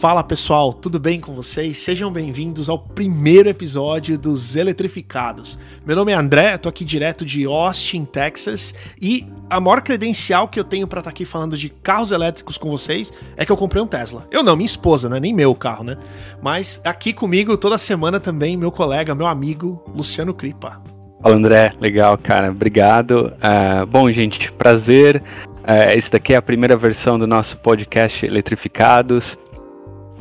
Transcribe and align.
Fala 0.00 0.24
pessoal, 0.24 0.72
tudo 0.72 0.98
bem 0.98 1.20
com 1.20 1.34
vocês? 1.34 1.76
Sejam 1.76 2.10
bem-vindos 2.10 2.70
ao 2.70 2.78
primeiro 2.78 3.50
episódio 3.50 4.16
dos 4.16 4.56
Eletrificados. 4.56 5.58
Meu 5.84 5.94
nome 5.94 6.10
é 6.10 6.14
André, 6.14 6.56
tô 6.56 6.70
aqui 6.70 6.86
direto 6.86 7.22
de 7.22 7.44
Austin, 7.44 8.06
Texas, 8.06 8.74
e 8.98 9.26
a 9.50 9.60
maior 9.60 9.82
credencial 9.82 10.48
que 10.48 10.58
eu 10.58 10.64
tenho 10.64 10.86
para 10.86 11.00
estar 11.00 11.10
tá 11.10 11.14
aqui 11.14 11.26
falando 11.26 11.54
de 11.54 11.68
carros 11.68 12.12
elétricos 12.12 12.56
com 12.56 12.70
vocês 12.70 13.12
é 13.36 13.44
que 13.44 13.52
eu 13.52 13.58
comprei 13.58 13.82
um 13.82 13.86
Tesla. 13.86 14.26
Eu 14.30 14.42
não, 14.42 14.56
minha 14.56 14.64
esposa, 14.64 15.06
não 15.06 15.18
é 15.18 15.20
nem 15.20 15.34
meu 15.34 15.54
carro, 15.54 15.84
né? 15.84 15.98
Mas 16.40 16.80
aqui 16.82 17.12
comigo 17.12 17.54
toda 17.58 17.76
semana 17.76 18.18
também 18.18 18.56
meu 18.56 18.72
colega, 18.72 19.14
meu 19.14 19.26
amigo 19.26 19.84
Luciano 19.94 20.32
Cripa. 20.32 20.82
Fala 21.22 21.36
André, 21.36 21.74
legal, 21.78 22.16
cara, 22.16 22.50
obrigado. 22.50 23.34
Uh, 23.36 23.84
bom, 23.84 24.10
gente, 24.10 24.50
prazer. 24.52 25.22
Uh, 25.58 25.92
esse 25.94 26.10
daqui 26.10 26.32
é 26.32 26.36
a 26.36 26.42
primeira 26.42 26.74
versão 26.74 27.18
do 27.18 27.26
nosso 27.26 27.58
podcast 27.58 28.24
Eletrificados. 28.24 29.38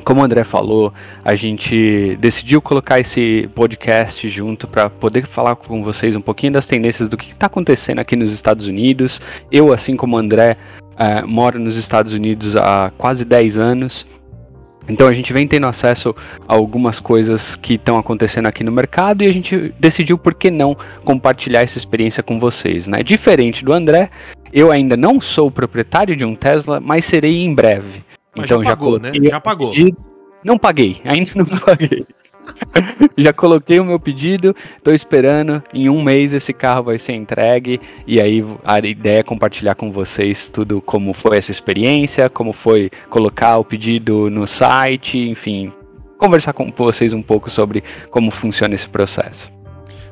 Como 0.03 0.21
o 0.21 0.23
André 0.23 0.43
falou, 0.43 0.93
a 1.23 1.35
gente 1.35 2.17
decidiu 2.19 2.61
colocar 2.61 2.99
esse 2.99 3.49
podcast 3.53 4.27
junto 4.29 4.67
para 4.67 4.89
poder 4.89 5.25
falar 5.25 5.55
com 5.55 5.83
vocês 5.83 6.15
um 6.15 6.21
pouquinho 6.21 6.53
das 6.53 6.65
tendências 6.65 7.09
do 7.09 7.17
que 7.17 7.31
está 7.31 7.45
acontecendo 7.47 7.99
aqui 7.99 8.15
nos 8.15 8.31
Estados 8.31 8.67
Unidos. 8.67 9.21
Eu, 9.51 9.73
assim 9.73 9.95
como 9.95 10.15
o 10.15 10.19
André, 10.19 10.57
uh, 10.93 11.27
moro 11.27 11.59
nos 11.59 11.75
Estados 11.75 12.13
Unidos 12.13 12.55
há 12.55 12.91
quase 12.97 13.23
10 13.25 13.57
anos. 13.57 14.07
Então 14.87 15.07
a 15.07 15.13
gente 15.13 15.31
vem 15.31 15.47
tendo 15.47 15.67
acesso 15.67 16.15
a 16.47 16.55
algumas 16.55 16.99
coisas 16.99 17.55
que 17.55 17.75
estão 17.75 17.97
acontecendo 17.99 18.47
aqui 18.47 18.63
no 18.63 18.71
mercado 18.71 19.23
e 19.23 19.27
a 19.27 19.31
gente 19.31 19.71
decidiu 19.79 20.17
por 20.17 20.33
que 20.33 20.49
não 20.49 20.75
compartilhar 21.05 21.61
essa 21.61 21.77
experiência 21.77 22.23
com 22.23 22.39
vocês, 22.39 22.87
né? 22.87 23.03
Diferente 23.03 23.63
do 23.63 23.71
André, 23.71 24.09
eu 24.51 24.71
ainda 24.71 24.97
não 24.97 25.21
sou 25.21 25.51
proprietário 25.51 26.15
de 26.15 26.25
um 26.25 26.33
Tesla, 26.33 26.79
mas 26.79 27.05
serei 27.05 27.43
em 27.43 27.53
breve. 27.53 28.08
Mas 28.35 28.45
então 28.45 28.63
já 28.63 28.69
pagou, 28.69 28.99
já 28.99 29.11
né? 29.11 29.29
Já 29.29 29.39
pagou. 29.39 29.71
Pedido. 29.71 29.97
Não 30.43 30.57
paguei, 30.57 31.01
ainda 31.03 31.31
não 31.35 31.45
paguei. 31.59 32.05
já 33.17 33.33
coloquei 33.33 33.79
o 33.79 33.85
meu 33.85 33.99
pedido, 33.99 34.55
estou 34.77 34.93
esperando. 34.93 35.61
Em 35.73 35.89
um 35.89 36.01
mês 36.01 36.33
esse 36.33 36.53
carro 36.53 36.83
vai 36.83 36.97
ser 36.97 37.13
entregue. 37.13 37.79
E 38.07 38.21
aí 38.21 38.43
a 38.63 38.79
ideia 38.79 39.19
é 39.19 39.23
compartilhar 39.23 39.75
com 39.75 39.91
vocês 39.91 40.49
tudo 40.49 40.81
como 40.81 41.13
foi 41.13 41.37
essa 41.37 41.51
experiência, 41.51 42.29
como 42.29 42.53
foi 42.53 42.89
colocar 43.09 43.57
o 43.57 43.65
pedido 43.65 44.29
no 44.29 44.47
site, 44.47 45.17
enfim, 45.17 45.71
conversar 46.17 46.53
com 46.53 46.71
vocês 46.71 47.13
um 47.13 47.21
pouco 47.21 47.49
sobre 47.49 47.83
como 48.09 48.31
funciona 48.31 48.75
esse 48.75 48.87
processo. 48.87 49.51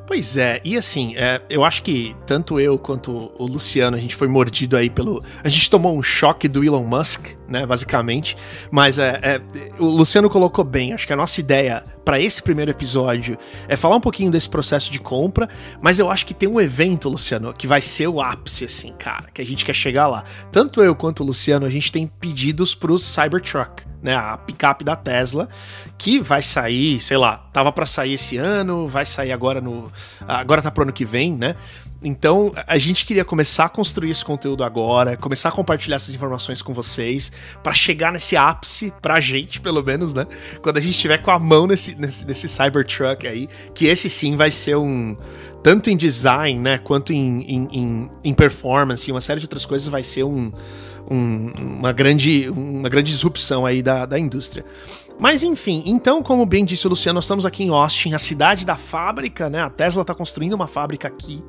Pois 0.07 0.37
é, 0.37 0.61
e 0.63 0.77
assim, 0.77 1.15
é, 1.17 1.41
eu 1.49 1.65
acho 1.65 1.83
que 1.83 2.15
tanto 2.25 2.61
eu 2.61 2.79
quanto 2.79 3.29
o 3.37 3.45
Luciano, 3.45 3.97
a 3.97 3.99
gente 3.99 4.15
foi 4.15 4.29
mordido 4.29 4.77
aí 4.77 4.89
pelo. 4.89 5.21
A 5.43 5.49
gente 5.49 5.69
tomou 5.69 5.97
um 5.97 6.01
choque 6.01 6.47
do 6.47 6.63
Elon 6.63 6.85
Musk, 6.85 7.36
né, 7.47 7.65
basicamente. 7.65 8.35
Mas 8.71 8.97
é, 8.97 9.19
é 9.23 9.41
o 9.79 9.85
Luciano 9.85 10.29
colocou 10.29 10.63
bem, 10.63 10.93
acho 10.93 11.07
que 11.07 11.13
a 11.13 11.15
nossa 11.17 11.39
ideia 11.39 11.83
para 12.07 12.21
esse 12.21 12.41
primeiro 12.41 12.71
episódio 12.71 13.37
é 13.67 13.75
falar 13.75 13.97
um 13.97 13.99
pouquinho 14.01 14.31
desse 14.31 14.47
processo 14.49 14.89
de 14.89 14.97
compra, 14.97 15.49
mas 15.81 15.99
eu 15.99 16.09
acho 16.09 16.25
que 16.25 16.33
tem 16.33 16.47
um 16.47 16.59
evento, 16.61 17.09
Luciano, 17.09 17.53
que 17.53 17.67
vai 17.67 17.81
ser 17.81 18.07
o 18.07 18.21
ápice, 18.21 18.63
assim, 18.63 18.93
cara, 18.93 19.25
que 19.33 19.41
a 19.41 19.45
gente 19.45 19.65
quer 19.65 19.73
chegar 19.73 20.07
lá. 20.07 20.23
Tanto 20.49 20.81
eu 20.81 20.95
quanto 20.95 21.21
o 21.21 21.25
Luciano, 21.25 21.65
a 21.65 21.69
gente 21.69 21.91
tem 21.91 22.07
pedidos 22.07 22.73
pros 22.73 23.03
Cybertruck, 23.03 23.83
né, 24.01 24.15
a 24.15 24.37
picape 24.37 24.85
da 24.85 24.95
Tesla, 24.95 25.49
que 25.97 26.17
vai 26.17 26.41
sair, 26.41 26.97
sei 27.01 27.17
lá, 27.17 27.37
tava 27.51 27.73
para 27.73 27.85
sair 27.85 28.13
esse 28.13 28.37
ano, 28.37 28.87
vai 28.87 29.05
sair 29.05 29.33
agora 29.33 29.59
no, 29.59 29.91
agora 30.25 30.61
tá 30.61 30.71
pro 30.71 30.83
ano 30.83 30.93
que 30.93 31.03
vem, 31.03 31.33
né? 31.33 31.57
Então, 32.03 32.53
a 32.67 32.77
gente 32.77 33.05
queria 33.05 33.25
começar 33.25 33.65
a 33.65 33.69
construir 33.69 34.11
esse 34.11 34.23
conteúdo 34.23 34.63
agora, 34.63 35.17
começar 35.17 35.49
a 35.49 35.51
compartilhar 35.51 35.95
essas 35.95 36.13
informações 36.13 36.61
com 36.61 36.73
vocês, 36.73 37.31
para 37.63 37.73
chegar 37.73 38.11
nesse 38.11 38.35
ápice, 38.35 38.93
pra 39.01 39.19
gente, 39.19 39.59
pelo 39.59 39.83
menos, 39.83 40.13
né? 40.13 40.27
Quando 40.61 40.77
a 40.77 40.79
gente 40.79 40.91
estiver 40.91 41.17
com 41.17 41.31
a 41.31 41.39
mão 41.39 41.65
nesse, 41.65 41.95
nesse, 41.95 42.25
nesse 42.25 42.47
Cybertruck 42.47 43.27
aí, 43.27 43.47
que 43.73 43.87
esse 43.87 44.09
sim 44.09 44.35
vai 44.35 44.51
ser 44.51 44.77
um. 44.77 45.15
Tanto 45.63 45.89
em 45.89 45.97
design, 45.97 46.59
né? 46.59 46.77
Quanto 46.77 47.11
em, 47.11 47.41
em, 47.41 47.67
em, 47.71 48.11
em 48.23 48.33
performance 48.33 49.09
e 49.09 49.11
uma 49.11 49.21
série 49.21 49.39
de 49.39 49.45
outras 49.45 49.65
coisas, 49.65 49.87
vai 49.87 50.03
ser 50.03 50.23
um, 50.23 50.51
um, 51.09 51.51
uma, 51.79 51.91
grande, 51.91 52.47
uma 52.49 52.89
grande 52.89 53.11
disrupção 53.11 53.65
aí 53.65 53.81
da, 53.81 54.05
da 54.05 54.19
indústria. 54.19 54.63
Mas 55.19 55.41
enfim, 55.41 55.81
então, 55.85 56.21
como 56.21 56.45
bem 56.45 56.63
disse 56.63 56.85
o 56.85 56.89
Luciano, 56.89 57.15
nós 57.15 57.23
estamos 57.23 57.45
aqui 57.45 57.63
em 57.63 57.69
Austin, 57.69 58.13
a 58.13 58.19
cidade 58.19 58.65
da 58.65 58.75
fábrica, 58.75 59.49
né? 59.49 59.61
A 59.61 59.69
Tesla 59.69 60.01
está 60.01 60.13
construindo 60.13 60.53
uma 60.53 60.67
fábrica 60.67 61.07
aqui. 61.07 61.43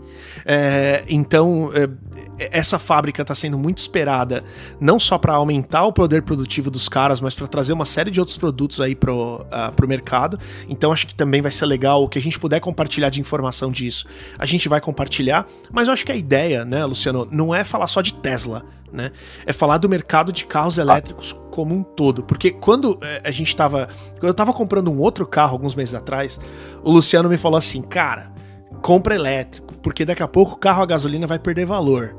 É, 0.47 1.05
então, 1.07 1.71
é, 1.75 2.49
essa 2.51 2.79
fábrica 2.79 3.21
está 3.21 3.35
sendo 3.35 3.59
muito 3.59 3.79
esperada, 3.79 4.43
não 4.81 4.99
só 4.99 5.19
para 5.19 5.35
aumentar 5.35 5.85
o 5.85 5.93
poder 5.93 6.23
produtivo 6.23 6.71
dos 6.71 6.89
caras, 6.89 7.21
mas 7.21 7.35
para 7.35 7.47
trazer 7.47 7.75
uma 7.75 7.85
série 7.85 8.11
de 8.11 8.19
outros 8.19 8.39
produtos 8.39 8.81
aí 8.81 8.95
pro, 8.95 9.43
uh, 9.43 9.73
pro 9.77 9.87
mercado. 9.87 10.39
Então, 10.67 10.91
acho 10.91 11.07
que 11.07 11.15
também 11.15 11.43
vai 11.43 11.51
ser 11.51 11.67
legal 11.67 12.03
o 12.03 12.09
que 12.09 12.19
a 12.19 12.23
gente 12.23 12.39
puder 12.39 12.61
compartilhar 12.61 13.11
de 13.11 13.21
informação 13.21 13.71
disso. 13.71 14.07
A 14.39 14.47
gente 14.47 14.67
vai 14.67 14.81
compartilhar, 14.81 15.47
mas 15.71 15.89
eu 15.89 15.93
acho 15.93 16.07
que 16.07 16.13
a 16.13 16.17
ideia, 16.17 16.65
né, 16.65 16.85
Luciano, 16.87 17.29
não 17.31 17.55
é 17.55 17.65
falar 17.65 17.87
só 17.87 18.01
de 18.01 18.15
Tesla 18.15 18.65
né? 18.91 19.13
É 19.45 19.53
falar 19.53 19.77
do 19.77 19.87
mercado 19.87 20.33
de 20.33 20.47
carros 20.47 20.79
elétricos 20.79 21.37
como 21.59 21.75
um 21.75 21.83
todo. 21.83 22.23
Porque 22.23 22.53
quando 22.53 22.97
é, 23.03 23.23
a 23.25 23.33
gente 23.33 23.57
tava. 23.57 23.89
Eu 24.23 24.33
tava 24.33 24.53
comprando 24.53 24.93
um 24.93 25.01
outro 25.01 25.27
carro 25.27 25.55
alguns 25.55 25.75
meses 25.75 25.93
atrás, 25.93 26.39
o 26.85 26.93
Luciano 26.93 27.29
me 27.29 27.37
falou 27.37 27.59
assim: 27.59 27.83
cara, 27.83 28.33
compra 28.81 29.17
elétrico, 29.17 29.75
porque 29.79 30.05
daqui 30.05 30.23
a 30.23 30.29
pouco 30.29 30.53
o 30.53 30.57
carro 30.57 30.85
a 30.85 30.87
gasolina 30.87 31.27
vai 31.27 31.37
perder 31.37 31.67
valor. 31.67 32.17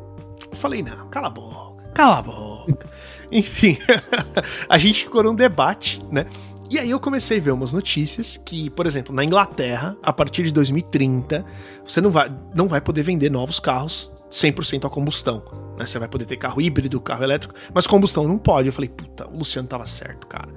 Eu 0.51 0.57
falei, 0.57 0.83
não, 0.83 1.07
cala 1.07 1.27
a 1.27 1.29
boca, 1.29 1.85
cala 1.93 2.17
a 2.17 2.21
boca. 2.21 2.85
Enfim, 3.31 3.77
a 4.67 4.77
gente 4.77 5.05
ficou 5.05 5.23
num 5.23 5.35
debate, 5.35 6.03
né? 6.11 6.25
E 6.69 6.77
aí 6.77 6.89
eu 6.89 6.99
comecei 6.99 7.39
a 7.39 7.41
ver 7.41 7.51
umas 7.51 7.71
notícias 7.71 8.35
que, 8.35 8.69
por 8.71 8.85
exemplo, 8.85 9.15
na 9.15 9.23
Inglaterra, 9.23 9.95
a 10.03 10.11
partir 10.11 10.43
de 10.43 10.51
2030, 10.51 11.45
você 11.85 12.01
não 12.01 12.11
vai, 12.11 12.29
não 12.53 12.67
vai 12.67 12.81
poder 12.81 13.03
vender 13.03 13.31
novos 13.31 13.57
carros 13.57 14.13
100% 14.31 14.85
a 14.85 14.89
combustão. 14.89 15.43
Né? 15.77 15.85
Você 15.85 15.99
vai 15.99 16.07
poder 16.07 16.25
ter 16.25 16.37
carro 16.37 16.61
híbrido, 16.61 16.99
carro 17.01 17.23
elétrico, 17.23 17.53
mas 17.73 17.87
combustão 17.87 18.27
não 18.27 18.37
pode. 18.37 18.67
Eu 18.67 18.73
falei, 18.73 18.89
puta, 18.89 19.27
o 19.27 19.37
Luciano 19.37 19.67
tava 19.67 19.85
certo, 19.85 20.27
cara. 20.27 20.49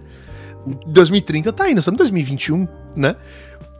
2030 0.87 1.53
tá 1.53 1.65
nós 1.65 1.78
estamos 1.78 1.97
em 1.97 2.05
2021, 2.05 2.69
né? 2.94 3.16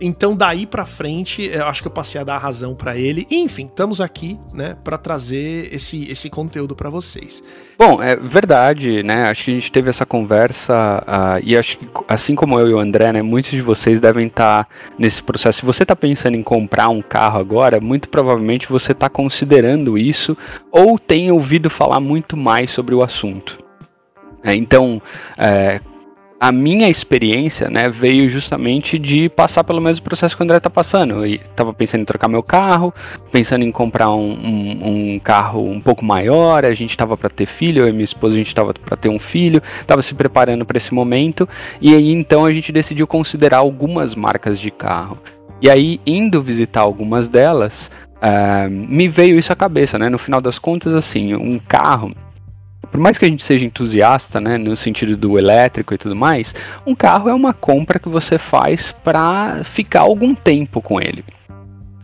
Então, 0.01 0.35
daí 0.35 0.67
para 0.67 0.85
frente, 0.85 1.43
eu 1.43 1.67
acho 1.67 1.81
que 1.81 1.89
eu 1.89 1.93
passei 1.93 2.21
a 2.21 2.25
dar 2.25 2.39
razão 2.39 2.75
para 2.75 2.97
ele. 2.97 3.27
enfim, 3.31 3.67
estamos 3.67 4.01
aqui, 4.01 4.39
né, 4.53 4.77
para 4.83 4.99
trazer 4.99 5.73
esse, 5.73 6.11
esse 6.11 6.29
conteúdo 6.29 6.75
para 6.75 6.91
vocês. 6.91 7.43
Bom, 7.79 8.03
é 8.03 8.17
verdade, 8.17 9.03
né? 9.03 9.29
Acho 9.29 9.45
que 9.45 9.51
a 9.51 9.55
gente 9.55 9.71
teve 9.71 9.91
essa 9.91 10.05
conversa 10.05 11.05
uh, 11.07 11.41
e 11.45 11.57
acho 11.57 11.79
que, 11.79 11.89
assim 12.09 12.35
como 12.35 12.59
eu 12.59 12.69
e 12.69 12.75
o 12.75 12.79
André, 12.79 13.13
né, 13.13 13.23
muitos 13.23 13.53
de 13.53 13.63
vocês 13.63 14.01
devem 14.01 14.27
estar 14.27 14.65
tá 14.65 14.71
nesse 14.99 15.23
processo. 15.23 15.61
Se 15.61 15.65
você 15.65 15.85
está 15.85 15.95
pensando 15.95 16.37
em 16.37 16.43
comprar 16.43 16.89
um 16.89 17.03
carro 17.03 17.39
agora, 17.39 17.81
muito 17.81 18.09
provavelmente 18.09 18.69
você 18.69 18.93
está 18.93 19.09
considerando 19.09 19.97
isso 19.97 20.37
ou 20.71 20.99
tem 20.99 21.31
ouvido 21.31 21.71
falar 21.71 22.01
muito 22.01 22.37
mais 22.37 22.71
sobre 22.71 22.95
o 22.95 23.03
assunto. 23.03 23.63
É, 24.45 24.55
então, 24.55 25.01
é, 25.39 25.81
a 26.43 26.51
minha 26.51 26.89
experiência, 26.89 27.71
né, 27.71 27.89
veio 27.89 28.29
justamente 28.29 28.99
de 28.99 29.29
passar 29.29 29.63
pelo 29.63 29.81
mesmo 29.81 30.03
processo 30.03 30.37
que 30.37 30.43
o 30.43 30.45
André 30.45 30.59
tá 30.59 30.69
passando. 30.69 31.25
Eu 31.25 31.39
tava 31.55 31.73
pensando 31.73 32.01
em 32.01 32.05
trocar 32.05 32.27
meu 32.27 32.43
carro, 32.43 32.93
pensando 33.31 33.65
em 33.65 33.71
comprar 33.71 34.11
um, 34.11 34.33
um, 34.33 35.13
um 35.15 35.19
carro 35.21 35.65
um 35.65 35.81
pouco 35.81 36.05
maior, 36.05 36.65
a 36.65 36.73
gente 36.73 36.97
tava 36.97 37.17
para 37.17 37.31
ter 37.31 37.47
filho, 37.47 37.85
eu 37.85 37.89
e 37.89 37.93
minha 37.93 38.03
esposa 38.03 38.35
a 38.35 38.39
gente 38.39 38.53
tava 38.53 38.75
para 38.75 38.97
ter 38.97 39.09
um 39.09 39.21
filho, 39.21 39.63
tava 39.87 40.03
se 40.03 40.17
preparando 40.17 40.67
para 40.67 40.77
esse 40.77 40.93
momento, 40.93 41.49
e 41.81 41.95
aí 41.95 42.11
então 42.11 42.45
a 42.45 42.53
gente 42.53 42.73
decidiu 42.73 43.07
considerar 43.07 43.59
algumas 43.59 44.17
marcas 44.17 44.59
de 44.59 44.73
carro. 44.73 45.19
E 45.61 45.71
aí, 45.71 46.01
indo 46.05 46.43
visitar 46.43 46.81
algumas 46.81 47.29
delas, 47.29 47.89
uh, 48.17 48.69
me 48.69 49.07
veio 49.07 49.39
isso 49.39 49.53
à 49.53 49.55
cabeça, 49.55 49.97
né? 49.97 50.09
No 50.09 50.19
final 50.19 50.41
das 50.41 50.59
contas, 50.59 50.93
assim, 50.93 51.37
um 51.37 51.57
carro 51.61 52.13
por 52.93 53.01
mais 53.01 53.17
que 53.17 53.25
a 53.25 53.29
gente 53.29 53.43
seja 53.43 53.65
entusiasta, 53.65 54.39
né, 54.39 54.59
no 54.59 54.77
sentido 54.77 55.17
do 55.17 55.39
elétrico 55.39 55.95
e 55.95 55.99
tudo 55.99 56.15
mais, 56.15 56.55
um 56.87 56.95
carro 56.95 57.31
é 57.31 57.35
uma 57.35 57.55
compra 57.55 57.99
que 57.99 58.09
você 58.09 58.37
faz 58.37 58.93
para 58.93 59.65
ficar 59.65 60.03
algum 60.03 60.35
tempo 60.35 60.83
com 60.83 61.01
ele. 61.01 61.25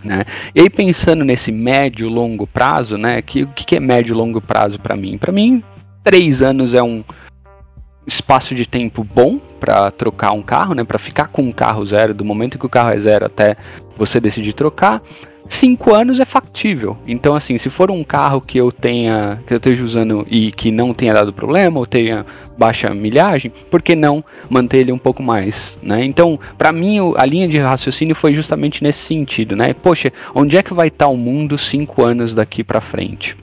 Né? 0.02 0.24
E 0.54 0.62
aí 0.62 0.70
pensando 0.70 1.26
nesse 1.26 1.52
médio 1.52 2.08
longo 2.08 2.46
prazo, 2.46 2.96
né, 2.96 3.20
que 3.20 3.42
o 3.42 3.48
que 3.48 3.76
é 3.76 3.80
médio 3.80 4.16
longo 4.16 4.40
prazo 4.40 4.80
para 4.80 4.96
mim? 4.96 5.18
Para 5.18 5.30
mim, 5.30 5.62
três 6.02 6.40
anos 6.40 6.72
é 6.72 6.82
um 6.82 7.04
espaço 8.06 8.54
de 8.54 8.66
tempo 8.66 9.04
bom 9.04 9.38
para 9.60 9.90
trocar 9.90 10.32
um 10.32 10.40
carro, 10.40 10.74
né, 10.74 10.84
para 10.84 10.98
ficar 10.98 11.28
com 11.28 11.42
um 11.42 11.52
carro 11.52 11.84
zero 11.84 12.14
do 12.14 12.24
momento 12.24 12.58
que 12.58 12.64
o 12.64 12.70
carro 12.70 12.92
é 12.92 12.98
zero 12.98 13.26
até 13.26 13.58
você 13.94 14.18
decidir 14.18 14.54
trocar 14.54 15.02
cinco 15.48 15.94
anos 15.94 16.20
é 16.20 16.24
factível. 16.24 16.96
Então, 17.06 17.34
assim, 17.34 17.58
se 17.58 17.70
for 17.70 17.90
um 17.90 18.04
carro 18.04 18.40
que 18.40 18.58
eu 18.58 18.70
tenha, 18.70 19.42
que 19.46 19.52
eu 19.52 19.56
esteja 19.56 19.82
usando 19.84 20.26
e 20.30 20.52
que 20.52 20.70
não 20.70 20.92
tenha 20.92 21.14
dado 21.14 21.32
problema, 21.32 21.78
ou 21.78 21.86
tenha 21.86 22.24
baixa 22.56 22.92
milhagem, 22.94 23.52
por 23.70 23.82
que 23.82 23.94
não 23.94 24.24
manter 24.48 24.78
ele 24.78 24.92
um 24.92 24.98
pouco 24.98 25.22
mais, 25.22 25.78
né? 25.82 26.04
Então, 26.04 26.38
para 26.56 26.72
mim, 26.72 26.98
a 27.16 27.24
linha 27.24 27.48
de 27.48 27.58
raciocínio 27.58 28.14
foi 28.14 28.34
justamente 28.34 28.82
nesse 28.82 29.00
sentido, 29.00 29.56
né? 29.56 29.74
Poxa, 29.74 30.12
onde 30.34 30.56
é 30.56 30.62
que 30.62 30.74
vai 30.74 30.88
estar 30.88 31.08
o 31.08 31.16
mundo 31.16 31.56
cinco 31.56 32.04
anos 32.04 32.34
daqui 32.34 32.64
para 32.64 32.80
frente? 32.80 33.36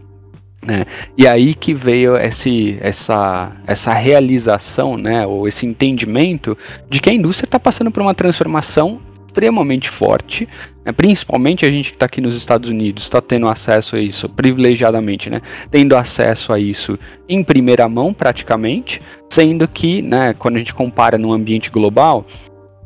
Né? 0.65 0.85
E 1.15 1.27
aí 1.27 1.53
que 1.53 1.75
veio 1.75 2.17
esse, 2.17 2.77
essa, 2.81 3.51
essa 3.67 3.93
realização, 3.93 4.97
né, 4.97 5.25
ou 5.25 5.47
esse 5.47 5.63
entendimento 5.63 6.57
de 6.89 6.99
que 6.99 7.09
a 7.09 7.13
indústria 7.13 7.45
está 7.45 7.59
passando 7.59 7.91
por 7.91 8.01
uma 8.01 8.15
transformação 8.15 8.99
extremamente 9.35 9.89
forte, 9.89 10.47
né? 10.85 10.93
principalmente 10.93 11.65
a 11.65 11.69
gente 11.69 11.89
que 11.89 11.97
está 11.97 12.05
aqui 12.05 12.21
nos 12.21 12.37
Estados 12.37 12.69
Unidos 12.69 13.03
está 13.03 13.19
tendo 13.19 13.49
acesso 13.49 13.97
a 13.97 13.99
isso 13.99 14.29
privilegiadamente, 14.29 15.29
né? 15.29 15.41
tendo 15.69 15.93
acesso 15.93 16.53
a 16.53 16.59
isso 16.59 16.97
em 17.27 17.43
primeira 17.43 17.89
mão 17.89 18.13
praticamente, 18.13 19.01
sendo 19.29 19.67
que 19.67 20.01
né, 20.01 20.33
quando 20.33 20.55
a 20.55 20.59
gente 20.59 20.73
compara 20.73 21.17
num 21.17 21.33
ambiente 21.33 21.69
global, 21.69 22.23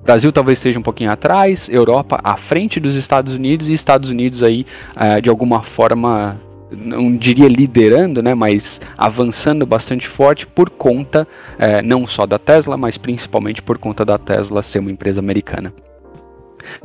Brasil 0.04 0.32
talvez 0.32 0.58
esteja 0.58 0.80
um 0.80 0.82
pouquinho 0.82 1.12
atrás, 1.12 1.70
Europa 1.70 2.20
à 2.24 2.36
frente 2.36 2.80
dos 2.80 2.96
Estados 2.96 3.36
Unidos 3.36 3.70
e 3.70 3.74
Estados 3.74 4.10
Unidos 4.10 4.42
aí 4.42 4.66
uh, 4.96 5.22
de 5.22 5.30
alguma 5.30 5.62
forma 5.62 6.42
não 6.72 7.16
diria 7.16 7.48
liderando, 7.48 8.22
né, 8.24 8.34
mas 8.34 8.82
avançando 8.98 9.66
bastante 9.68 10.08
forte 10.08 10.48
por 10.48 10.70
conta 10.70 11.28
uh, 11.54 11.86
não 11.86 12.08
só 12.08 12.26
da 12.26 12.40
Tesla, 12.40 12.76
mas 12.76 12.98
principalmente 12.98 13.62
por 13.62 13.78
conta 13.78 14.04
da 14.04 14.18
Tesla 14.18 14.64
ser 14.64 14.80
uma 14.80 14.92
empresa 14.92 15.20
americana. 15.20 15.72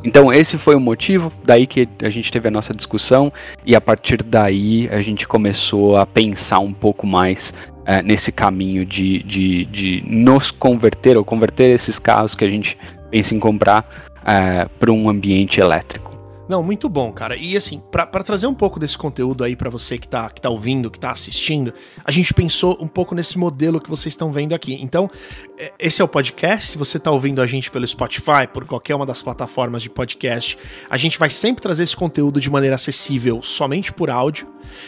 Então 0.03 0.31
esse 0.31 0.57
foi 0.57 0.75
o 0.75 0.79
motivo, 0.79 1.31
daí 1.43 1.67
que 1.67 1.87
a 2.01 2.09
gente 2.09 2.31
teve 2.31 2.47
a 2.47 2.51
nossa 2.51 2.73
discussão 2.73 3.31
e 3.65 3.75
a 3.75 3.81
partir 3.81 4.23
daí 4.23 4.87
a 4.89 5.01
gente 5.01 5.27
começou 5.27 5.97
a 5.97 6.05
pensar 6.05 6.59
um 6.59 6.73
pouco 6.73 7.05
mais 7.05 7.53
uh, 7.81 8.03
nesse 8.03 8.31
caminho 8.31 8.85
de, 8.85 9.19
de, 9.23 9.65
de 9.65 10.03
nos 10.05 10.51
converter 10.51 11.17
ou 11.17 11.23
converter 11.23 11.69
esses 11.69 11.99
carros 11.99 12.35
que 12.35 12.45
a 12.45 12.49
gente 12.49 12.77
pensa 13.09 13.33
em 13.33 13.39
comprar 13.39 13.87
uh, 14.21 14.69
para 14.79 14.91
um 14.91 15.09
ambiente 15.09 15.59
elétrico. 15.59 16.14
Não, 16.47 16.61
muito 16.61 16.87
bom, 16.87 17.11
cara. 17.11 17.35
E 17.35 17.57
assim, 17.57 17.81
para 17.91 18.23
trazer 18.23 18.47
um 18.47 18.53
pouco 18.53 18.79
desse 18.79 18.97
conteúdo 18.97 19.43
aí 19.43 19.55
para 19.55 19.69
você 19.69 19.97
que 19.97 20.07
tá, 20.07 20.29
que 20.29 20.39
tá 20.39 20.49
ouvindo, 20.49 20.91
que 20.91 20.99
tá 20.99 21.11
assistindo, 21.11 21.73
a 22.03 22.11
gente 22.11 22.33
pensou 22.33 22.77
um 22.79 22.87
pouco 22.87 23.15
nesse 23.15 23.37
modelo 23.37 23.81
que 23.81 23.89
vocês 23.89 24.13
estão 24.13 24.31
vendo 24.31 24.53
aqui. 24.53 24.75
Então, 24.81 25.09
é, 25.57 25.73
esse 25.79 26.01
é 26.01 26.05
o 26.05 26.07
podcast. 26.07 26.67
Se 26.67 26.77
você 26.77 26.99
tá 26.99 27.09
ouvindo 27.09 27.41
a 27.41 27.47
gente 27.47 27.71
pelo 27.71 27.85
Spotify, 27.87 28.47
por 28.51 28.65
qualquer 28.65 28.95
uma 28.95 29.05
das 29.05 29.21
plataformas 29.21 29.81
de 29.81 29.89
podcast, 29.89 30.57
a 30.89 30.97
gente 30.97 31.17
vai 31.17 31.29
sempre 31.29 31.61
trazer 31.61 31.83
esse 31.83 31.95
conteúdo 31.95 32.39
de 32.39 32.49
maneira 32.49 32.75
acessível 32.75 33.41
somente 33.41 33.91
por 33.91 34.09
áudio. 34.09 34.47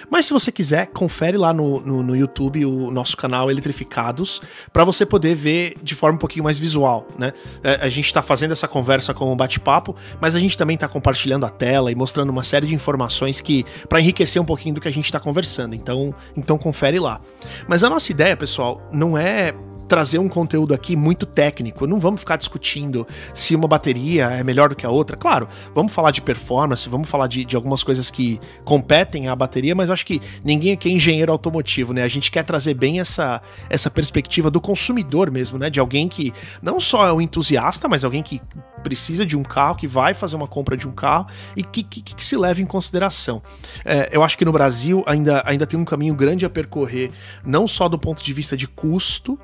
Mas 0.09 0.25
se 0.25 0.33
você 0.33 0.51
quiser, 0.51 0.87
confere 0.87 1.37
lá 1.37 1.53
no, 1.53 1.79
no, 1.79 2.03
no 2.03 2.15
YouTube 2.15 2.65
o 2.65 2.91
nosso 2.91 3.15
canal 3.15 3.49
Eletrificados 3.49 4.41
para 4.71 4.83
você 4.83 5.05
poder 5.05 5.35
ver 5.35 5.75
de 5.81 5.95
forma 5.95 6.15
um 6.15 6.19
pouquinho 6.19 6.43
mais 6.43 6.59
visual, 6.59 7.07
né? 7.17 7.31
É, 7.63 7.75
a 7.81 7.89
gente 7.89 8.05
está 8.05 8.21
fazendo 8.21 8.51
essa 8.51 8.67
conversa 8.67 9.13
como 9.13 9.31
um 9.31 9.35
bate-papo, 9.35 9.95
mas 10.19 10.35
a 10.35 10.39
gente 10.39 10.57
também 10.57 10.75
está 10.75 10.87
compartilhando 10.87 11.45
a 11.47 11.49
tela 11.49 11.91
e 11.91 11.95
mostrando 11.95 12.29
uma 12.29 12.43
série 12.43 12.67
de 12.67 12.75
informações 12.75 13.41
que 13.41 13.65
para 13.89 13.99
enriquecer 13.99 14.41
um 14.41 14.45
pouquinho 14.45 14.75
do 14.75 14.81
que 14.81 14.87
a 14.87 14.91
gente 14.91 15.05
está 15.05 15.19
conversando. 15.19 15.73
Então, 15.73 16.13
então 16.35 16.57
confere 16.57 16.99
lá. 16.99 17.19
Mas 17.67 17.83
a 17.83 17.89
nossa 17.89 18.11
ideia, 18.11 18.35
pessoal, 18.37 18.81
não 18.91 19.17
é 19.17 19.53
trazer 19.87 20.19
um 20.19 20.27
conteúdo 20.27 20.73
aqui 20.73 20.95
muito 20.95 21.25
técnico. 21.25 21.87
Não 21.87 21.99
vamos 21.99 22.19
ficar 22.19 22.35
discutindo 22.35 23.07
se 23.33 23.55
uma 23.55 23.67
bateria 23.67 24.25
é 24.25 24.43
melhor 24.43 24.69
do 24.69 24.75
que 24.75 24.85
a 24.85 24.89
outra. 24.89 25.15
Claro, 25.15 25.47
vamos 25.73 25.93
falar 25.93 26.11
de 26.11 26.21
performance, 26.21 26.87
vamos 26.89 27.09
falar 27.09 27.27
de, 27.27 27.45
de 27.45 27.55
algumas 27.55 27.83
coisas 27.83 28.11
que 28.11 28.39
competem 28.63 29.27
à 29.27 29.35
bateria, 29.35 29.73
mas 29.73 29.89
acho 29.89 30.05
que 30.05 30.21
ninguém 30.43 30.73
aqui 30.73 30.89
é 30.89 30.91
engenheiro 30.91 31.31
automotivo, 31.31 31.93
né? 31.93 32.03
A 32.03 32.07
gente 32.07 32.29
quer 32.29 32.43
trazer 32.43 32.73
bem 32.73 32.99
essa, 32.99 33.41
essa 33.69 33.89
perspectiva 33.89 34.51
do 34.51 34.59
consumidor 34.59 35.31
mesmo, 35.31 35.57
né? 35.57 35.69
De 35.69 35.79
alguém 35.79 36.07
que 36.07 36.33
não 36.61 36.79
só 36.79 37.07
é 37.07 37.13
um 37.13 37.21
entusiasta, 37.21 37.87
mas 37.87 38.03
alguém 38.03 38.21
que 38.21 38.41
precisa 38.83 39.25
de 39.25 39.35
um 39.35 39.43
carro, 39.43 39.75
que 39.75 39.87
vai 39.87 40.13
fazer 40.13 40.35
uma 40.35 40.47
compra 40.47 40.77
de 40.77 40.87
um 40.87 40.91
carro 40.91 41.27
e 41.55 41.63
que, 41.63 41.83
que, 41.83 42.01
que 42.01 42.23
se 42.23 42.37
leve 42.37 42.61
em 42.61 42.65
consideração. 42.65 43.41
É, 43.83 44.09
eu 44.11 44.23
acho 44.23 44.37
que 44.37 44.45
no 44.45 44.51
Brasil 44.51 45.03
ainda, 45.05 45.43
ainda 45.45 45.65
tem 45.65 45.79
um 45.79 45.85
caminho 45.85 46.15
grande 46.15 46.45
a 46.45 46.49
percorrer, 46.49 47.11
não 47.45 47.67
só 47.67 47.89
do 47.89 47.97
ponto 47.97 48.23
de 48.23 48.33
vista 48.33 48.55
de 48.55 48.67
custo, 48.67 49.39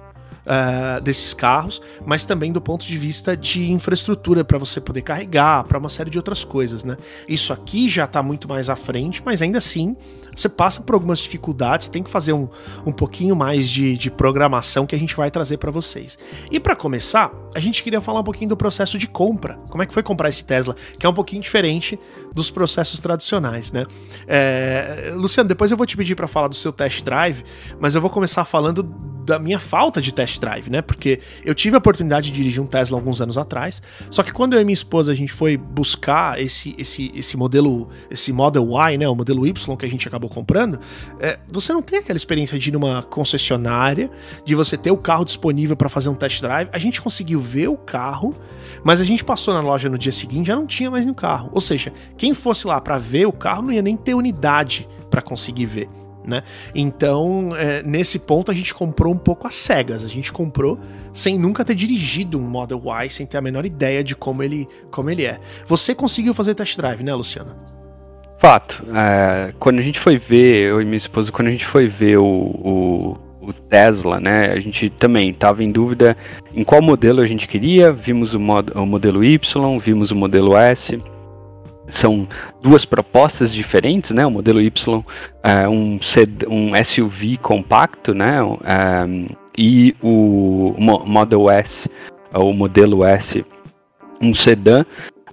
uh, 0.46 1.02
desses 1.02 1.34
carros, 1.34 1.82
mas 2.06 2.26
também 2.26 2.52
do 2.52 2.62
ponto 2.62 2.86
de 2.86 2.98
vista 2.98 3.36
de 3.36 3.72
infraestrutura 3.72 4.44
para 4.44 4.58
você 4.58 4.80
poder 4.80 5.02
carregar, 5.02 5.64
para 5.66 5.78
uma 5.78 5.90
série 5.90 6.10
de 6.10 6.18
outras 6.18 6.44
coisas, 6.44 6.84
né? 6.84 6.98
Isso 7.28 7.54
aqui 7.54 7.90
já 7.90 8.06
está 8.06 8.22
muito 8.22 8.48
mais 8.48 8.70
à 8.70 8.76
frente, 8.76 9.22
mas 9.26 9.42
ainda 9.42 9.58
assim 9.58 9.96
você 10.36 10.50
passa 10.50 10.82
por 10.82 10.94
algumas 10.94 11.20
dificuldades, 11.20 11.88
tem 11.88 12.04
que 12.04 12.10
fazer 12.10 12.34
um, 12.34 12.48
um 12.86 12.92
pouquinho 12.92 13.36
mais 13.36 13.70
de, 13.70 13.98
de 13.98 14.12
programação 14.12 14.86
que 14.86 14.96
a 14.96 15.00
gente 15.00 15.16
vai 15.16 15.30
trazer 15.30 15.58
para 15.58 15.72
vocês. 15.72 16.18
E 16.52 16.60
para 16.60 16.76
começar, 16.76 17.32
a 17.56 17.60
gente 17.60 17.84
queria 17.84 18.02
falar 18.02 18.22
um 18.22 18.24
pouquinho 18.24 18.50
do 18.50 18.58
processo 18.58 18.98
de 18.98 19.08
compra. 19.08 19.56
Como 19.70 19.84
é 19.84 19.86
que 19.86 19.94
foi 19.94 20.04
comprar 20.04 20.30
esse 20.30 20.44
Tesla, 20.44 20.76
que 20.98 21.06
é 21.06 21.10
um 21.10 21.14
pouquinho 21.14 21.42
diferente 21.42 22.00
dos 22.34 22.50
processos 22.50 23.00
tradicionais, 23.00 23.72
né? 23.72 23.86
É, 24.28 25.12
Luciano, 25.16 25.48
depois 25.48 25.72
eu 25.72 25.78
vou 25.78 25.86
te 25.86 25.96
pedir 25.96 26.16
para 26.16 26.28
falar 26.28 26.48
do 26.48 26.56
seu 26.56 26.72
test 26.72 27.04
drive, 27.04 27.44
mas 27.80 27.96
eu 27.96 28.02
vou 28.02 28.10
começar 28.10 28.46
falando 28.46 28.84
da 29.24 29.40
minha 29.40 29.60
falta 29.60 30.02
de 30.02 30.14
test 30.14 30.40
drive, 30.40 30.70
né? 30.70 30.82
Porque 30.82 31.20
eu 31.46 31.56
tive 31.56 31.76
a 31.76 31.80
oportunidade 31.80 32.30
de 32.30 32.34
dirigir 32.34 32.62
um 32.62 32.68
Tesla 32.68 32.98
alguns 32.98 33.22
anos 33.22 33.38
atrás, 33.38 33.82
só 34.10 34.22
que 34.22 34.34
quando 34.34 34.54
eu 34.54 34.62
e 34.62 34.66
minha 34.66 34.74
esposa 34.74 35.12
a 35.12 35.16
gente 35.16 35.32
foi 35.32 35.58
buscar 35.58 36.40
esse, 36.42 36.76
esse, 36.78 37.12
esse 37.16 37.38
modelo, 37.38 37.90
esse 38.10 38.32
Model 38.34 38.68
Y, 38.70 38.98
né? 38.98 39.08
O 39.08 39.16
modelo 39.16 39.48
Y 39.48 39.78
que 39.78 39.86
a 39.86 39.90
gente 39.90 40.08
acabou 40.08 40.23
comprando, 40.30 40.80
é, 41.20 41.40
você 41.48 41.74
não 41.74 41.82
tem 41.82 42.00
aquela 42.00 42.18
experiência 42.18 42.58
de 42.58 42.70
ir 42.70 42.74
numa 42.74 43.04
concessionária, 43.04 44.10
de 44.46 44.56
você 44.56 44.78
ter 44.78 44.92
o 44.92 44.98
carro 44.98 45.26
disponível 45.26 45.76
para 45.76 45.90
fazer 45.90 46.10
um 46.10 46.16
test 46.16 46.42
drive. 46.42 46.70
A 46.72 46.78
gente 46.78 47.02
conseguiu 47.02 47.40
ver 47.40 47.68
o 47.68 47.78
carro, 47.78 48.36
mas 48.84 49.00
a 49.02 49.04
gente 49.04 49.24
passou 49.24 49.54
na 49.54 49.62
loja 49.62 49.90
no 49.90 49.98
dia 49.98 50.12
seguinte 50.12 50.48
já 50.48 50.56
não 50.56 50.66
tinha 50.66 50.90
mais 50.92 51.06
no 51.06 51.14
carro. 51.14 51.50
Ou 51.54 51.62
seja, 51.62 51.94
quem 52.18 52.34
fosse 52.34 52.68
lá 52.68 52.80
para 52.82 52.98
ver 52.98 53.26
o 53.26 53.32
carro 53.32 53.62
não 53.62 53.72
ia 53.72 53.82
nem 53.82 53.96
ter 53.96 54.14
unidade 54.14 54.88
para 55.10 55.22
conseguir 55.22 55.66
ver 55.66 55.90
né? 56.26 56.44
Então, 56.74 57.56
é, 57.56 57.84
nesse 57.84 58.18
ponto, 58.18 58.50
a 58.50 58.54
gente 58.54 58.74
comprou 58.74 59.14
um 59.14 59.18
pouco 59.18 59.48
às 59.48 59.56
cegas. 59.56 60.04
A 60.04 60.08
gente 60.08 60.32
comprou 60.32 60.80
sem 61.14 61.38
nunca 61.38 61.64
ter 61.66 61.76
dirigido 61.76 62.38
um 62.38 62.42
Model 62.42 62.82
Y, 62.86 63.10
sem 63.10 63.26
ter 63.26 63.38
a 63.38 63.42
menor 63.42 63.66
ideia 63.66 64.04
de 64.04 64.16
como 64.16 64.42
ele, 64.42 64.68
como 64.90 65.10
ele 65.10 65.26
é. 65.26 65.40
Você 65.68 65.94
conseguiu 65.94 66.34
fazer 66.34 66.56
test 66.56 66.78
drive, 66.78 67.04
né, 67.04 67.14
Luciana? 67.14 67.56
Fato. 68.44 68.84
É, 68.94 69.54
quando 69.58 69.80
a 69.80 69.82
gente 69.82 69.98
foi 69.98 70.18
ver, 70.18 70.68
eu 70.68 70.82
e 70.82 70.84
minha 70.84 70.98
esposa, 70.98 71.32
quando 71.32 71.48
a 71.48 71.52
gente 71.52 71.66
foi 71.66 71.88
ver 71.88 72.18
o, 72.18 72.26
o, 72.26 73.18
o 73.40 73.54
Tesla, 73.54 74.20
né, 74.20 74.48
a 74.52 74.60
gente 74.60 74.90
também 74.90 75.30
estava 75.30 75.64
em 75.64 75.72
dúvida 75.72 76.18
em 76.54 76.62
qual 76.62 76.82
modelo 76.82 77.22
a 77.22 77.26
gente 77.26 77.48
queria. 77.48 77.94
Vimos 77.94 78.34
o, 78.34 78.40
mod, 78.42 78.70
o 78.76 78.86
modelo 78.86 79.24
Y, 79.24 79.80
vimos 79.80 80.12
o 80.12 80.16
modelo 80.16 80.58
S 80.58 81.00
são 81.88 82.28
duas 82.62 82.84
propostas 82.84 83.54
diferentes, 83.54 84.12
né? 84.12 84.26
O 84.26 84.32
modelo 84.32 84.62
Y 84.62 85.04
é 85.42 85.68
um, 85.70 85.98
um 86.50 86.84
SUV 86.84 87.38
compacto, 87.38 88.14
né? 88.14 88.44
Um, 88.44 89.28
e 89.58 89.96
o 90.02 90.76
Model 90.78 91.50
S, 91.50 91.90
o 92.34 92.52
modelo 92.52 93.06
S, 93.06 93.46
um 94.22 94.34
sedã. 94.34 94.86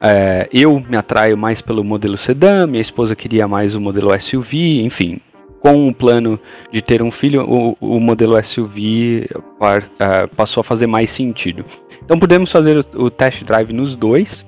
É, 0.02 0.49
eu 0.50 0.83
me 0.88 0.97
atraio 0.97 1.37
mais 1.37 1.61
pelo 1.61 1.85
modelo 1.85 2.16
sedã, 2.16 2.66
minha 2.66 2.80
esposa 2.80 3.14
queria 3.14 3.47
mais 3.47 3.75
o 3.75 3.80
modelo 3.80 4.19
SUV, 4.19 4.83
enfim. 4.83 5.21
Com 5.61 5.88
o 5.88 5.95
plano 5.95 6.40
de 6.73 6.80
ter 6.80 7.02
um 7.02 7.11
filho, 7.11 7.45
o, 7.45 7.76
o 7.80 8.00
modelo 8.00 8.42
SUV 8.42 9.28
par, 9.59 9.83
uh, 9.83 10.26
passou 10.35 10.62
a 10.62 10.64
fazer 10.64 10.87
mais 10.87 11.11
sentido. 11.11 11.66
Então 12.02 12.19
podemos 12.19 12.50
fazer 12.50 12.78
o, 12.78 13.04
o 13.04 13.11
test 13.11 13.45
drive 13.45 13.73
nos 13.73 13.95
dois. 13.95 14.47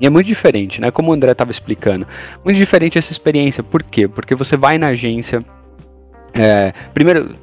E 0.00 0.06
é 0.06 0.10
muito 0.10 0.26
diferente, 0.26 0.80
né? 0.80 0.90
Como 0.90 1.10
o 1.10 1.12
André 1.12 1.32
estava 1.32 1.50
explicando. 1.50 2.06
Muito 2.42 2.56
diferente 2.56 2.96
essa 2.96 3.12
experiência. 3.12 3.62
Por 3.62 3.82
quê? 3.82 4.08
Porque 4.08 4.34
você 4.34 4.56
vai 4.56 4.78
na 4.78 4.88
agência. 4.88 5.44
É, 6.32 6.72
primeiro, 6.94 7.36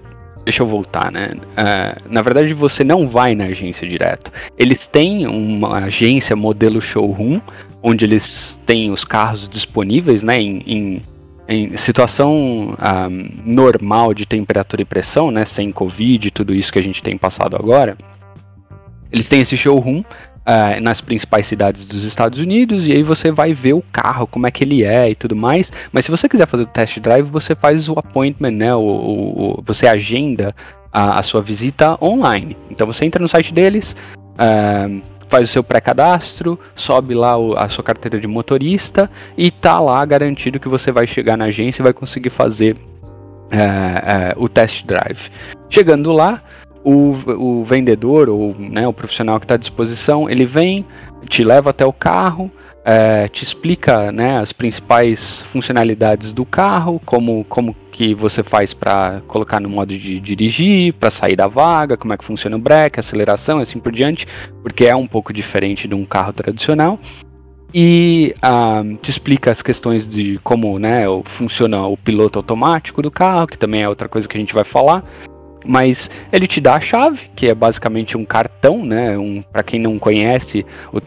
deixa 0.47 0.63
eu 0.63 0.67
voltar, 0.67 1.11
né? 1.11 1.31
É, 1.57 1.97
na 2.09 2.21
verdade, 2.21 2.53
você 2.53 2.81
não 2.81 3.05
vai 3.05 3.35
na 3.35 3.43
agência 3.43 3.85
direto. 3.85 4.31
Eles 4.57 4.87
têm 4.87 5.27
uma 5.27 5.79
agência 5.79 6.37
modelo 6.37 6.79
showroom, 6.79 7.41
onde 7.83 8.05
eles 8.05 8.57
têm 8.65 8.89
os 8.89 9.03
carros 9.03 9.49
disponíveis, 9.49 10.23
né? 10.23 10.39
Em, 10.39 10.63
em, 10.65 11.01
em 11.49 11.75
situação 11.75 12.77
um, 12.79 13.29
normal 13.43 14.13
de 14.13 14.25
temperatura 14.25 14.83
e 14.83 14.85
pressão, 14.85 15.31
né? 15.31 15.43
Sem 15.43 15.69
Covid 15.69 16.29
e 16.29 16.31
tudo 16.31 16.55
isso 16.55 16.71
que 16.71 16.79
a 16.79 16.83
gente 16.83 17.03
tem 17.03 17.17
passado 17.17 17.57
agora. 17.57 17.97
Eles 19.11 19.27
têm 19.27 19.41
esse 19.41 19.57
showroom 19.57 20.01
uh, 20.47 20.81
nas 20.81 21.01
principais 21.01 21.45
cidades 21.45 21.85
dos 21.85 22.03
Estados 22.05 22.39
Unidos 22.39 22.87
e 22.87 22.93
aí 22.93 23.03
você 23.03 23.31
vai 23.31 23.53
ver 23.53 23.73
o 23.73 23.83
carro, 23.91 24.25
como 24.25 24.47
é 24.47 24.51
que 24.51 24.63
ele 24.63 24.83
é 24.83 25.09
e 25.09 25.15
tudo 25.15 25.35
mais. 25.35 25.71
Mas 25.91 26.05
se 26.05 26.11
você 26.11 26.29
quiser 26.29 26.47
fazer 26.47 26.63
o 26.63 26.67
test 26.67 26.99
drive, 26.99 27.25
você 27.25 27.53
faz 27.53 27.89
o 27.89 27.99
appointment, 27.99 28.51
né? 28.51 28.73
O, 28.73 28.79
o, 28.79 29.59
o 29.59 29.63
você 29.65 29.87
agenda 29.87 30.55
a, 30.91 31.19
a, 31.19 31.23
sua 31.23 31.41
visita 31.41 31.97
online. 32.01 32.55
Então 32.71 32.87
você 32.87 33.03
entra 33.03 33.21
no 33.21 33.27
site 33.27 33.53
deles. 33.53 33.95
Uh, 34.33 35.01
faz 35.27 35.49
o 35.49 35.51
seu 35.51 35.61
pré-cadastro, 35.61 36.57
sobe 36.73 37.13
lá 37.13 37.37
o, 37.37 37.57
a 37.57 37.67
sua 37.67 37.83
carteira 37.83 38.17
de 38.17 38.27
motorista 38.27 39.09
e 39.37 39.51
tá 39.51 39.77
lá 39.77 40.03
garantido 40.05 40.57
que 40.57 40.69
você 40.69 40.89
vai 40.89 41.05
chegar 41.05 41.35
na 41.35 41.45
agência 41.45 41.81
e 41.81 41.83
vai 41.83 41.91
conseguir 41.91 42.29
fazer 42.29 42.77
uh, 43.47 44.41
o 44.41 44.47
test 44.47 44.85
drive. 44.85 45.29
Chegando 45.69 46.13
lá, 46.13 46.41
o, 46.87 47.59
o 47.59 47.65
vendedor 47.65 48.29
ou 48.29 48.55
né, 48.57 48.87
o 48.87 48.93
profissional 48.93 49.37
que 49.41 49.43
está 49.43 49.55
à 49.55 49.57
disposição, 49.57 50.29
ele 50.29 50.45
vem, 50.45 50.85
te 51.27 51.43
leva 51.43 51.71
até 51.71 51.85
o 51.85 51.91
carro, 51.91 52.49
é, 52.85 53.27
te 53.27 53.43
explica 53.43 54.09
né, 54.09 54.39
as 54.39 54.53
principais 54.53 55.41
funcionalidades 55.51 56.31
do 56.31 56.45
carro, 56.45 57.01
como, 57.05 57.43
como 57.49 57.75
que 57.91 58.15
você 58.15 58.41
faz 58.41 58.73
para 58.73 59.21
colocar 59.27 59.59
no 59.59 59.67
modo 59.67 59.97
de 59.97 60.17
dirigir, 60.21 60.93
para 60.93 61.09
sair 61.09 61.35
da 61.35 61.47
vaga, 61.47 61.97
como 61.97 62.13
é 62.13 62.17
que 62.17 62.23
funciona 62.23 62.55
o 62.55 62.59
break, 62.59 62.97
aceleração, 62.97 63.59
assim 63.59 63.79
por 63.79 63.91
diante, 63.91 64.25
porque 64.63 64.85
é 64.85 64.95
um 64.95 65.07
pouco 65.07 65.33
diferente 65.33 65.89
de 65.89 65.93
um 65.93 66.05
carro 66.05 66.31
tradicional. 66.31 66.97
E 67.73 68.33
uh, 68.37 68.95
te 69.01 69.11
explica 69.11 69.51
as 69.51 69.61
questões 69.61 70.07
de 70.07 70.39
como 70.41 70.79
né, 70.79 71.03
funciona 71.25 71.85
o 71.85 71.97
piloto 71.97 72.39
automático 72.39 73.01
do 73.01 73.11
carro, 73.11 73.45
que 73.45 73.57
também 73.57 73.81
é 73.81 73.89
outra 73.89 74.07
coisa 74.07 74.25
que 74.25 74.37
a 74.37 74.39
gente 74.39 74.53
vai 74.53 74.63
falar 74.63 75.03
mas 75.65 76.09
ele 76.31 76.47
te 76.47 76.61
dá 76.61 76.75
a 76.75 76.79
chave, 76.79 77.29
que 77.35 77.47
é 77.47 77.53
basicamente 77.53 78.17
um 78.17 78.25
cartão, 78.25 78.85
né? 78.85 79.17
Um, 79.17 79.41
para 79.41 79.63
quem 79.63 79.79
não 79.79 79.99
conhece, 79.99 80.65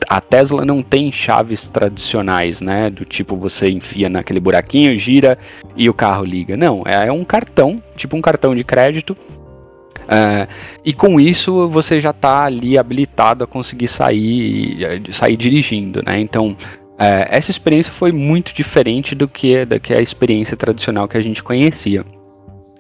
a 0.09 0.21
Tesla 0.21 0.64
não 0.64 0.83
tem 0.83 1.11
chaves 1.11 1.69
tradicionais, 1.69 2.61
né? 2.61 2.90
Do 2.90 3.04
tipo 3.04 3.37
você 3.37 3.71
enfia 3.71 4.09
naquele 4.09 4.40
buraquinho, 4.40 4.99
gira 4.99 5.38
e 5.76 5.88
o 5.88 5.95
carro 5.95 6.25
liga. 6.25 6.57
Não, 6.57 6.83
é, 6.87 7.09
é 7.09 7.12
um 7.12 7.25
cartão, 7.25 7.83
tipo 7.97 8.16
um 8.16 8.21
cartão 8.21 8.54
de 8.54 8.64
crédito. 8.64 9.16
Uh, 10.00 10.47
e 10.85 10.92
com 10.92 11.21
isso 11.21 11.69
você 11.69 12.00
já 12.00 12.11
está 12.11 12.45
ali 12.45 12.76
habilitado 12.76 13.45
a 13.45 13.47
conseguir 13.47 13.87
sair, 13.87 15.02
sair 15.12 15.37
dirigindo, 15.37 16.02
né? 16.04 16.19
Então 16.19 16.49
uh, 16.50 17.26
essa 17.28 17.50
experiência 17.50 17.92
foi 17.92 18.11
muito 18.11 18.52
diferente 18.52 19.14
do 19.14 19.28
que, 19.28 19.64
do 19.64 19.78
que 19.78 19.95
a 19.95 20.00
experiência 20.00 20.57
tradicional 20.57 21.07
que 21.07 21.16
a 21.16 21.23
gente 21.23 21.42
conhecia. 21.42 22.04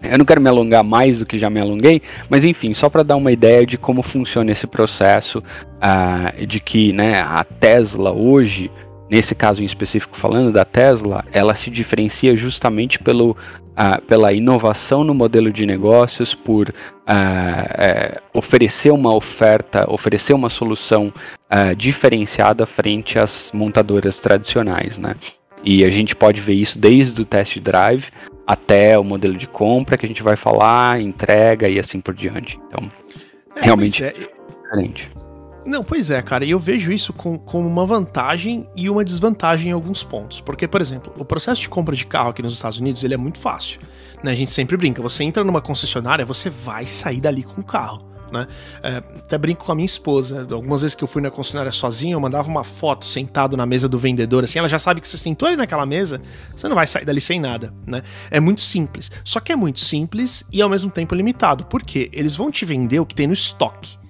Eu 0.02 0.18
não 0.18 0.24
quero 0.24 0.40
me 0.40 0.48
alongar 0.48 0.82
mais 0.82 1.18
do 1.18 1.26
que 1.26 1.36
já 1.36 1.50
me 1.50 1.60
alonguei, 1.60 2.00
mas 2.28 2.44
enfim, 2.44 2.72
só 2.72 2.88
para 2.88 3.02
dar 3.02 3.16
uma 3.16 3.30
ideia 3.30 3.66
de 3.66 3.76
como 3.76 4.02
funciona 4.02 4.50
esse 4.50 4.66
processo, 4.66 5.40
uh, 5.40 6.46
de 6.46 6.58
que 6.58 6.92
né, 6.92 7.20
a 7.20 7.44
Tesla 7.44 8.10
hoje, 8.10 8.70
nesse 9.10 9.34
caso 9.34 9.62
em 9.62 9.66
específico 9.66 10.16
falando 10.16 10.52
da 10.52 10.64
Tesla, 10.64 11.24
ela 11.32 11.54
se 11.54 11.70
diferencia 11.70 12.34
justamente 12.34 12.98
pelo, 12.98 13.32
uh, 13.32 14.00
pela 14.06 14.32
inovação 14.32 15.04
no 15.04 15.12
modelo 15.12 15.52
de 15.52 15.66
negócios, 15.66 16.34
por 16.34 16.70
uh, 16.70 18.20
oferecer 18.32 18.90
uma 18.90 19.14
oferta, 19.14 19.84
oferecer 19.90 20.32
uma 20.32 20.48
solução 20.48 21.12
diferenciada 21.76 22.64
frente 22.64 23.18
às 23.18 23.50
montadoras 23.52 24.20
tradicionais, 24.20 25.00
né? 25.00 25.16
E 25.64 25.84
a 25.84 25.90
gente 25.90 26.14
pode 26.14 26.40
ver 26.40 26.54
isso 26.54 26.78
desde 26.78 27.20
o 27.20 27.24
test 27.24 27.58
drive 27.58 28.08
até 28.50 28.98
o 28.98 29.04
modelo 29.04 29.36
de 29.36 29.46
compra 29.46 29.96
que 29.96 30.04
a 30.04 30.08
gente 30.08 30.24
vai 30.24 30.34
falar, 30.34 31.00
entrega 31.00 31.68
e 31.68 31.78
assim 31.78 32.00
por 32.00 32.12
diante. 32.12 32.58
Então, 32.66 32.88
é, 33.54 33.64
realmente 33.64 34.02
é 34.02 34.12
diferente. 34.12 35.08
Não, 35.64 35.84
pois 35.84 36.10
é, 36.10 36.20
cara, 36.20 36.44
e 36.44 36.50
eu 36.50 36.58
vejo 36.58 36.90
isso 36.90 37.12
como 37.12 37.38
com 37.38 37.64
uma 37.64 37.86
vantagem 37.86 38.66
e 38.74 38.90
uma 38.90 39.04
desvantagem 39.04 39.70
em 39.70 39.72
alguns 39.72 40.02
pontos. 40.02 40.40
Porque, 40.40 40.66
por 40.66 40.80
exemplo, 40.80 41.14
o 41.16 41.24
processo 41.24 41.60
de 41.60 41.68
compra 41.68 41.94
de 41.94 42.04
carro 42.04 42.30
aqui 42.30 42.42
nos 42.42 42.54
Estados 42.54 42.78
Unidos 42.80 43.04
ele 43.04 43.14
é 43.14 43.16
muito 43.16 43.38
fácil. 43.38 43.80
Né? 44.20 44.32
A 44.32 44.34
gente 44.34 44.50
sempre 44.50 44.76
brinca, 44.76 45.00
você 45.00 45.22
entra 45.22 45.44
numa 45.44 45.60
concessionária, 45.60 46.26
você 46.26 46.50
vai 46.50 46.88
sair 46.88 47.20
dali 47.20 47.44
com 47.44 47.60
o 47.60 47.64
carro 47.64 48.09
né? 48.32 48.46
É, 48.82 48.96
até 48.96 49.38
brinco 49.38 49.64
com 49.64 49.72
a 49.72 49.74
minha 49.74 49.86
esposa. 49.86 50.46
Algumas 50.50 50.82
vezes 50.82 50.94
que 50.94 51.04
eu 51.04 51.08
fui 51.08 51.22
na 51.22 51.30
concessionária 51.30 51.72
sozinho, 51.72 52.16
eu 52.16 52.20
mandava 52.20 52.48
uma 52.48 52.64
foto 52.64 53.04
sentado 53.04 53.56
na 53.56 53.66
mesa 53.66 53.88
do 53.88 53.98
vendedor, 53.98 54.44
assim, 54.44 54.58
ela 54.58 54.68
já 54.68 54.78
sabe 54.78 55.00
que 55.00 55.08
você 55.08 55.18
sentou 55.18 55.48
ali 55.48 55.56
naquela 55.56 55.86
mesa, 55.86 56.20
você 56.54 56.68
não 56.68 56.76
vai 56.76 56.86
sair 56.86 57.04
dali 57.04 57.20
sem 57.20 57.40
nada, 57.40 57.72
né? 57.86 58.02
É 58.30 58.40
muito 58.40 58.60
simples. 58.60 59.10
Só 59.24 59.40
que 59.40 59.52
é 59.52 59.56
muito 59.56 59.80
simples 59.80 60.44
e 60.52 60.60
ao 60.62 60.68
mesmo 60.68 60.90
tempo 60.90 61.14
limitado. 61.14 61.64
Por 61.64 61.82
quê? 61.82 62.08
Eles 62.12 62.36
vão 62.36 62.50
te 62.50 62.64
vender 62.64 63.00
o 63.00 63.06
que 63.06 63.14
tem 63.14 63.26
no 63.26 63.32
estoque. 63.32 64.00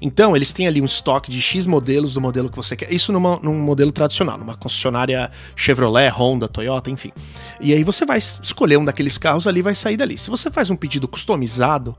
Então, 0.00 0.36
eles 0.36 0.52
têm 0.52 0.66
ali 0.66 0.82
um 0.82 0.84
estoque 0.84 1.30
de 1.30 1.40
X 1.40 1.64
modelos 1.64 2.12
do 2.12 2.20
modelo 2.20 2.50
que 2.50 2.56
você 2.56 2.76
quer. 2.76 2.92
Isso 2.92 3.10
numa, 3.10 3.38
num 3.38 3.54
modelo 3.54 3.90
tradicional, 3.90 4.36
numa 4.36 4.54
concessionária 4.54 5.30
Chevrolet, 5.56 6.10
Honda, 6.10 6.46
Toyota, 6.46 6.90
enfim. 6.90 7.10
E 7.58 7.72
aí 7.72 7.82
você 7.82 8.04
vai 8.04 8.18
escolher 8.18 8.76
um 8.76 8.84
daqueles 8.84 9.16
carros 9.16 9.46
ali 9.46 9.62
vai 9.62 9.74
sair 9.74 9.96
dali. 9.96 10.18
Se 10.18 10.28
você 10.28 10.50
faz 10.50 10.68
um 10.68 10.76
pedido 10.76 11.08
customizado, 11.08 11.96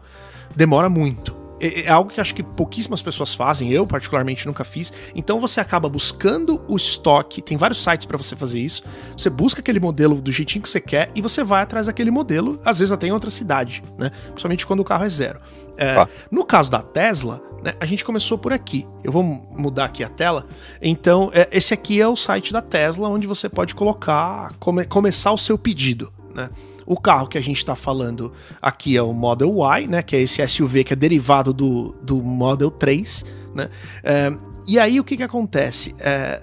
demora 0.56 0.88
muito. 0.88 1.45
É, 1.60 1.82
é, 1.82 1.90
algo 1.90 2.12
que 2.12 2.20
acho 2.20 2.36
que 2.36 2.44
pouquíssimas 2.44 3.02
pessoas 3.02 3.34
fazem, 3.34 3.72
eu 3.72 3.88
particularmente 3.88 4.46
nunca 4.46 4.64
fiz. 4.64 4.92
Então 5.16 5.40
você 5.40 5.60
acaba 5.60 5.88
buscando 5.88 6.62
o 6.68 6.76
estoque, 6.76 7.42
tem 7.42 7.58
vários 7.58 7.84
sites 7.84 8.06
para 8.06 8.18
você 8.18 8.36
fazer 8.36 8.60
isso. 8.60 8.84
Você 9.18 9.30
busca 9.30 9.62
aquele 9.62 9.80
modelo 9.80 10.22
do 10.22 10.32
jeitinho 10.32 10.62
que 10.62 10.70
você 10.70 10.82
quer 10.82 11.12
e 11.16 11.22
você 11.22 11.44
vai 11.44 11.64
atrás 11.64 11.88
daquele 11.88 12.12
modelo, 12.12 12.60
às 12.64 12.80
vezes 12.80 12.92
até 12.92 13.08
em 13.08 13.12
outra 13.12 13.30
cidade, 13.30 13.84
né? 13.98 14.12
Principalmente 14.28 14.66
quando 14.66 14.82
o 14.82 14.86
carro 14.86 15.06
é 15.06 15.10
zero. 15.10 15.40
É, 15.78 15.96
ah. 15.96 16.08
No 16.32 16.46
caso 16.46 16.72
da 16.72 16.82
Tesla, 16.82 17.42
né, 17.64 17.74
a 17.80 17.86
gente 17.86 18.04
começou 18.06 18.38
por 18.38 18.54
aqui. 18.54 18.88
Eu 19.04 19.12
vou 19.12 19.24
mudar 19.24 19.86
aqui 19.86 20.04
a 20.04 20.10
tela. 20.10 20.46
Então, 20.82 21.32
é, 21.34 21.48
esse 21.52 21.74
aqui 21.74 22.00
é 22.00 22.08
o 22.08 22.16
site 22.16 22.54
da 22.54 22.62
Tesla, 22.62 23.10
onde 23.10 23.28
você 23.28 23.50
pode 23.50 23.74
colocar, 23.76 24.54
come, 24.60 24.86
começar 24.86 25.32
o 25.32 25.38
seu 25.38 25.58
pedido, 25.58 26.12
né? 26.34 26.50
O 26.86 27.00
carro 27.00 27.28
que 27.28 27.38
a 27.38 27.42
gente 27.42 27.58
está 27.58 27.76
falando 27.76 28.32
aqui 28.62 28.96
é 28.96 29.02
o 29.02 29.14
Model 29.14 29.56
Y, 29.58 29.88
né? 29.88 30.04
Que 30.04 30.16
é 30.16 30.22
esse 30.22 30.46
SUV 30.48 30.84
que 30.84 30.94
é 30.94 30.96
derivado 30.96 31.54
do, 31.54 31.96
do 32.02 32.22
Model 32.22 32.70
3, 32.70 33.26
né? 33.54 33.70
É, 34.04 34.32
e 34.68 34.80
aí 34.80 35.00
o 35.00 35.04
que, 35.04 35.18
que 35.18 35.24
acontece? 35.24 35.96
É, 36.00 36.42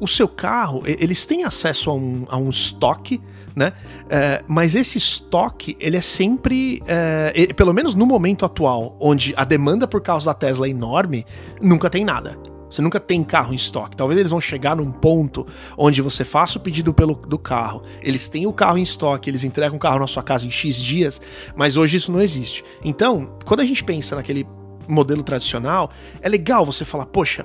o 0.00 0.08
seu 0.08 0.26
carro, 0.26 0.82
eles 0.84 1.24
têm 1.24 1.44
acesso 1.44 1.90
a 1.90 1.94
um, 1.94 2.26
a 2.28 2.36
um 2.36 2.50
estoque, 2.50 3.20
né? 3.54 3.72
É, 4.08 4.42
mas 4.48 4.74
esse 4.74 4.98
estoque, 4.98 5.76
ele 5.78 5.96
é 5.96 6.00
sempre, 6.00 6.82
é, 6.86 7.52
pelo 7.54 7.72
menos 7.72 7.94
no 7.94 8.04
momento 8.04 8.44
atual, 8.44 8.96
onde 9.00 9.32
a 9.36 9.44
demanda 9.44 9.86
por 9.86 10.00
carros 10.00 10.24
da 10.24 10.34
Tesla 10.34 10.66
é 10.66 10.70
enorme, 10.70 11.24
nunca 11.60 11.88
tem 11.88 12.04
nada. 12.04 12.36
Você 12.72 12.80
nunca 12.80 12.98
tem 12.98 13.22
carro 13.22 13.52
em 13.52 13.56
estoque. 13.56 13.94
Talvez 13.94 14.18
eles 14.18 14.30
vão 14.30 14.40
chegar 14.40 14.74
num 14.74 14.90
ponto 14.90 15.46
onde 15.76 16.00
você 16.00 16.24
faça 16.24 16.56
o 16.56 16.60
pedido 16.60 16.94
pelo, 16.94 17.14
do 17.14 17.38
carro, 17.38 17.82
eles 18.00 18.28
têm 18.28 18.46
o 18.46 18.52
carro 18.52 18.78
em 18.78 18.82
estoque, 18.82 19.28
eles 19.28 19.44
entregam 19.44 19.76
o 19.76 19.80
carro 19.80 19.98
na 19.98 20.06
sua 20.06 20.22
casa 20.22 20.46
em 20.46 20.50
X 20.50 20.76
dias, 20.82 21.20
mas 21.54 21.76
hoje 21.76 21.98
isso 21.98 22.10
não 22.10 22.20
existe. 22.20 22.64
Então, 22.82 23.36
quando 23.44 23.60
a 23.60 23.64
gente 23.64 23.84
pensa 23.84 24.16
naquele 24.16 24.46
modelo 24.88 25.22
tradicional, 25.22 25.90
é 26.20 26.28
legal 26.28 26.64
você 26.64 26.84
falar, 26.84 27.06
poxa, 27.06 27.44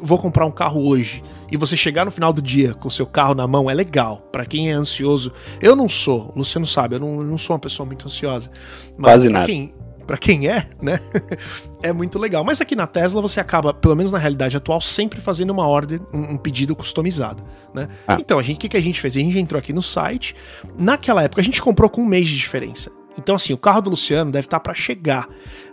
vou 0.00 0.18
comprar 0.18 0.46
um 0.46 0.50
carro 0.50 0.86
hoje. 0.86 1.22
E 1.50 1.56
você 1.56 1.76
chegar 1.76 2.04
no 2.04 2.10
final 2.10 2.32
do 2.32 2.40
dia 2.40 2.74
com 2.74 2.86
o 2.86 2.90
seu 2.90 3.06
carro 3.06 3.34
na 3.34 3.46
mão 3.46 3.68
é 3.68 3.74
legal. 3.74 4.18
para 4.30 4.46
quem 4.46 4.70
é 4.70 4.72
ansioso. 4.72 5.32
Eu 5.60 5.74
não 5.74 5.88
sou, 5.88 6.32
o 6.34 6.38
Luciano 6.38 6.66
sabe, 6.66 6.94
eu 6.94 7.00
não, 7.00 7.18
eu 7.18 7.24
não 7.24 7.38
sou 7.38 7.54
uma 7.54 7.60
pessoa 7.60 7.84
muito 7.84 8.06
ansiosa. 8.06 8.50
Mas 8.96 9.12
Quase 9.12 9.28
nada. 9.28 9.46
Quem, 9.46 9.74
para 10.10 10.18
quem 10.18 10.48
é, 10.48 10.66
né? 10.82 10.98
é 11.84 11.92
muito 11.92 12.18
legal. 12.18 12.42
Mas 12.42 12.60
aqui 12.60 12.74
na 12.74 12.84
Tesla 12.84 13.22
você 13.22 13.38
acaba, 13.38 13.72
pelo 13.72 13.94
menos 13.94 14.10
na 14.10 14.18
realidade 14.18 14.56
atual, 14.56 14.80
sempre 14.80 15.20
fazendo 15.20 15.50
uma 15.50 15.68
ordem, 15.68 16.00
um, 16.12 16.36
pedido 16.36 16.74
customizado, 16.74 17.44
né? 17.72 17.88
Ah. 18.08 18.16
Então, 18.18 18.36
a 18.36 18.42
gente, 18.42 18.56
o 18.56 18.58
que, 18.58 18.70
que 18.70 18.76
a 18.76 18.80
gente 18.80 19.00
fez? 19.00 19.16
A 19.16 19.20
gente 19.20 19.38
entrou 19.38 19.56
aqui 19.56 19.72
no 19.72 19.80
site. 19.80 20.34
Naquela 20.76 21.22
época 21.22 21.40
a 21.40 21.44
gente 21.44 21.62
comprou 21.62 21.88
com 21.88 22.02
um 22.02 22.06
mês 22.06 22.28
de 22.28 22.36
diferença. 22.36 22.90
Então, 23.22 23.36
assim, 23.36 23.52
o 23.52 23.58
carro 23.58 23.82
do 23.82 23.90
Luciano 23.90 24.30
deve 24.30 24.46
estar 24.46 24.60
para 24.60 24.74
chegar. 24.74 25.28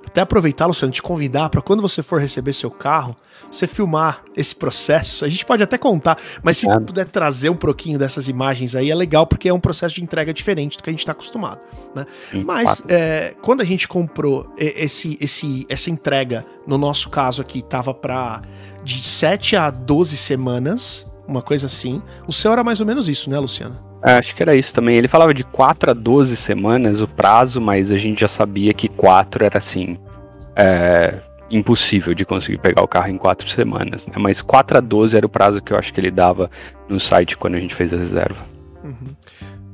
Até 0.06 0.22
aproveitar, 0.22 0.66
Luciano, 0.66 0.92
te 0.92 1.02
convidar 1.02 1.50
para 1.50 1.62
quando 1.62 1.82
você 1.82 2.02
for 2.02 2.20
receber 2.22 2.54
seu 2.54 2.72
carro, 2.72 3.16
você 3.52 3.68
filmar 3.68 4.24
esse 4.36 4.56
processo. 4.56 5.26
A 5.26 5.30
gente 5.30 5.46
pode 5.46 5.62
até 5.62 5.78
contar, 5.78 6.18
mas 6.42 6.58
se 6.58 6.70
é. 6.70 6.80
puder 6.80 7.06
trazer 7.06 7.50
um 7.50 7.56
pouquinho 7.56 8.00
dessas 8.00 8.28
imagens 8.28 8.76
aí, 8.76 8.90
é 8.90 8.96
legal, 8.96 9.28
porque 9.28 9.50
é 9.50 9.54
um 9.54 9.60
processo 9.60 9.96
de 9.96 10.04
entrega 10.04 10.34
diferente 10.34 10.78
do 10.78 10.84
que 10.84 10.90
a 10.90 10.94
gente 10.94 11.00
está 11.00 11.12
acostumado. 11.12 11.60
Né? 11.96 12.06
mas 12.46 12.84
é, 12.88 13.36
quando 13.42 13.62
a 13.62 13.66
gente 13.66 13.88
comprou 13.88 14.54
esse, 14.58 15.18
esse, 15.20 15.66
essa 15.70 15.90
entrega, 15.90 16.46
no 16.66 16.78
nosso 16.78 17.10
caso 17.10 17.42
aqui, 17.42 17.62
tava 17.62 17.94
para 17.94 18.42
de 18.84 19.06
7 19.06 19.56
a 19.56 19.70
12 19.70 20.16
semanas, 20.16 21.12
uma 21.28 21.42
coisa 21.42 21.68
assim. 21.68 22.02
O 22.28 22.34
seu 22.34 22.54
era 22.54 22.64
mais 22.64 22.80
ou 22.80 22.86
menos 22.86 23.10
isso, 23.10 23.30
né, 23.30 23.38
Luciano? 23.38 23.87
É, 24.04 24.14
acho 24.14 24.36
que 24.36 24.44
era 24.44 24.56
isso 24.56 24.74
também. 24.74 24.96
Ele 24.98 25.08
falava 25.08 25.34
de 25.34 25.44
4 25.44 25.92
a 25.92 25.94
12 25.94 26.36
semanas 26.38 27.02
o 27.02 27.08
prazo, 27.08 27.60
mas 27.60 27.92
a 27.92 27.98
gente 27.98 28.22
já 28.22 28.28
sabia 28.28 28.74
que 28.74 28.88
4 28.88 29.46
era 29.46 29.58
assim. 29.58 29.98
É, 30.56 31.22
impossível 31.50 32.14
de 32.14 32.26
conseguir 32.26 32.58
pegar 32.58 32.84
o 32.84 32.88
carro 32.88 33.10
em 33.10 33.18
4 33.18 33.48
semanas. 33.50 34.08
Né? 34.08 34.16
Mas 34.18 34.42
4 34.42 34.78
a 34.78 34.82
12 34.82 35.16
era 35.16 35.26
o 35.26 35.30
prazo 35.30 35.62
que 35.62 35.72
eu 35.72 35.78
acho 35.78 35.94
que 35.94 36.00
ele 36.00 36.12
dava 36.12 36.50
no 36.90 37.00
site 37.00 37.38
quando 37.38 37.56
a 37.56 37.60
gente 37.60 37.74
fez 37.74 37.94
a 37.94 37.98
reserva. 37.98 38.46
Uhum. 38.84 39.16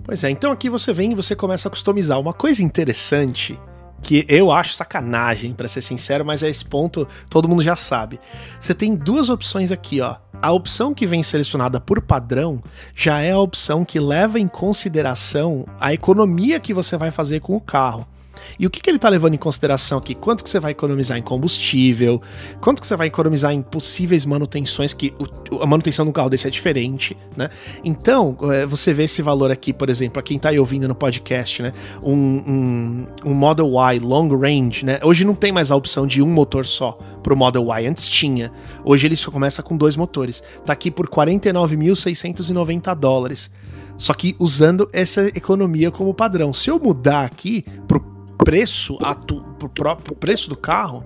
Pois 0.03 0.23
é, 0.23 0.29
então 0.29 0.51
aqui 0.51 0.69
você 0.69 0.91
vem 0.91 1.13
e 1.13 1.15
você 1.15 1.35
começa 1.35 1.67
a 1.67 1.71
customizar. 1.71 2.19
Uma 2.19 2.33
coisa 2.33 2.61
interessante 2.61 3.59
que 4.03 4.25
eu 4.27 4.51
acho 4.51 4.73
sacanagem, 4.73 5.53
para 5.53 5.67
ser 5.67 5.81
sincero, 5.81 6.25
mas 6.25 6.43
a 6.43 6.49
esse 6.49 6.65
ponto 6.65 7.07
todo 7.29 7.47
mundo 7.47 7.63
já 7.63 7.75
sabe. 7.75 8.19
Você 8.59 8.75
tem 8.75 8.95
duas 8.95 9.29
opções 9.29 9.71
aqui, 9.71 10.01
ó. 10.01 10.17
A 10.41 10.51
opção 10.51 10.93
que 10.93 11.07
vem 11.07 11.23
selecionada 11.23 11.79
por 11.79 12.01
padrão 12.01 12.61
já 12.93 13.21
é 13.21 13.31
a 13.31 13.39
opção 13.39 13.85
que 13.85 13.99
leva 13.99 14.39
em 14.39 14.47
consideração 14.47 15.65
a 15.79 15.93
economia 15.93 16.59
que 16.59 16.73
você 16.73 16.97
vai 16.97 17.11
fazer 17.11 17.39
com 17.39 17.55
o 17.55 17.61
carro. 17.61 18.05
E 18.59 18.65
o 18.65 18.69
que, 18.69 18.79
que 18.81 18.89
ele 18.89 18.97
está 18.97 19.09
levando 19.09 19.33
em 19.33 19.37
consideração 19.37 19.97
aqui? 19.97 20.15
Quanto 20.15 20.43
que 20.43 20.49
você 20.49 20.59
vai 20.59 20.71
economizar 20.71 21.17
em 21.17 21.21
combustível? 21.21 22.21
Quanto 22.61 22.81
que 22.81 22.87
você 22.87 22.95
vai 22.95 23.07
economizar 23.07 23.51
em 23.51 23.61
possíveis 23.61 24.25
manutenções, 24.25 24.93
que 24.93 25.13
o, 25.51 25.61
a 25.61 25.65
manutenção 25.65 26.05
do 26.05 26.11
carro 26.11 26.29
desse 26.29 26.47
é 26.47 26.49
diferente, 26.49 27.17
né? 27.35 27.49
Então, 27.83 28.37
é, 28.51 28.65
você 28.65 28.93
vê 28.93 29.03
esse 29.03 29.21
valor 29.21 29.51
aqui, 29.51 29.73
por 29.73 29.89
exemplo, 29.89 30.19
a 30.19 30.23
quem 30.23 30.37
está 30.37 30.49
aí 30.49 30.59
ouvindo 30.59 30.87
no 30.87 30.95
podcast, 30.95 31.61
né? 31.61 31.73
Um, 32.01 32.13
um, 32.13 33.07
um, 33.25 33.33
Model 33.33 33.67
Y 33.67 33.99
Long 33.99 34.29
Range, 34.37 34.85
né? 34.85 34.99
Hoje 35.03 35.25
não 35.25 35.35
tem 35.35 35.51
mais 35.51 35.71
a 35.71 35.75
opção 35.75 36.05
de 36.07 36.21
um 36.21 36.27
motor 36.27 36.65
só 36.65 36.97
pro 37.21 37.35
Model 37.35 37.63
Y, 37.63 37.87
antes 37.89 38.07
tinha. 38.07 38.51
Hoje 38.83 39.07
ele 39.07 39.15
só 39.15 39.31
começa 39.31 39.63
com 39.63 39.75
dois 39.75 39.95
motores. 39.95 40.43
Tá 40.65 40.73
aqui 40.73 40.91
por 40.91 41.07
49.690 41.07 42.95
dólares. 42.95 43.51
Só 43.97 44.13
que 44.13 44.35
usando 44.39 44.87
essa 44.91 45.27
economia 45.27 45.91
como 45.91 46.13
padrão. 46.13 46.53
Se 46.53 46.69
eu 46.69 46.79
mudar 46.79 47.25
aqui 47.25 47.63
pro 47.87 48.12
preço, 48.37 48.97
atu, 49.01 49.41
pro 49.57 49.69
próprio 49.69 50.15
preço 50.15 50.49
do 50.49 50.57
carro, 50.57 51.03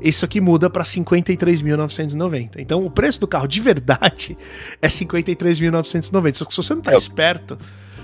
isso 0.00 0.24
aqui 0.24 0.40
muda 0.40 0.68
para 0.68 0.82
53.990. 0.82 2.56
Então 2.58 2.84
o 2.84 2.90
preço 2.90 3.20
do 3.20 3.28
carro 3.28 3.46
de 3.46 3.60
verdade 3.60 4.36
é 4.82 4.88
53.990. 4.88 6.34
Só 6.34 6.44
que 6.44 6.52
se 6.52 6.56
você 6.56 6.74
não 6.74 6.82
tá 6.82 6.92
é. 6.92 6.96
esperto, 6.96 7.58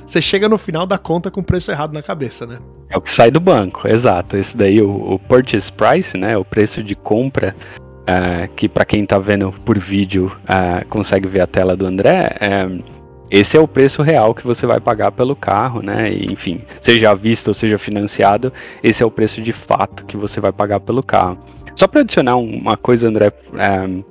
você 0.06 0.22
chega 0.22 0.48
no 0.48 0.56
final 0.56 0.86
da 0.86 0.96
conta 0.96 1.30
com 1.30 1.40
o 1.40 1.44
preço 1.44 1.70
errado 1.70 1.92
na 1.92 2.02
cabeça, 2.02 2.46
né? 2.46 2.58
É 2.88 2.96
o 2.96 3.00
que 3.00 3.10
sai 3.10 3.30
do 3.30 3.40
banco, 3.40 3.86
exato. 3.86 4.36
Esse 4.36 4.56
daí, 4.56 4.80
o, 4.80 5.14
o 5.14 5.18
purchase 5.18 5.70
price, 5.72 6.16
né? 6.16 6.36
O 6.36 6.44
preço 6.44 6.82
de 6.82 6.94
compra, 6.94 7.54
uh, 7.78 8.48
que 8.54 8.68
para 8.68 8.86
quem 8.86 9.04
tá 9.04 9.18
vendo 9.18 9.52
por 9.64 9.78
vídeo 9.78 10.32
uh, 10.44 10.86
consegue 10.88 11.28
ver 11.28 11.40
a 11.40 11.46
tela 11.46 11.76
do 11.76 11.84
André. 11.84 12.38
Uh, 12.40 12.97
esse 13.30 13.56
é 13.56 13.60
o 13.60 13.68
preço 13.68 14.02
real 14.02 14.34
que 14.34 14.46
você 14.46 14.66
vai 14.66 14.80
pagar 14.80 15.12
pelo 15.12 15.36
carro, 15.36 15.82
né? 15.82 16.12
E, 16.12 16.32
enfim, 16.32 16.62
seja 16.80 17.10
à 17.10 17.14
vista 17.14 17.50
ou 17.50 17.54
seja 17.54 17.78
financiado, 17.78 18.52
esse 18.82 19.02
é 19.02 19.06
o 19.06 19.10
preço 19.10 19.42
de 19.42 19.52
fato 19.52 20.04
que 20.06 20.16
você 20.16 20.40
vai 20.40 20.52
pagar 20.52 20.80
pelo 20.80 21.02
carro. 21.02 21.38
Só 21.76 21.86
para 21.86 22.00
adicionar 22.00 22.36
uma 22.36 22.76
coisa, 22.76 23.06
André, 23.06 23.32
é, 23.56 24.02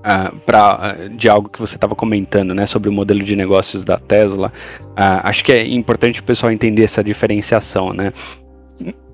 uh, 0.00 0.36
pra, 0.44 0.96
uh, 0.98 1.08
de 1.10 1.28
algo 1.28 1.48
que 1.48 1.58
você 1.58 1.76
estava 1.76 1.94
comentando, 1.94 2.54
né, 2.54 2.66
sobre 2.66 2.88
o 2.88 2.92
modelo 2.92 3.22
de 3.22 3.36
negócios 3.36 3.84
da 3.84 3.98
Tesla, 3.98 4.52
uh, 4.90 5.20
acho 5.22 5.44
que 5.44 5.52
é 5.52 5.66
importante 5.66 6.20
o 6.20 6.24
pessoal 6.24 6.52
entender 6.52 6.84
essa 6.84 7.02
diferenciação, 7.02 7.92
né? 7.92 8.12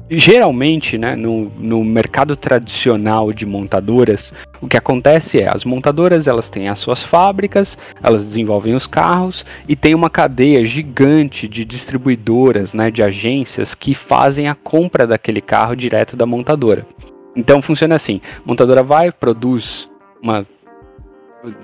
Geralmente, 0.09 0.97
né, 0.97 1.17
no, 1.17 1.51
no 1.59 1.83
mercado 1.83 2.37
tradicional 2.37 3.33
de 3.33 3.45
montadoras, 3.45 4.33
o 4.61 4.69
que 4.69 4.77
acontece 4.77 5.41
é 5.41 5.49
as 5.49 5.65
montadoras 5.65 6.29
elas 6.29 6.49
têm 6.49 6.69
as 6.69 6.79
suas 6.79 7.03
fábricas, 7.03 7.77
elas 8.01 8.23
desenvolvem 8.23 8.75
os 8.77 8.87
carros 8.87 9.45
e 9.69 9.75
tem 9.75 9.97
uma 9.97 10.09
cadeia 10.09 10.65
gigante 10.65 11.49
de 11.49 11.65
distribuidoras, 11.65 12.73
né, 12.73 12.89
de 12.89 13.03
agências 13.03 13.75
que 13.75 13.95
fazem 13.95 14.49
a 14.49 14.55
compra 14.55 15.09
daquele 15.09 15.41
carro 15.41 15.75
direto 15.75 16.17
da 16.17 16.25
montadora. 16.25 16.87
Então 17.35 17.61
funciona 17.61 17.97
assim: 17.97 18.21
montadora 18.45 18.85
vai, 18.85 19.11
produz 19.11 19.91
uma, 20.23 20.47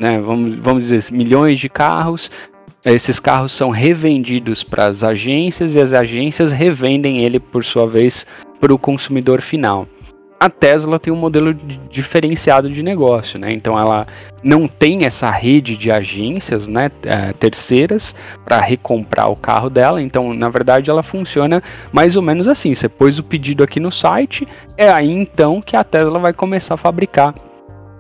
né, 0.01 0.21
vamos, 0.21 0.57
vamos 0.57 0.89
dizer, 0.89 1.13
milhões 1.13 1.61
de 1.61 1.69
carros, 1.69 2.29
esses 2.85 3.21
carros 3.21 3.53
são 3.53 3.71
revendidos 3.71 4.65
para 4.65 4.87
as 4.87 5.05
agências 5.05 5.77
e 5.77 5.81
as 5.81 5.93
agências 5.93 6.53
revendem 6.53 7.25
ele, 7.25 7.39
por 7.39 7.65
sua 7.65 7.87
vez, 7.87 8.27
para 8.61 8.75
o 8.75 8.79
consumidor 8.79 9.41
final. 9.41 9.87
A 10.41 10.51
Tesla 10.51 10.99
tem 10.99 11.13
um 11.13 11.17
modelo 11.17 11.55
diferenciado 11.89 12.69
de 12.69 12.83
negócio, 12.83 13.39
né? 13.39 13.53
Então 13.53 13.79
ela 13.79 14.05
não 14.43 14.67
tem 14.67 15.05
essa 15.05 15.31
rede 15.31 15.77
de 15.77 15.89
agências, 15.89 16.67
né, 16.67 16.91
é, 17.05 17.33
terceiras 17.33 18.13
para 18.45 18.61
recomprar 18.61 19.31
o 19.31 19.37
carro 19.37 19.71
dela. 19.71 20.03
Então, 20.03 20.35
na 20.35 20.49
verdade, 20.49 20.91
ela 20.91 21.05
funciona 21.05 21.63
mais 21.93 22.17
ou 22.17 22.23
menos 22.23 22.49
assim. 22.49 22.75
Você 22.75 22.89
pôs 22.89 23.21
o 23.21 23.23
pedido 23.23 23.63
aqui 23.63 23.79
no 23.79 23.93
site, 23.93 24.49
é 24.77 24.91
aí 24.91 25.13
então 25.13 25.63
que 25.63 25.77
a 25.77 25.85
Tesla 25.85 26.19
vai 26.19 26.33
começar 26.33 26.75
a 26.75 26.77
fabricar 26.77 27.33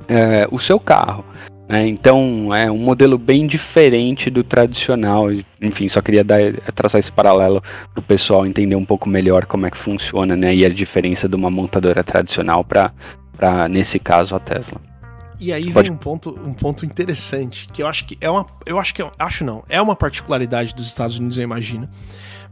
é, 0.08 0.48
o 0.50 0.58
seu 0.58 0.80
carro. 0.80 1.24
Né? 1.68 1.88
Então 1.88 2.54
é 2.54 2.70
um 2.70 2.78
modelo 2.78 3.16
bem 3.18 3.46
diferente 3.46 4.30
do 4.30 4.42
tradicional. 4.42 5.28
Enfim, 5.60 5.88
só 5.88 6.00
queria 6.00 6.24
dar, 6.24 6.52
traçar 6.74 6.98
esse 6.98 7.12
paralelo 7.12 7.62
para 7.92 8.00
o 8.00 8.02
pessoal 8.02 8.46
entender 8.46 8.76
um 8.76 8.84
pouco 8.84 9.08
melhor 9.08 9.46
como 9.46 9.66
é 9.66 9.70
que 9.70 9.78
funciona 9.78 10.36
né? 10.36 10.54
e 10.54 10.64
a 10.64 10.68
diferença 10.68 11.28
de 11.28 11.36
uma 11.36 11.50
montadora 11.50 12.02
tradicional 12.02 12.64
para, 12.64 12.92
nesse 13.68 13.98
caso, 13.98 14.34
a 14.34 14.40
Tesla. 14.40 14.80
E 15.42 15.52
aí 15.52 15.72
Pode... 15.72 15.88
vem 15.88 15.96
um 15.96 15.98
ponto, 15.98 16.30
um 16.30 16.54
ponto 16.54 16.86
interessante, 16.86 17.66
que 17.72 17.82
eu 17.82 17.88
acho 17.88 18.04
que 18.04 18.16
é 18.20 18.30
uma. 18.30 18.46
Eu 18.64 18.78
acho 18.78 18.94
que. 18.94 19.04
Acho 19.18 19.42
não, 19.42 19.64
é 19.68 19.82
uma 19.82 19.96
particularidade 19.96 20.72
dos 20.72 20.86
Estados 20.86 21.18
Unidos, 21.18 21.36
eu 21.36 21.42
imagino. 21.42 21.88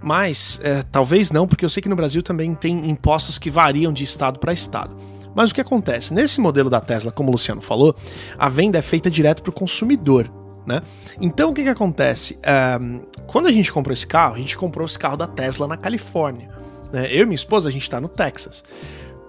Mas 0.03 0.59
é, 0.65 0.83
talvez 0.83 1.31
não, 1.31 1.47
porque 1.47 1.65
eu 1.65 1.69
sei 1.69 1.81
que 1.81 1.89
no 1.89 1.95
Brasil 1.95 2.21
também 2.21 2.53
tem 2.53 2.91
impostos 2.91 3.39
que 3.39 3.49
variam 3.49 3.93
de 3.93 4.03
estado 4.03 4.41
para 4.41 4.53
estado. 4.53 4.97
Mas 5.35 5.51
o 5.51 5.55
que 5.55 5.61
acontece? 5.61 6.13
Nesse 6.13 6.41
modelo 6.41 6.69
da 6.69 6.81
Tesla, 6.81 7.13
como 7.13 7.29
o 7.29 7.33
Luciano 7.33 7.61
falou, 7.61 7.95
a 8.39 8.49
venda 8.49 8.79
é 8.79 8.83
feita 8.83 9.11
direto 9.11 9.43
para 9.43 9.51
o 9.51 9.53
consumidor. 9.53 10.31
Né? 10.67 10.83
Então 11.21 11.51
o 11.51 11.55
que, 11.55 11.63
que 11.63 11.69
acontece? 11.69 12.39
Um, 12.81 13.01
quando 13.27 13.47
a 13.47 13.53
gente 13.53 13.73
comprou 13.73 13.93
esse 13.93 14.07
carro, 14.07 14.35
a 14.35 14.39
gente 14.39 14.57
comprou 14.57 14.87
esse 14.87 14.99
carro 14.99 15.17
da 15.17 15.27
Tesla 15.27 15.67
na 15.67 15.77
Califórnia. 15.77 16.51
Né? 16.93 17.09
Eu 17.11 17.23
e 17.23 17.27
minha 17.27 17.35
esposa, 17.35 17.69
a 17.69 17.73
gente 17.73 17.83
está 17.83 18.01
no 18.01 18.09
Texas. 18.09 18.65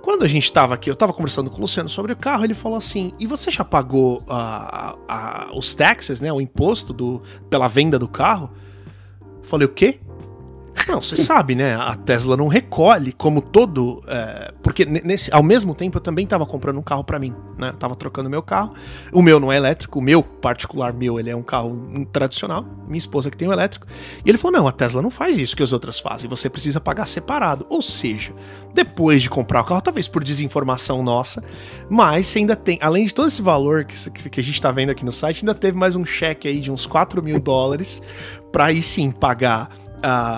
Quando 0.02 0.24
a 0.24 0.28
gente 0.28 0.46
estava 0.46 0.74
aqui, 0.74 0.90
eu 0.90 0.94
estava 0.94 1.14
conversando 1.14 1.50
com 1.50 1.58
o 1.58 1.62
Luciano 1.62 1.88
sobre 1.88 2.14
o 2.14 2.16
carro, 2.16 2.44
ele 2.44 2.56
falou 2.56 2.78
assim: 2.78 3.14
e 3.20 3.28
você 3.28 3.52
já 3.52 3.64
pagou 3.64 4.24
uh, 4.28 4.96
uh, 4.96 5.58
os 5.58 5.76
taxes, 5.76 6.20
né? 6.20 6.34
O 6.34 6.42
imposto 6.42 6.92
do, 6.92 7.22
pela 7.52 7.68
venda 7.68 8.00
do 8.00 8.08
carro? 8.08 8.50
Eu 9.22 9.44
falei, 9.44 9.68
o 9.68 9.70
quê? 9.70 10.00
Não, 10.88 11.02
você 11.02 11.16
sabe, 11.16 11.54
né? 11.56 11.76
A 11.76 11.96
Tesla 11.96 12.36
não 12.36 12.48
recolhe 12.48 13.12
como 13.12 13.42
todo. 13.42 14.02
É, 14.08 14.54
porque 14.62 14.86
nesse, 14.86 15.34
ao 15.34 15.44
mesmo 15.44 15.76
tempo 15.76 15.98
eu 15.98 16.02
também 16.02 16.24
estava 16.24 16.46
comprando 16.46 16.78
um 16.78 16.82
carro 16.82 17.04
para 17.04 17.20
mim, 17.20 17.36
né? 17.58 17.74
tava 17.78 17.96
trocando 17.96 18.30
meu 18.30 18.42
carro. 18.42 18.74
O 19.12 19.22
meu 19.22 19.40
não 19.40 19.52
é 19.52 19.58
elétrico, 19.58 20.00
o 20.00 20.02
meu 20.02 20.24
particular 20.24 20.94
meu, 20.94 21.20
ele 21.20 21.30
é 21.30 21.36
um 21.36 21.44
carro 21.44 22.06
tradicional. 22.12 22.66
Minha 22.88 22.98
esposa 22.98 23.30
que 23.30 23.38
tem 23.38 23.48
o 23.48 23.54
elétrico. 23.54 23.86
E 24.26 24.30
ele 24.30 24.38
falou: 24.38 24.60
não, 24.60 24.68
a 24.68 24.72
Tesla 24.72 25.02
não 25.02 25.10
faz 25.10 25.38
isso 25.38 25.56
que 25.56 25.64
as 25.64 25.74
outras 25.74 26.00
fazem. 26.00 26.30
Você 26.30 26.50
precisa 26.50 26.80
pagar 26.80 27.06
separado. 27.06 27.66
Ou 27.70 27.82
seja, 27.82 28.34
depois 28.74 29.22
de 29.22 29.30
comprar 29.30 29.62
o 29.62 29.66
carro, 29.66 29.82
talvez 29.82 30.08
por 30.08 30.24
desinformação 30.24 31.04
nossa, 31.04 31.44
mas 31.90 32.28
você 32.28 32.40
ainda 32.40 32.56
tem, 32.56 32.80
além 32.82 33.06
de 33.06 33.14
todo 33.14 33.28
esse 33.28 33.42
valor 33.42 33.86
que, 33.86 34.30
que 34.30 34.40
a 34.40 34.44
gente 34.44 34.56
está 34.56 34.72
vendo 34.72 34.90
aqui 34.90 35.06
no 35.06 35.12
site, 35.12 35.42
ainda 35.42 35.54
teve 35.54 35.78
mais 35.78 35.96
um 35.96 36.06
cheque 36.06 36.48
aí 36.48 36.60
de 36.60 36.72
uns 36.72 36.86
4 36.86 37.22
mil 37.22 37.40
dólares 37.40 38.02
para 38.52 38.66
aí 38.66 38.82
sim 38.82 39.12
pagar 39.12 39.70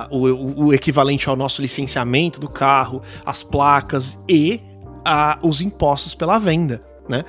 o, 0.10 0.65
o, 0.65 0.73
equivalente 0.73 1.30
ao 1.30 1.36
nosso 1.36 1.62
licenciamento 1.62 2.39
do 2.39 2.49
carro, 2.49 3.02
as 3.26 3.43
placas 3.43 4.19
e 4.28 4.62
os 5.41 5.62
impostos 5.62 6.15
pela 6.15 6.38
venda, 6.38 6.82
né? 7.08 7.26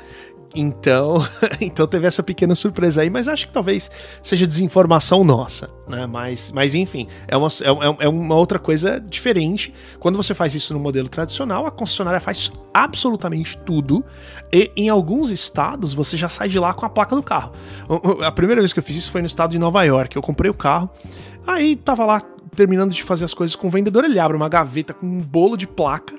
Então, 0.55 1.27
então 1.61 1.87
teve 1.87 2.07
essa 2.07 2.23
pequena 2.23 2.55
surpresa 2.55 3.03
aí, 3.03 3.11
mas 3.11 3.29
acho 3.29 3.49
que 3.49 3.53
talvez 3.53 3.91
seja 4.23 4.47
desinformação 4.47 5.25
nossa, 5.25 5.71
né? 5.89 6.07
Mas, 6.07 6.53
mas 6.53 6.75
enfim, 6.75 7.09
é 7.27 7.37
uma, 7.37 7.49
é, 7.49 8.05
é 8.05 8.09
uma 8.09 8.37
outra 8.37 8.59
coisa 8.59 9.01
diferente. 9.01 9.75
Quando 9.99 10.17
você 10.17 10.35
faz 10.35 10.55
isso 10.55 10.73
no 10.73 10.81
modelo 10.81 11.09
tradicional, 11.09 11.67
a 11.67 11.71
concessionária 11.71 12.21
faz 12.21 12.53
absolutamente 12.73 13.59
tudo 13.59 14.05
e 14.53 14.71
em 14.77 14.89
alguns 14.89 15.31
estados 15.31 15.93
você 15.93 16.17
já 16.17 16.29
sai 16.29 16.49
de 16.49 16.59
lá 16.59 16.73
com 16.73 16.87
a 16.87 16.91
placa 16.91 17.17
do 17.17 17.23
carro. 17.23 17.53
A 18.25 18.31
primeira 18.31 18.61
vez 18.61 18.73
que 18.73 18.79
eu 18.79 18.83
fiz 18.83 18.97
isso 18.97 19.11
foi 19.11 19.21
no 19.21 19.27
estado 19.27 19.51
de 19.51 19.59
Nova 19.59 19.83
York. 19.83 20.15
Eu 20.15 20.23
comprei 20.23 20.51
o 20.51 20.55
carro, 20.55 20.91
Aí 21.47 21.77
tava 21.77 22.07
lá 22.07 22.23
terminando 22.55 22.93
de 22.93 23.03
fazer 23.03 23.25
as 23.25 23.35
coisas 23.35 23.55
com 23.55 23.67
o 23.67 23.71
vendedor, 23.71 24.05
ele 24.05 24.19
abre 24.19 24.37
uma 24.37 24.49
gaveta 24.49 24.95
com 24.95 25.07
um 25.07 25.21
bolo 25.21 25.57
de 25.57 25.67
placa, 25.67 26.15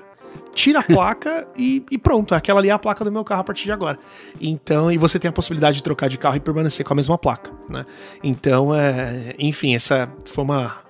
tira 0.56 0.80
a 0.80 0.82
placa 0.82 1.46
e, 1.56 1.84
e, 1.90 1.98
pronto, 1.98 2.34
aquela 2.34 2.58
ali 2.58 2.70
é 2.70 2.72
a 2.72 2.78
placa 2.78 3.04
do 3.04 3.12
meu 3.12 3.22
carro 3.22 3.42
a 3.42 3.44
partir 3.44 3.64
de 3.64 3.72
agora. 3.72 3.98
Então, 4.40 4.90
e 4.90 4.96
você 4.96 5.18
tem 5.18 5.28
a 5.28 5.32
possibilidade 5.32 5.76
de 5.76 5.82
trocar 5.82 6.08
de 6.08 6.18
carro 6.18 6.36
e 6.36 6.40
permanecer 6.40 6.84
com 6.84 6.94
a 6.94 6.96
mesma 6.96 7.16
placa, 7.16 7.52
né? 7.68 7.84
Então, 8.24 8.74
é, 8.74 9.34
enfim, 9.38 9.74
essa 9.74 10.10
foi 10.24 10.42
uma 10.42 10.86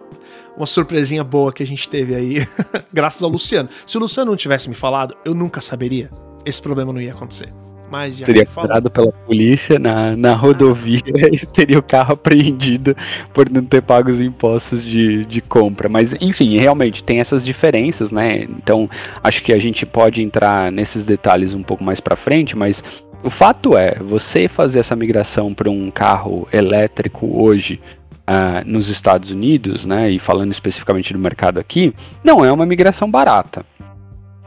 uma 0.56 0.66
surpresinha 0.66 1.22
boa 1.22 1.52
que 1.52 1.62
a 1.62 1.66
gente 1.66 1.86
teve 1.86 2.14
aí, 2.14 2.36
graças 2.90 3.22
ao 3.22 3.28
Luciano. 3.28 3.68
Se 3.84 3.98
o 3.98 4.00
Luciano 4.00 4.30
não 4.30 4.36
tivesse 4.36 4.70
me 4.70 4.74
falado, 4.74 5.14
eu 5.22 5.34
nunca 5.34 5.60
saberia. 5.60 6.10
Esse 6.46 6.62
problema 6.62 6.94
não 6.94 7.00
ia 7.00 7.12
acontecer. 7.12 7.65
Mas 7.96 8.18
já 8.18 8.26
Seria 8.26 8.44
parado 8.44 8.90
pela 8.90 9.10
polícia 9.10 9.78
na, 9.78 10.14
na 10.14 10.34
rodovia 10.34 11.00
ah. 11.06 11.28
e 11.32 11.46
teria 11.46 11.78
o 11.78 11.82
carro 11.82 12.12
apreendido 12.12 12.94
por 13.32 13.48
não 13.48 13.64
ter 13.64 13.80
pago 13.80 14.10
os 14.10 14.20
impostos 14.20 14.84
de, 14.84 15.24
de 15.24 15.40
compra. 15.40 15.88
Mas, 15.88 16.14
enfim, 16.20 16.58
realmente 16.58 17.02
tem 17.02 17.20
essas 17.20 17.42
diferenças, 17.42 18.12
né? 18.12 18.42
Então, 18.42 18.86
acho 19.24 19.42
que 19.42 19.50
a 19.50 19.58
gente 19.58 19.86
pode 19.86 20.22
entrar 20.22 20.70
nesses 20.70 21.06
detalhes 21.06 21.54
um 21.54 21.62
pouco 21.62 21.82
mais 21.82 21.98
para 21.98 22.14
frente, 22.16 22.54
mas 22.54 22.84
o 23.24 23.30
fato 23.30 23.74
é, 23.74 23.94
você 23.94 24.46
fazer 24.46 24.80
essa 24.80 24.94
migração 24.94 25.54
para 25.54 25.70
um 25.70 25.90
carro 25.90 26.46
elétrico 26.52 27.26
hoje 27.42 27.80
uh, 28.28 28.62
nos 28.66 28.90
Estados 28.90 29.30
Unidos, 29.30 29.86
né, 29.86 30.10
e 30.10 30.18
falando 30.18 30.52
especificamente 30.52 31.14
do 31.14 31.18
mercado 31.18 31.58
aqui, 31.58 31.94
não 32.22 32.44
é 32.44 32.52
uma 32.52 32.66
migração 32.66 33.10
barata. 33.10 33.64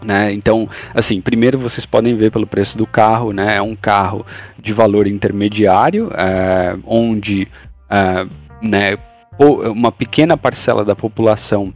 Né? 0.02 0.32
Então, 0.34 0.68
assim, 0.94 1.20
primeiro 1.20 1.60
vocês 1.60 1.86
podem 1.86 2.16
ver 2.16 2.32
pelo 2.32 2.48
preço 2.48 2.78
do 2.78 2.88
carro, 2.88 3.34
né? 3.34 3.58
É 3.58 3.62
um 3.62 3.76
carro 3.76 4.26
de 4.58 4.72
valor 4.72 5.08
intermediário, 5.08 6.10
é, 6.14 6.78
onde 6.86 7.48
é, 7.90 8.26
né, 8.62 8.98
uma 9.40 9.92
pequena 9.92 10.38
parcela 10.38 10.84
da 10.84 10.96
população 10.96 11.74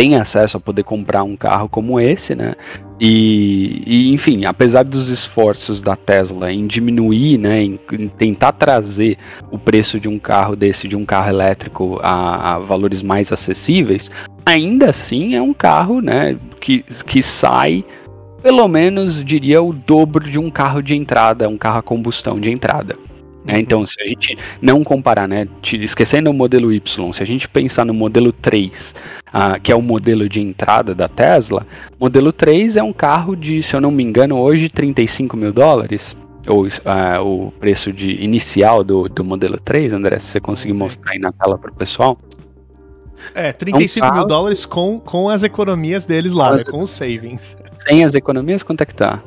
tem 0.00 0.16
acesso 0.16 0.56
a 0.56 0.60
poder 0.60 0.82
comprar 0.82 1.22
um 1.24 1.36
carro 1.36 1.68
como 1.68 2.00
esse, 2.00 2.34
né? 2.34 2.54
E, 2.98 3.82
e, 3.86 4.14
enfim, 4.14 4.46
apesar 4.46 4.82
dos 4.82 5.10
esforços 5.10 5.82
da 5.82 5.94
Tesla 5.94 6.50
em 6.50 6.66
diminuir, 6.66 7.36
né, 7.36 7.62
em, 7.62 7.78
em, 7.92 8.08
tentar 8.08 8.52
trazer 8.52 9.18
o 9.50 9.58
preço 9.58 10.00
de 10.00 10.08
um 10.08 10.18
carro 10.18 10.56
desse, 10.56 10.88
de 10.88 10.96
um 10.96 11.04
carro 11.04 11.28
elétrico, 11.28 12.00
a, 12.02 12.54
a, 12.54 12.58
valores 12.58 13.02
mais 13.02 13.30
acessíveis, 13.30 14.10
ainda 14.46 14.88
assim 14.88 15.34
é 15.34 15.42
um 15.42 15.52
carro, 15.52 16.00
né, 16.00 16.34
que, 16.58 16.82
que 17.04 17.22
sai 17.22 17.84
pelo 18.42 18.66
menos 18.68 19.22
diria 19.22 19.62
o 19.62 19.70
dobro 19.70 20.24
de 20.24 20.38
um 20.38 20.50
carro 20.50 20.82
de 20.82 20.96
entrada, 20.96 21.46
um 21.46 21.58
carro 21.58 21.80
a 21.80 21.82
combustão 21.82 22.40
de 22.40 22.50
entrada. 22.50 22.96
Né? 23.44 23.54
Uhum. 23.54 23.60
Então, 23.60 23.86
se 23.86 24.00
a 24.00 24.06
gente 24.06 24.36
não 24.60 24.84
comparar, 24.84 25.26
né, 25.26 25.48
esquecendo 25.74 26.30
o 26.30 26.34
modelo 26.34 26.72
Y, 26.72 27.12
se 27.12 27.22
a 27.22 27.26
gente 27.26 27.48
pensar 27.48 27.84
no 27.84 27.94
modelo 27.94 28.32
3, 28.32 28.94
uh, 29.28 29.60
que 29.60 29.72
é 29.72 29.76
o 29.76 29.82
modelo 29.82 30.28
de 30.28 30.40
entrada 30.40 30.94
da 30.94 31.08
Tesla, 31.08 31.66
modelo 31.98 32.32
3 32.32 32.76
é 32.76 32.82
um 32.82 32.92
carro 32.92 33.34
de, 33.34 33.62
se 33.62 33.74
eu 33.74 33.80
não 33.80 33.90
me 33.90 34.02
engano, 34.02 34.38
hoje 34.38 34.68
35 34.68 35.36
mil 35.36 35.52
dólares, 35.52 36.16
ou 36.46 36.66
uh, 36.66 37.24
o 37.24 37.52
preço 37.52 37.92
de 37.92 38.22
inicial 38.22 38.82
do, 38.82 39.08
do 39.08 39.24
modelo 39.24 39.58
3, 39.58 39.92
André, 39.92 40.18
se 40.18 40.26
você 40.26 40.40
conseguir 40.40 40.74
mostrar 40.74 41.12
aí 41.12 41.18
na 41.18 41.32
tela 41.32 41.58
para 41.58 41.70
o 41.70 41.74
pessoal. 41.74 42.18
É, 43.34 43.52
35 43.52 44.04
é 44.04 44.08
um 44.08 44.10
carro... 44.10 44.18
mil 44.20 44.28
dólares 44.28 44.66
com, 44.66 44.98
com 44.98 45.28
as 45.28 45.42
economias 45.42 46.06
deles 46.06 46.32
lá, 46.32 46.56
né, 46.56 46.64
com 46.64 46.80
os 46.80 46.90
savings. 46.90 47.56
Sem 47.78 48.04
as 48.04 48.14
economias, 48.14 48.62
quanto 48.62 48.82
é 48.82 48.86
que 48.86 48.94
tá? 48.94 49.22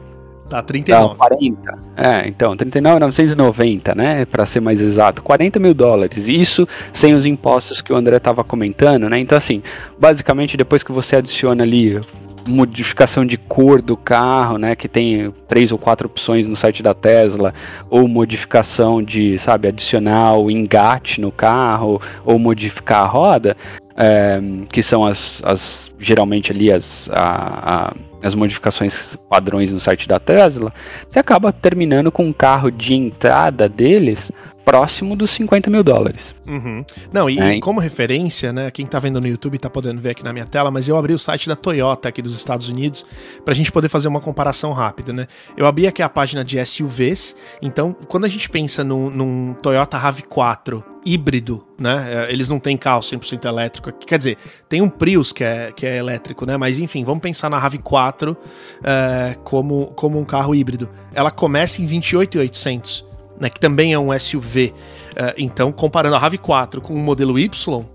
Tá 0.50 0.62
39. 0.62 1.10
Tá, 1.10 1.16
40. 1.16 1.72
É, 1.96 2.28
então, 2.28 2.56
39,990, 2.56 3.96
né? 3.96 4.26
Para 4.26 4.46
ser 4.46 4.60
mais 4.60 4.82
exato. 4.82 5.24
40 5.24 5.60
mil 5.60 5.74
dólares. 5.74 6.28
Isso 6.28 6.68
sem 6.92 7.14
os 7.14 7.26
impostos 7.26 7.82
que 7.82 7.94
o 7.94 7.96
André 7.96 8.18
estava 8.18 8.44
comentando, 8.44 9.10
né? 9.10 9.20
Então, 9.20 9.38
assim, 9.38 9.64
basicamente, 10.00 10.58
depois 10.58 10.84
que 10.84 10.92
você 10.92 11.16
adiciona 11.16 11.64
ali 11.64 12.00
modificação 12.48 13.26
de 13.26 13.38
cor 13.38 13.82
do 13.82 13.96
carro, 13.96 14.58
né, 14.58 14.76
que 14.76 14.88
tem 14.88 15.34
três 15.48 15.72
ou 15.72 15.78
quatro 15.78 16.08
opções 16.08 16.48
no 16.48 16.56
site 16.56 16.84
da 16.84 16.94
Tesla, 16.94 17.54
ou 17.90 18.08
modificação 18.08 19.02
de, 19.02 19.38
sabe, 19.38 19.68
adicionar 19.68 20.38
o 20.38 20.52
engate 20.52 21.22
no 21.22 21.32
carro, 21.32 22.02
ou 22.26 22.38
modificar 22.38 23.04
a 23.04 23.08
roda, 23.08 23.58
é, 23.96 24.40
que 24.72 24.82
são 24.82 25.06
as, 25.06 25.42
as 25.44 25.92
geralmente 26.00 26.52
ali 26.52 26.72
as, 26.72 27.10
a, 27.12 27.90
a 27.90 27.94
as 28.24 28.34
modificações 28.34 29.18
padrões 29.30 29.72
no 29.74 29.82
site 29.82 30.08
da 30.08 30.18
Tesla, 30.18 30.72
você 31.08 31.20
acaba 31.20 31.52
terminando 31.52 32.10
com 32.10 32.26
um 32.26 32.32
carro 32.32 32.72
de 32.72 32.96
entrada 32.96 33.68
deles 33.68 34.32
próximo 34.64 35.14
dos 35.14 35.32
50 35.32 35.70
mil 35.70 35.84
dólares. 35.84 36.34
Uhum. 36.48 36.86
Não, 37.12 37.30
e, 37.30 37.38
é. 37.38 37.60
como 37.60 37.82
referência, 37.82 38.54
né? 38.54 38.72
Quem 38.72 38.86
tá 38.86 38.98
vendo 38.98 39.20
no 39.20 39.28
YouTube 39.28 39.58
tá 39.58 39.70
podendo 39.70 40.00
ver 40.00 40.12
aqui 40.12 40.24
na 40.24 40.32
minha 40.32 40.46
tela, 40.46 40.72
mas 40.72 40.88
eu 40.88 40.96
abri 40.96 41.14
o 41.14 41.20
site 41.20 41.50
da 41.50 41.56
Toyota 41.56 42.08
aqui 42.08 42.22
dos 42.22 42.34
Estados 42.34 42.70
Unidos 42.70 43.06
pra 43.44 43.54
gente 43.54 43.72
poder 43.74 43.90
fazer 43.90 44.08
uma 44.08 44.22
comparação 44.22 44.72
rápida, 44.72 45.12
né? 45.12 45.28
Eu 45.58 45.66
abri 45.66 45.86
aqui 45.86 46.02
a 46.02 46.08
página 46.08 46.46
de 46.46 46.64
SUVs, 46.66 47.36
então 47.62 47.94
quando 48.08 48.24
a 48.24 48.30
gente 48.30 48.50
pensa 48.50 48.86
num, 48.86 49.10
num 49.10 49.54
Toyota 49.54 50.00
RAV4 50.00 50.93
híbrido, 51.06 51.66
né? 51.80 52.26
É, 52.28 52.32
eles 52.32 52.50
não 52.50 52.60
têm 52.60 52.78
carro 52.78 53.02
100% 53.02 53.46
elétrico. 53.46 53.92
Quer 53.92 54.18
dizer, 54.18 54.38
tem 54.68 54.82
um 54.82 54.90
Prius 54.90 55.32
que 55.32 55.44
é, 55.44 55.72
que 55.72 55.86
é 55.86 55.98
elétrico, 55.98 56.46
né? 56.46 56.58
Mas 56.58 56.80
enfim, 56.80 57.04
vamos 57.04 57.22
pensar 57.22 57.50
na 57.50 57.62
RAV4 57.62 58.36
é, 58.84 59.36
como, 59.44 59.88
como 59.96 60.20
um 60.20 60.26
carro 60.26 60.54
híbrido. 60.54 60.90
Ela 61.14 61.32
começa 61.32 61.82
em 61.82 61.86
28.800, 61.86 63.06
né? 63.40 63.50
Que 63.50 63.60
também 63.60 63.94
é 63.94 64.00
um 64.00 64.18
SUV. 64.18 64.74
É, 65.16 65.36
então, 65.38 65.72
comparando 65.72 66.16
a 66.16 66.22
RAV4 66.22 66.82
com 66.82 66.94
o 66.94 66.98
modelo 66.98 67.38
Y, 67.38 67.86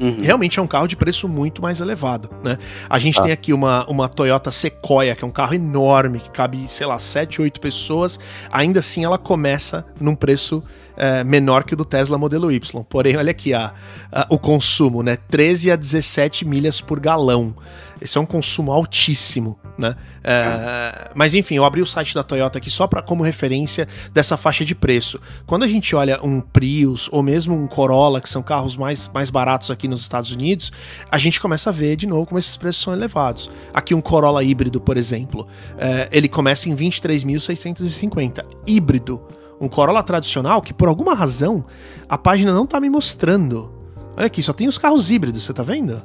Uhum. 0.00 0.18
Realmente 0.20 0.58
é 0.58 0.62
um 0.62 0.66
carro 0.66 0.88
de 0.88 0.96
preço 0.96 1.28
muito 1.28 1.62
mais 1.62 1.80
elevado, 1.80 2.30
né? 2.42 2.58
A 2.88 2.98
gente 2.98 3.18
ah. 3.20 3.22
tem 3.22 3.32
aqui 3.32 3.52
uma, 3.52 3.88
uma 3.88 4.08
Toyota 4.08 4.50
Sequoia, 4.50 5.14
que 5.14 5.24
é 5.24 5.26
um 5.26 5.30
carro 5.30 5.54
enorme, 5.54 6.20
que 6.20 6.30
cabe, 6.30 6.66
sei 6.68 6.86
lá, 6.86 6.98
7, 6.98 7.40
8 7.40 7.60
pessoas. 7.60 8.18
Ainda 8.50 8.80
assim, 8.80 9.04
ela 9.04 9.18
começa 9.18 9.84
num 10.00 10.14
preço 10.14 10.62
é, 10.96 11.24
menor 11.24 11.64
que 11.64 11.74
o 11.74 11.76
do 11.76 11.84
Tesla 11.84 12.18
modelo 12.18 12.50
Y. 12.50 12.84
Porém, 12.84 13.16
olha 13.16 13.30
aqui 13.30 13.52
a, 13.54 13.72
a, 14.12 14.26
o 14.30 14.38
consumo, 14.38 15.02
né? 15.02 15.16
13 15.16 15.70
a 15.70 15.76
17 15.76 16.44
milhas 16.44 16.80
por 16.80 17.00
galão. 17.00 17.54
Esse 18.00 18.18
é 18.18 18.20
um 18.20 18.26
consumo 18.26 18.72
altíssimo, 18.72 19.58
né? 19.78 19.96
É, 20.22 21.10
mas 21.14 21.32
enfim, 21.34 21.54
eu 21.54 21.64
abri 21.64 21.80
o 21.80 21.86
site 21.86 22.14
da 22.14 22.22
Toyota 22.22 22.58
aqui 22.58 22.68
só 22.68 22.86
para 22.86 23.00
como 23.00 23.22
referência 23.22 23.88
dessa 24.12 24.36
faixa 24.36 24.64
de 24.64 24.74
preço. 24.74 25.20
Quando 25.46 25.62
a 25.62 25.66
gente 25.66 25.94
olha 25.94 26.18
um 26.22 26.40
Prius 26.40 27.08
ou 27.12 27.22
mesmo 27.22 27.54
um 27.54 27.66
Corolla, 27.66 28.20
que 28.20 28.28
são 28.28 28.42
carros 28.42 28.76
mais, 28.76 29.08
mais 29.12 29.30
baratos 29.30 29.70
aqui 29.70 29.88
nos 29.88 30.00
Estados 30.00 30.32
Unidos, 30.32 30.72
a 31.10 31.18
gente 31.18 31.40
começa 31.40 31.70
a 31.70 31.72
ver 31.72 31.96
de 31.96 32.06
novo 32.06 32.26
como 32.26 32.38
esses 32.38 32.56
preços 32.56 32.82
são 32.82 32.92
elevados. 32.92 33.50
Aqui 33.72 33.94
um 33.94 34.00
Corolla 34.00 34.42
híbrido, 34.42 34.80
por 34.80 34.96
exemplo, 34.96 35.46
é, 35.78 36.08
ele 36.12 36.28
começa 36.28 36.68
em 36.68 36.76
23.650. 36.76 38.44
Híbrido 38.66 39.22
um 39.60 39.68
Corolla 39.68 40.02
tradicional 40.02 40.60
que 40.60 40.74
por 40.74 40.88
alguma 40.88 41.14
razão 41.14 41.64
a 42.08 42.18
página 42.18 42.52
não 42.52 42.66
tá 42.66 42.80
me 42.80 42.90
mostrando. 42.90 43.72
Olha 44.16 44.26
aqui, 44.26 44.42
só 44.42 44.52
tem 44.52 44.68
os 44.68 44.78
carros 44.78 45.10
híbridos, 45.10 45.44
você 45.44 45.52
tá 45.52 45.62
vendo? 45.62 46.02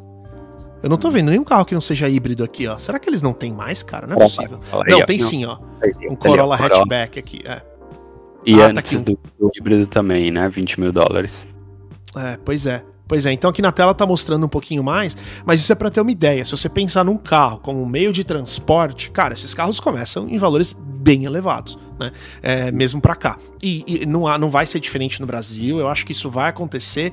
Eu 0.82 0.90
não 0.90 0.98
tô 0.98 1.10
vendo 1.10 1.30
nenhum 1.30 1.44
carro 1.44 1.66
que 1.66 1.74
não 1.74 1.82
seja 1.82 2.08
híbrido 2.08 2.44
aqui, 2.44 2.66
ó. 2.68 2.78
Será 2.78 2.98
que 2.98 3.10
eles 3.10 3.22
não 3.22 3.34
têm 3.34 3.52
mais, 3.52 3.84
cara? 3.84 4.08
Não 4.08 4.16
é 4.16 4.20
possível. 4.20 4.60
Não, 4.88 5.06
tem 5.06 5.20
sim, 5.20 5.46
ó. 5.46 5.58
Um 6.10 6.16
Corolla 6.16 6.56
hatchback 6.56 7.20
aqui, 7.20 7.42
é. 7.46 7.62
E 8.46 8.56
ah, 8.56 8.74
tá 8.74 8.80
antes 8.80 9.02
tá 9.02 9.12
do, 9.12 9.20
do 9.38 9.52
híbrido 9.56 9.86
também, 9.88 10.32
né? 10.32 10.48
20 10.48 10.80
mil 10.80 10.92
dólares. 10.92 11.46
É, 12.16 12.38
pois 12.44 12.66
é. 12.66 12.84
Pois 13.10 13.26
é, 13.26 13.32
então 13.32 13.50
aqui 13.50 13.60
na 13.60 13.72
tela 13.72 13.92
tá 13.92 14.06
mostrando 14.06 14.46
um 14.46 14.50
pouquinho 14.50 14.84
mais, 14.84 15.18
mas 15.44 15.60
isso 15.60 15.72
é 15.74 15.76
para 15.76 15.90
ter 15.90 16.00
uma 16.00 16.12
ideia. 16.12 16.46
Se 16.46 16.52
você 16.52 16.70
pensar 16.70 17.04
num 17.04 17.18
carro 17.18 17.58
como 17.58 17.84
meio 17.84 18.14
de 18.14 18.24
transporte, 18.24 19.10
cara, 19.10 19.34
esses 19.34 19.52
carros 19.52 19.80
começam 19.80 20.30
em 20.30 20.38
valores 20.38 20.78
bem 21.10 21.26
elevados, 21.26 21.76
né? 22.00 22.12
É, 22.40 22.72
mesmo 22.72 23.02
para 23.02 23.16
cá. 23.16 23.36
E, 23.64 23.84
e 23.88 24.06
não, 24.06 24.28
há, 24.28 24.38
não 24.38 24.52
vai 24.52 24.68
ser 24.68 24.80
diferente 24.80 25.20
no 25.20 25.26
Brasil. 25.26 25.80
Eu 25.80 25.88
acho 25.88 26.06
que 26.06 26.12
isso 26.12 26.30
vai 26.30 26.50
acontecer 26.50 27.12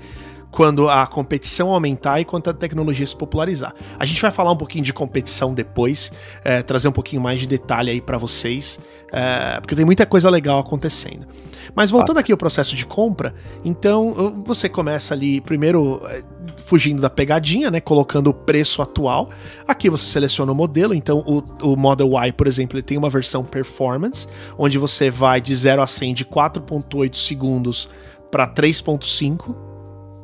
quando 0.50 0.86
a 0.88 1.06
competição 1.06 1.70
aumentar 1.70 2.20
e 2.20 2.24
quando 2.24 2.50
a 2.50 2.52
tecnologia 2.52 3.06
se 3.06 3.16
popularizar. 3.16 3.74
A 3.98 4.04
gente 4.04 4.20
vai 4.20 4.30
falar 4.30 4.52
um 4.52 4.56
pouquinho 4.56 4.84
de 4.84 4.92
competição 4.92 5.54
depois, 5.54 6.12
é, 6.44 6.62
trazer 6.62 6.88
um 6.88 6.92
pouquinho 6.92 7.22
mais 7.22 7.40
de 7.40 7.46
detalhe 7.46 7.90
aí 7.90 8.00
para 8.02 8.18
vocês, 8.18 8.78
é, 9.12 9.60
porque 9.60 9.74
tem 9.74 9.84
muita 9.84 10.04
coisa 10.04 10.28
legal 10.28 10.58
acontecendo. 10.58 11.26
Mas 11.74 11.90
voltando 11.90 12.18
aqui 12.18 12.32
ao 12.32 12.38
processo 12.38 12.76
de 12.76 12.84
compra, 12.84 13.34
então 13.64 14.42
você 14.44 14.68
começa 14.68 15.14
ali 15.14 15.40
primeiro 15.40 16.02
é, 16.06 16.22
fugindo 16.66 17.00
da 17.00 17.08
pegadinha, 17.08 17.70
né, 17.70 17.80
colocando 17.80 18.26
o 18.26 18.34
preço 18.34 18.82
atual. 18.82 19.30
Aqui 19.68 19.88
você 19.88 20.04
seleciona 20.04 20.50
o 20.50 20.54
modelo, 20.54 20.92
então 20.92 21.18
o, 21.20 21.72
o 21.72 21.76
Model 21.76 22.08
Y, 22.08 22.32
por 22.32 22.48
exemplo, 22.48 22.76
ele 22.76 22.82
tem 22.82 22.98
uma 22.98 23.08
versão 23.08 23.44
Performance, 23.44 24.26
onde 24.58 24.76
você 24.76 25.08
vai 25.08 25.40
de 25.40 25.54
0 25.54 25.80
a 25.80 25.86
100 25.86 26.14
de 26.14 26.24
4.8 26.24 27.14
segundos 27.14 27.88
para 28.32 28.48
3.5 28.48 29.54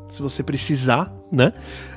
se 0.08 0.20
você 0.20 0.42
precisar, 0.42 1.14
né? 1.30 1.52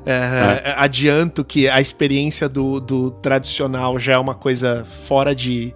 É, 0.06 0.62
é. 0.64 0.76
Adianto 0.78 1.44
que 1.44 1.68
a 1.68 1.82
experiência 1.82 2.48
do, 2.48 2.80
do, 2.80 3.12
tradicional 3.12 3.98
já 3.98 4.14
é 4.14 4.18
uma 4.18 4.36
coisa 4.36 4.86
fora 4.86 5.36
de. 5.36 5.74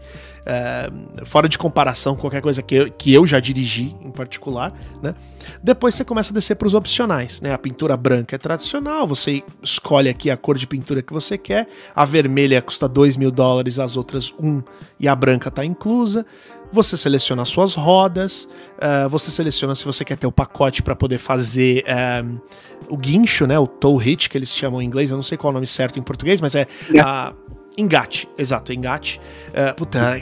É, 0.52 0.90
fora 1.26 1.48
de 1.48 1.60
comparação 1.60 2.16
com 2.16 2.22
qualquer 2.22 2.42
coisa 2.42 2.64
que 2.64 2.74
eu, 2.74 2.92
que 2.92 3.14
eu 3.14 3.24
já 3.24 3.40
dirigi 3.40 3.96
em 4.02 4.10
particular, 4.10 4.74
né? 5.00 5.14
Depois 5.62 5.94
você 5.94 6.04
começa 6.04 6.32
a 6.32 6.34
descer 6.34 6.56
para 6.56 6.68
os 6.68 6.74
opcionais, 6.74 7.40
né? 7.40 7.54
A 7.54 7.58
pintura 7.60 7.96
branca 7.96 8.36
é 8.36 8.40
tradicional, 8.40 9.06
você 9.06 9.44
escolhe 9.62 10.10
aqui 10.10 10.32
a 10.32 10.36
cor 10.36 10.58
de 10.58 10.66
pintura 10.66 11.04
que 11.04 11.14
você 11.14 11.38
quer, 11.38 11.68
a 11.96 12.04
vermelha 12.04 12.60
custa 12.64 12.88
2 12.88 13.16
mil 13.16 13.30
dólares, 13.30 13.78
as 13.78 13.96
outras 13.96 14.34
1 14.40 14.48
um, 14.48 14.64
e 15.00 15.08
a 15.08 15.16
branca 15.16 15.50
está 15.50 15.64
inclusa 15.64 16.26
você 16.72 16.96
seleciona 16.96 17.42
as 17.42 17.50
suas 17.50 17.74
rodas, 17.74 18.48
uh, 18.78 19.10
você 19.10 19.32
seleciona 19.32 19.74
se 19.74 19.84
você 19.84 20.06
quer 20.06 20.18
ter 20.18 20.28
o 20.28 20.32
pacote 20.32 20.84
para 20.84 20.96
poder 20.96 21.18
fazer 21.18 21.84
uh, 21.84 22.40
o 22.88 22.96
guincho, 22.96 23.48
né, 23.48 23.58
o 23.58 23.66
tow 23.66 24.00
hitch, 24.00 24.28
que 24.28 24.38
eles 24.38 24.56
chamam 24.56 24.80
em 24.80 24.86
inglês, 24.86 25.10
eu 25.10 25.16
não 25.16 25.24
sei 25.24 25.36
qual 25.36 25.50
é 25.50 25.52
o 25.52 25.56
nome 25.56 25.66
certo 25.66 25.98
em 25.98 26.04
português, 26.04 26.40
mas 26.40 26.54
é 26.54 26.68
uh, 26.92 27.59
engate, 27.80 28.28
exato, 28.38 28.74
engate. 28.74 29.20
Uh, 29.50 29.76
puta, 29.76 30.22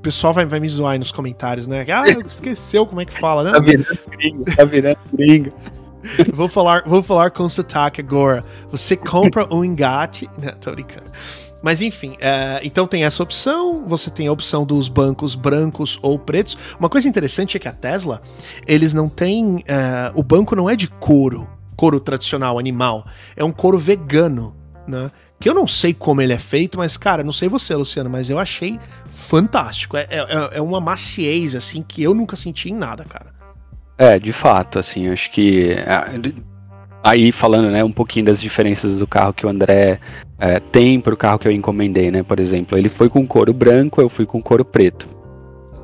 pessoal 0.00 0.32
vai, 0.32 0.46
vai 0.46 0.60
me 0.60 0.68
zoar 0.68 0.92
aí 0.92 0.98
nos 0.98 1.12
comentários, 1.12 1.66
né? 1.66 1.84
Ah, 1.88 2.04
esqueceu 2.26 2.86
como 2.86 3.00
é 3.00 3.04
que 3.04 3.18
fala, 3.18 3.44
né? 3.44 3.52
Tá 3.52 3.58
virando 3.60 3.98
gringo, 4.10 4.44
tá 4.44 4.64
virando 4.64 4.98
gringo. 5.12 5.52
vou 6.32 6.48
falar, 6.48 6.82
vou 6.86 7.02
falar 7.02 7.30
com 7.30 7.48
sotaque 7.48 8.00
agora. 8.00 8.44
Você 8.70 8.96
compra 8.96 9.46
um 9.52 9.64
engate. 9.64 10.28
Não, 10.42 10.52
tô 10.52 10.72
brincando. 10.72 11.10
Mas 11.62 11.82
enfim, 11.82 12.16
é, 12.20 12.58
então 12.64 12.86
tem 12.86 13.04
essa 13.04 13.22
opção, 13.22 13.86
você 13.86 14.10
tem 14.10 14.26
a 14.26 14.32
opção 14.32 14.64
dos 14.64 14.88
bancos 14.88 15.34
brancos 15.34 15.98
ou 16.00 16.18
pretos. 16.18 16.56
Uma 16.78 16.88
coisa 16.88 17.06
interessante 17.06 17.58
é 17.58 17.60
que 17.60 17.68
a 17.68 17.72
Tesla, 17.72 18.22
eles 18.66 18.94
não 18.94 19.10
têm. 19.10 19.62
É, 19.68 20.10
o 20.14 20.22
banco 20.22 20.56
não 20.56 20.70
é 20.70 20.74
de 20.74 20.88
couro, 20.88 21.46
couro 21.76 22.00
tradicional, 22.00 22.58
animal. 22.58 23.06
É 23.36 23.44
um 23.44 23.52
couro 23.52 23.78
vegano, 23.78 24.56
né? 24.88 25.10
Que 25.40 25.48
eu 25.48 25.54
não 25.54 25.66
sei 25.66 25.94
como 25.94 26.20
ele 26.20 26.34
é 26.34 26.38
feito, 26.38 26.76
mas, 26.76 26.98
cara, 26.98 27.24
não 27.24 27.32
sei 27.32 27.48
você, 27.48 27.74
Luciano, 27.74 28.10
mas 28.10 28.28
eu 28.28 28.38
achei 28.38 28.78
fantástico. 29.10 29.96
É, 29.96 30.06
é, 30.10 30.58
é 30.58 30.60
uma 30.60 30.80
maciez, 30.80 31.54
assim, 31.54 31.82
que 31.82 32.02
eu 32.02 32.12
nunca 32.12 32.36
senti 32.36 32.68
em 32.68 32.74
nada, 32.74 33.04
cara. 33.04 33.32
É, 33.96 34.18
de 34.18 34.34
fato, 34.34 34.78
assim, 34.78 35.08
acho 35.08 35.30
que. 35.30 35.72
É, 35.72 36.20
aí 37.02 37.32
falando, 37.32 37.70
né, 37.70 37.82
um 37.82 37.92
pouquinho 37.92 38.26
das 38.26 38.38
diferenças 38.38 38.98
do 38.98 39.06
carro 39.06 39.32
que 39.32 39.46
o 39.46 39.48
André 39.48 39.98
é, 40.38 40.60
tem 40.60 41.00
para 41.00 41.14
o 41.14 41.16
carro 41.16 41.38
que 41.38 41.48
eu 41.48 41.52
encomendei, 41.52 42.10
né? 42.10 42.22
Por 42.22 42.38
exemplo, 42.38 42.76
ele 42.76 42.90
foi 42.90 43.08
com 43.08 43.26
couro 43.26 43.54
branco, 43.54 44.00
eu 44.00 44.10
fui 44.10 44.26
com 44.26 44.42
couro 44.42 44.64
preto. 44.64 45.08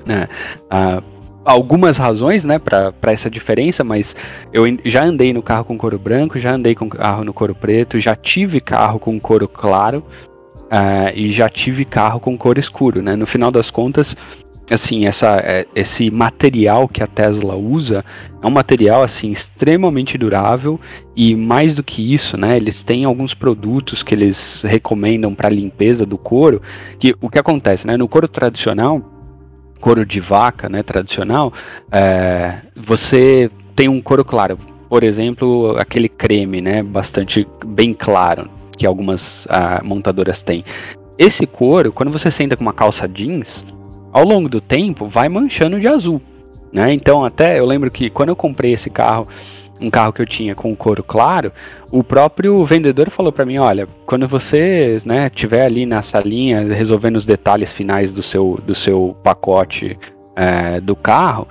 Né? 0.04 0.28
Ah, 0.70 1.02
algumas 1.46 1.96
razões, 1.96 2.44
né, 2.44 2.58
para 2.58 2.92
essa 3.04 3.30
diferença, 3.30 3.84
mas 3.84 4.16
eu 4.52 4.64
já 4.84 5.04
andei 5.04 5.32
no 5.32 5.42
carro 5.42 5.64
com 5.64 5.78
couro 5.78 5.96
branco, 5.96 6.40
já 6.40 6.52
andei 6.52 6.74
com 6.74 6.88
carro 6.88 7.24
no 7.24 7.32
couro 7.32 7.54
preto, 7.54 8.00
já 8.00 8.16
tive 8.16 8.60
carro 8.60 8.98
com 8.98 9.18
couro 9.20 9.46
claro 9.46 10.04
uh, 10.64 11.14
e 11.14 11.32
já 11.32 11.48
tive 11.48 11.84
carro 11.84 12.18
com 12.18 12.36
couro 12.36 12.58
escuro, 12.58 13.00
né? 13.00 13.14
No 13.14 13.26
final 13.26 13.52
das 13.52 13.70
contas, 13.70 14.16
assim, 14.68 15.06
essa, 15.06 15.36
é, 15.36 15.64
esse 15.72 16.10
material 16.10 16.88
que 16.88 17.00
a 17.00 17.06
Tesla 17.06 17.54
usa 17.54 18.04
é 18.42 18.46
um 18.46 18.50
material 18.50 19.04
assim 19.04 19.30
extremamente 19.30 20.18
durável 20.18 20.80
e 21.14 21.36
mais 21.36 21.76
do 21.76 21.84
que 21.84 22.12
isso, 22.12 22.36
né, 22.36 22.56
eles 22.56 22.82
têm 22.82 23.04
alguns 23.04 23.34
produtos 23.34 24.02
que 24.02 24.12
eles 24.12 24.64
recomendam 24.66 25.32
para 25.32 25.48
limpeza 25.48 26.04
do 26.04 26.18
couro, 26.18 26.60
que 26.98 27.14
o 27.20 27.30
que 27.30 27.38
acontece, 27.38 27.86
né, 27.86 27.96
no 27.96 28.08
couro 28.08 28.26
tradicional, 28.26 29.15
couro 29.80 30.04
de 30.04 30.20
vaca, 30.20 30.68
né, 30.68 30.82
tradicional, 30.82 31.52
é, 31.90 32.58
você 32.74 33.50
tem 33.74 33.88
um 33.88 34.00
couro 34.00 34.24
claro, 34.24 34.58
por 34.88 35.04
exemplo, 35.04 35.76
aquele 35.78 36.08
creme, 36.08 36.60
né, 36.60 36.82
bastante 36.82 37.46
bem 37.64 37.92
claro 37.92 38.48
que 38.76 38.86
algumas 38.86 39.46
uh, 39.46 39.84
montadoras 39.84 40.42
têm. 40.42 40.64
Esse 41.18 41.46
couro, 41.46 41.92
quando 41.92 42.12
você 42.12 42.30
senta 42.30 42.56
com 42.56 42.62
uma 42.62 42.74
calça 42.74 43.08
jeans, 43.08 43.64
ao 44.12 44.24
longo 44.24 44.48
do 44.48 44.60
tempo 44.60 45.06
vai 45.06 45.28
manchando 45.28 45.80
de 45.80 45.88
azul, 45.88 46.20
né? 46.72 46.92
Então 46.92 47.24
até 47.24 47.58
eu 47.58 47.64
lembro 47.64 47.90
que 47.90 48.10
quando 48.10 48.28
eu 48.28 48.36
comprei 48.36 48.72
esse 48.72 48.90
carro, 48.90 49.26
um 49.80 49.90
carro 49.90 50.12
que 50.12 50.22
eu 50.22 50.26
tinha 50.26 50.54
com 50.54 50.74
couro 50.74 51.02
claro, 51.02 51.52
o 51.90 52.02
próprio 52.02 52.64
vendedor 52.64 53.10
falou 53.10 53.32
para 53.32 53.46
mim, 53.46 53.58
olha, 53.58 53.88
quando 54.04 54.26
você, 54.26 54.98
né, 55.04 55.28
tiver 55.28 55.64
ali 55.64 55.86
na 55.86 56.02
salinha 56.02 56.72
resolvendo 56.74 57.16
os 57.16 57.26
detalhes 57.26 57.72
finais 57.72 58.12
do 58.12 58.22
seu 58.22 58.58
do 58.64 58.74
seu 58.74 59.16
pacote 59.22 59.98
é, 60.34 60.80
do 60.80 60.94
carro, 60.94 61.48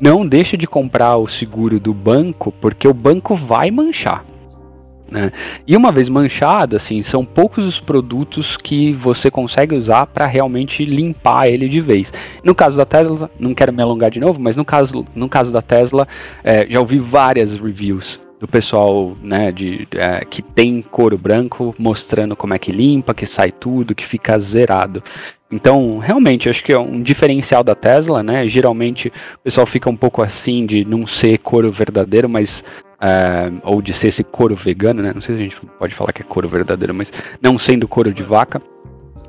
não 0.00 0.26
deixe 0.26 0.56
de 0.56 0.66
comprar 0.66 1.16
o 1.16 1.28
seguro 1.28 1.78
do 1.78 1.92
banco, 1.92 2.52
porque 2.60 2.88
o 2.88 2.94
banco 2.94 3.34
vai 3.34 3.70
manchar. 3.70 4.24
Né? 5.10 5.32
E 5.66 5.76
uma 5.76 5.90
vez 5.90 6.08
manchado, 6.08 6.76
assim, 6.76 7.02
são 7.02 7.24
poucos 7.24 7.66
os 7.66 7.80
produtos 7.80 8.56
que 8.56 8.92
você 8.92 9.30
consegue 9.30 9.74
usar 9.74 10.06
para 10.06 10.26
realmente 10.26 10.84
limpar 10.84 11.48
ele 11.48 11.68
de 11.68 11.80
vez. 11.80 12.12
No 12.44 12.54
caso 12.54 12.76
da 12.76 12.84
Tesla, 12.84 13.30
não 13.38 13.52
quero 13.52 13.72
me 13.72 13.82
alongar 13.82 14.10
de 14.10 14.20
novo, 14.20 14.40
mas 14.40 14.56
no 14.56 14.64
caso, 14.64 15.04
no 15.14 15.28
caso 15.28 15.52
da 15.52 15.60
Tesla, 15.60 16.06
é, 16.44 16.66
já 16.68 16.78
ouvi 16.78 16.98
várias 16.98 17.54
reviews 17.54 18.20
do 18.40 18.48
pessoal 18.48 19.14
né, 19.22 19.52
de, 19.52 19.86
é, 19.92 20.24
que 20.24 20.40
tem 20.40 20.80
couro 20.80 21.18
branco 21.18 21.74
mostrando 21.78 22.34
como 22.34 22.54
é 22.54 22.58
que 22.58 22.72
limpa, 22.72 23.12
que 23.12 23.26
sai 23.26 23.52
tudo, 23.52 23.94
que 23.94 24.06
fica 24.06 24.38
zerado. 24.38 25.04
Então, 25.52 25.98
realmente, 25.98 26.48
acho 26.48 26.64
que 26.64 26.72
é 26.72 26.78
um 26.78 27.02
diferencial 27.02 27.62
da 27.62 27.74
Tesla, 27.74 28.22
né? 28.22 28.48
Geralmente 28.48 29.08
o 29.08 29.38
pessoal 29.44 29.66
fica 29.66 29.90
um 29.90 29.96
pouco 29.96 30.22
assim 30.22 30.64
de 30.64 30.84
não 30.84 31.06
ser 31.06 31.38
couro 31.38 31.70
verdadeiro, 31.70 32.28
mas 32.28 32.64
Uh, 33.00 33.58
ou 33.64 33.80
de 33.80 33.94
ser 33.94 34.08
esse 34.08 34.22
couro 34.22 34.54
vegano, 34.54 35.02
né? 35.02 35.10
Não 35.14 35.22
sei 35.22 35.34
se 35.34 35.40
a 35.40 35.44
gente 35.44 35.56
pode 35.78 35.94
falar 35.94 36.12
que 36.12 36.20
é 36.20 36.24
couro 36.24 36.46
verdadeiro, 36.46 36.92
mas 36.92 37.10
não 37.40 37.58
sendo 37.58 37.88
couro 37.88 38.12
de 38.12 38.22
vaca. 38.22 38.60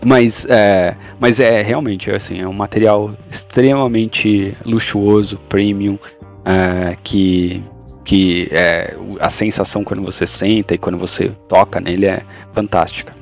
Mas 0.06 0.46
é, 0.50 0.98
mas 1.22 1.40
é 1.40 1.62
realmente 1.62 2.12
assim, 2.12 2.42
é 2.42 2.46
um 2.46 2.52
material 2.52 3.16
extremamente 3.30 4.58
luxuoso, 4.66 5.40
premium, 5.48 5.94
uh, 5.94 6.98
que, 7.02 7.64
que 8.04 8.48
é, 8.52 8.96
a 9.20 9.30
sensação 9.30 9.84
quando 9.84 10.02
você 10.04 10.26
senta 10.26 10.74
e 10.74 10.78
quando 10.78 10.98
você 10.98 11.30
toca 11.48 11.80
nele 11.80 12.06
é 12.06 12.24
fantástica. 12.54 13.22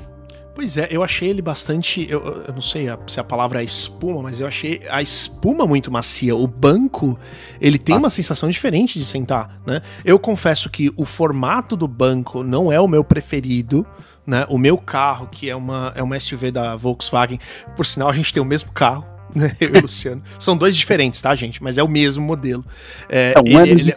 Pois 0.60 0.76
é, 0.76 0.88
eu 0.90 1.02
achei 1.02 1.30
ele 1.30 1.40
bastante. 1.40 2.06
Eu, 2.10 2.44
eu 2.46 2.52
não 2.52 2.60
sei 2.60 2.86
se 3.06 3.18
a 3.18 3.24
palavra 3.24 3.62
é 3.62 3.64
espuma, 3.64 4.20
mas 4.20 4.40
eu 4.40 4.46
achei 4.46 4.82
a 4.90 5.00
espuma 5.00 5.66
muito 5.66 5.90
macia. 5.90 6.36
O 6.36 6.46
banco, 6.46 7.18
ele 7.58 7.78
tem 7.78 7.94
ah. 7.94 7.98
uma 7.98 8.10
sensação 8.10 8.50
diferente 8.50 8.98
de 8.98 9.04
sentar, 9.06 9.56
né? 9.66 9.80
Eu 10.04 10.18
confesso 10.18 10.68
que 10.68 10.92
o 10.98 11.06
formato 11.06 11.76
do 11.76 11.88
banco 11.88 12.42
não 12.42 12.70
é 12.70 12.78
o 12.78 12.86
meu 12.86 13.02
preferido. 13.02 13.86
Né? 14.26 14.44
O 14.50 14.58
meu 14.58 14.76
carro, 14.76 15.28
que 15.28 15.48
é 15.48 15.56
uma, 15.56 15.92
é 15.96 16.02
uma 16.02 16.20
SUV 16.20 16.50
da 16.50 16.76
Volkswagen, 16.76 17.40
por 17.74 17.86
sinal, 17.86 18.10
a 18.10 18.12
gente 18.12 18.32
tem 18.32 18.42
o 18.42 18.44
mesmo 18.44 18.70
carro, 18.70 19.04
né? 19.34 19.56
Eu 19.58 19.74
e 19.74 19.78
o 19.78 19.80
Luciano. 19.80 20.22
São 20.38 20.58
dois 20.58 20.76
diferentes, 20.76 21.22
tá, 21.22 21.34
gente? 21.34 21.62
Mas 21.62 21.78
é 21.78 21.82
o 21.82 21.88
mesmo 21.88 22.22
modelo. 22.22 22.64
É, 23.08 23.32
é 23.34 23.40
um 23.40 23.60
ele, 23.62 23.80
ele, 23.80 23.96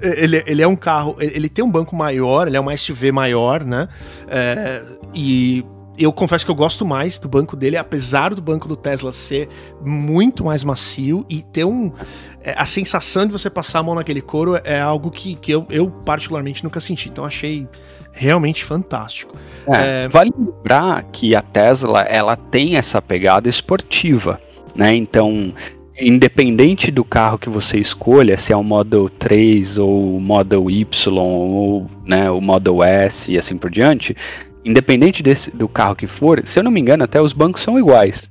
ele, 0.00 0.42
ele 0.46 0.62
é 0.62 0.66
um 0.66 0.76
carro, 0.76 1.16
ele 1.18 1.48
tem 1.48 1.64
um 1.64 1.70
banco 1.70 1.94
maior, 1.94 2.46
ele 2.46 2.56
é 2.56 2.60
uma 2.60 2.76
SUV 2.76 3.12
maior, 3.12 3.64
né? 3.64 3.88
É, 4.28 4.82
e 5.14 5.64
eu 5.98 6.12
confesso 6.12 6.44
que 6.44 6.50
eu 6.50 6.54
gosto 6.54 6.86
mais 6.86 7.18
do 7.18 7.28
banco 7.28 7.56
dele, 7.56 7.76
apesar 7.76 8.32
do 8.32 8.40
banco 8.40 8.68
do 8.68 8.76
Tesla 8.76 9.10
ser 9.10 9.48
muito 9.84 10.44
mais 10.44 10.62
macio 10.62 11.26
e 11.28 11.42
ter 11.42 11.64
um. 11.64 11.92
É, 12.40 12.54
a 12.56 12.64
sensação 12.64 13.26
de 13.26 13.32
você 13.32 13.50
passar 13.50 13.80
a 13.80 13.82
mão 13.82 13.96
naquele 13.96 14.20
couro 14.20 14.60
é 14.62 14.80
algo 14.80 15.10
que, 15.10 15.34
que 15.34 15.50
eu, 15.50 15.66
eu 15.68 15.90
particularmente 15.90 16.62
nunca 16.62 16.78
senti. 16.78 17.08
Então 17.08 17.24
achei 17.24 17.66
realmente 18.12 18.64
fantástico. 18.64 19.34
É, 19.66 20.04
é... 20.04 20.08
Vale 20.08 20.32
lembrar 20.38 21.02
que 21.04 21.34
a 21.34 21.42
Tesla 21.42 22.02
ela 22.02 22.36
tem 22.36 22.76
essa 22.76 23.02
pegada 23.02 23.48
esportiva, 23.48 24.40
né? 24.76 24.94
Então 24.94 25.52
independente 26.00 26.90
do 26.90 27.04
carro 27.04 27.38
que 27.38 27.48
você 27.48 27.78
escolha, 27.78 28.36
se 28.36 28.52
é 28.52 28.56
o 28.56 28.62
Model 28.62 29.08
3 29.08 29.78
ou 29.78 30.16
o 30.16 30.20
Model 30.20 30.70
Y 30.70 31.18
ou 31.18 31.86
né, 32.04 32.30
o 32.30 32.40
Model 32.40 32.82
S 32.82 33.32
e 33.32 33.38
assim 33.38 33.56
por 33.56 33.70
diante, 33.70 34.16
independente 34.64 35.22
desse, 35.22 35.50
do 35.50 35.68
carro 35.68 35.96
que 35.96 36.06
for, 36.06 36.42
se 36.44 36.58
eu 36.58 36.64
não 36.64 36.70
me 36.70 36.80
engano, 36.80 37.04
até 37.04 37.20
os 37.20 37.32
bancos 37.32 37.62
são 37.62 37.78
iguais. 37.78 38.28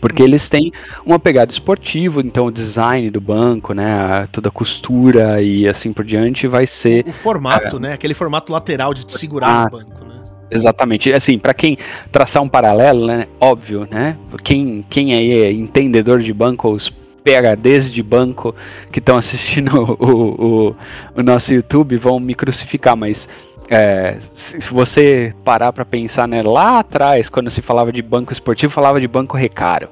Porque 0.00 0.22
eles 0.22 0.48
têm 0.48 0.72
uma 1.04 1.18
pegada 1.18 1.50
esportiva, 1.50 2.20
então 2.20 2.46
o 2.46 2.52
design 2.52 3.10
do 3.10 3.20
banco, 3.20 3.72
né, 3.74 4.28
toda 4.30 4.48
a 4.48 4.52
costura 4.52 5.42
e 5.42 5.66
assim 5.66 5.92
por 5.92 6.04
diante 6.04 6.46
vai 6.46 6.66
ser... 6.66 7.04
O 7.06 7.12
formato, 7.12 7.76
é, 7.76 7.80
né, 7.80 7.92
aquele 7.94 8.14
formato 8.14 8.52
lateral 8.52 8.94
de 8.94 9.04
te 9.04 9.18
segurar 9.18 9.64
no 9.64 9.78
banco. 9.78 10.07
Exatamente. 10.50 11.12
Assim, 11.12 11.38
para 11.38 11.54
quem 11.54 11.78
traçar 12.10 12.42
um 12.42 12.48
paralelo, 12.48 13.06
né? 13.06 13.26
Óbvio, 13.40 13.86
né? 13.90 14.16
Quem, 14.42 14.84
quem 14.88 15.12
aí 15.14 15.42
é 15.42 15.52
entendedor 15.52 16.20
de 16.20 16.32
banco, 16.32 16.70
os 16.70 16.90
PHDs 17.24 17.92
de 17.92 18.02
banco 18.02 18.54
que 18.90 18.98
estão 18.98 19.16
assistindo 19.16 19.74
o, 20.00 20.68
o, 20.68 20.76
o, 21.16 21.22
nosso 21.22 21.52
YouTube 21.52 21.96
vão 21.96 22.18
me 22.18 22.34
crucificar, 22.34 22.96
mas 22.96 23.28
é, 23.68 24.16
se 24.32 24.58
você 24.70 25.34
parar 25.44 25.72
para 25.72 25.84
pensar, 25.84 26.26
né? 26.26 26.42
Lá 26.42 26.78
atrás, 26.78 27.28
quando 27.28 27.50
se 27.50 27.60
falava 27.60 27.92
de 27.92 28.00
banco 28.00 28.32
esportivo, 28.32 28.72
falava 28.72 29.00
de 29.00 29.06
banco 29.06 29.36
recaro. 29.36 29.88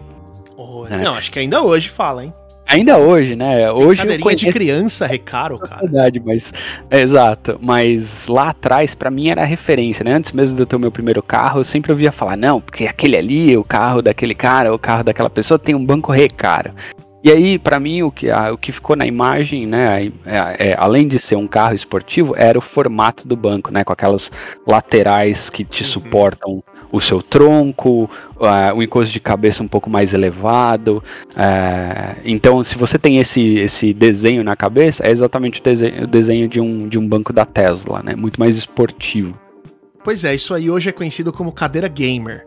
Oh, 0.56 0.84
né? 0.84 1.02
Não, 1.02 1.14
acho 1.14 1.30
que 1.30 1.38
ainda 1.38 1.62
hoje 1.62 1.90
fala, 1.90 2.24
hein? 2.24 2.32
Ainda 2.66 2.98
hoje, 2.98 3.36
né? 3.36 3.70
Hoje 3.70 4.02
cadeirinha 4.02 4.22
conheço... 4.22 4.44
de 4.44 4.52
criança 4.52 5.06
recaro, 5.06 5.58
cara. 5.58 5.84
É 5.84 5.88
verdade, 5.88 6.20
mas 6.24 6.52
é, 6.90 7.00
exato. 7.00 7.58
Mas 7.62 8.26
lá 8.26 8.50
atrás, 8.50 8.94
para 8.94 9.10
mim 9.10 9.28
era 9.28 9.44
referência, 9.44 10.02
né? 10.02 10.12
Antes 10.14 10.32
mesmo 10.32 10.56
de 10.56 10.62
eu 10.62 10.66
ter 10.66 10.74
o 10.74 10.80
meu 10.80 10.90
primeiro 10.90 11.22
carro, 11.22 11.60
eu 11.60 11.64
sempre 11.64 11.92
ouvia 11.92 12.10
falar, 12.10 12.36
não, 12.36 12.60
porque 12.60 12.86
aquele 12.86 13.16
ali, 13.16 13.56
o 13.56 13.62
carro 13.62 14.02
daquele 14.02 14.34
cara, 14.34 14.74
o 14.74 14.78
carro 14.78 15.04
daquela 15.04 15.30
pessoa 15.30 15.58
tem 15.58 15.74
um 15.74 15.84
banco 15.84 16.10
recaro. 16.10 16.72
E 17.22 17.30
aí, 17.30 17.58
para 17.58 17.80
mim, 17.80 18.02
o 18.02 18.10
que, 18.10 18.30
a, 18.30 18.52
o 18.52 18.58
que 18.58 18.70
ficou 18.70 18.94
na 18.94 19.04
imagem, 19.04 19.66
né, 19.66 20.12
é, 20.24 20.68
é, 20.68 20.76
além 20.78 21.08
de 21.08 21.18
ser 21.18 21.34
um 21.34 21.46
carro 21.46 21.74
esportivo, 21.74 22.34
era 22.36 22.56
o 22.56 22.60
formato 22.60 23.26
do 23.26 23.36
banco, 23.36 23.72
né, 23.72 23.82
com 23.82 23.92
aquelas 23.92 24.30
laterais 24.64 25.50
que 25.50 25.64
te 25.64 25.82
uhum. 25.82 25.88
suportam 25.88 26.62
o 26.90 27.00
seu 27.00 27.22
tronco, 27.22 28.10
uh, 28.36 28.74
o 28.74 28.82
encosto 28.82 29.12
de 29.12 29.20
cabeça 29.20 29.62
um 29.62 29.68
pouco 29.68 29.90
mais 29.90 30.14
elevado. 30.14 31.02
Uh, 31.32 32.20
então, 32.24 32.62
se 32.62 32.76
você 32.76 32.98
tem 32.98 33.18
esse, 33.18 33.56
esse 33.56 33.92
desenho 33.92 34.42
na 34.42 34.56
cabeça, 34.56 35.04
é 35.04 35.10
exatamente 35.10 35.60
o 35.60 35.62
desenho, 35.62 36.04
o 36.04 36.06
desenho 36.06 36.48
de, 36.48 36.60
um, 36.60 36.88
de 36.88 36.98
um 36.98 37.06
banco 37.06 37.32
da 37.32 37.44
Tesla, 37.44 38.02
né? 38.02 38.14
Muito 38.14 38.38
mais 38.40 38.56
esportivo. 38.56 39.38
Pois 40.02 40.24
é, 40.24 40.34
isso 40.34 40.54
aí 40.54 40.70
hoje 40.70 40.88
é 40.88 40.92
conhecido 40.92 41.32
como 41.32 41.52
cadeira 41.52 41.88
gamer. 41.88 42.46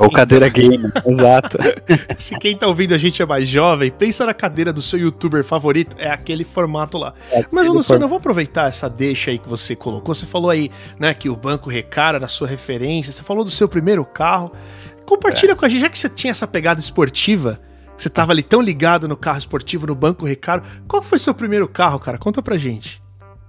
Ou 0.00 0.06
então... 0.06 0.16
cadeira 0.16 0.48
gamer, 0.48 0.90
exato. 1.06 1.58
Se 2.18 2.36
quem 2.38 2.56
tá 2.56 2.66
ouvindo 2.66 2.94
a 2.94 2.98
gente 2.98 3.20
é 3.20 3.26
mais 3.26 3.46
jovem, 3.46 3.90
pensa 3.90 4.24
na 4.24 4.32
cadeira 4.32 4.72
do 4.72 4.80
seu 4.80 4.98
youtuber 4.98 5.44
favorito, 5.44 5.94
é 5.98 6.08
aquele 6.08 6.42
formato 6.42 6.96
lá. 6.96 7.12
É 7.30 7.44
Mas, 7.52 7.68
Luciano, 7.68 8.04
eu 8.04 8.08
vou 8.08 8.16
aproveitar 8.16 8.66
essa 8.66 8.88
deixa 8.88 9.30
aí 9.30 9.38
que 9.38 9.48
você 9.48 9.76
colocou. 9.76 10.14
Você 10.14 10.24
falou 10.24 10.50
aí, 10.50 10.70
né, 10.98 11.12
que 11.12 11.28
o 11.28 11.36
Banco 11.36 11.68
Recara 11.68 12.16
era 12.16 12.24
a 12.24 12.28
sua 12.28 12.48
referência, 12.48 13.12
você 13.12 13.22
falou 13.22 13.44
do 13.44 13.50
seu 13.50 13.68
primeiro 13.68 14.02
carro. 14.02 14.50
Compartilha 15.04 15.52
é. 15.52 15.54
com 15.54 15.66
a 15.66 15.68
gente, 15.68 15.82
já 15.82 15.90
que 15.90 15.98
você 15.98 16.08
tinha 16.08 16.30
essa 16.30 16.46
pegada 16.46 16.80
esportiva, 16.80 17.60
você 17.94 18.08
tava 18.08 18.32
ali 18.32 18.42
tão 18.42 18.62
ligado 18.62 19.06
no 19.06 19.18
carro 19.18 19.38
esportivo, 19.38 19.86
no 19.86 19.94
Banco 19.94 20.24
Recaro, 20.24 20.62
qual 20.88 21.02
foi 21.02 21.18
seu 21.18 21.34
primeiro 21.34 21.68
carro, 21.68 21.98
cara? 21.98 22.16
Conta 22.16 22.40
pra 22.40 22.56
gente. 22.56 23.02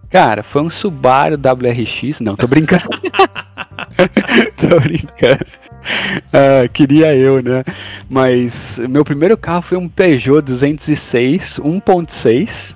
Cara, 0.10 0.44
foi 0.44 0.62
um 0.62 0.70
Subaru 0.70 1.38
WRX. 1.38 2.20
Não, 2.20 2.36
tô 2.36 2.46
brincando. 2.46 2.84
tô 4.60 4.80
brincando. 4.82 5.46
Uh, 6.28 6.70
queria 6.74 7.16
eu, 7.16 7.42
né? 7.42 7.64
Mas 8.10 8.80
meu 8.90 9.04
primeiro 9.04 9.38
carro 9.38 9.62
foi 9.62 9.78
um 9.78 9.88
Peugeot 9.88 10.42
206 10.42 11.60
1.6. 11.60 12.76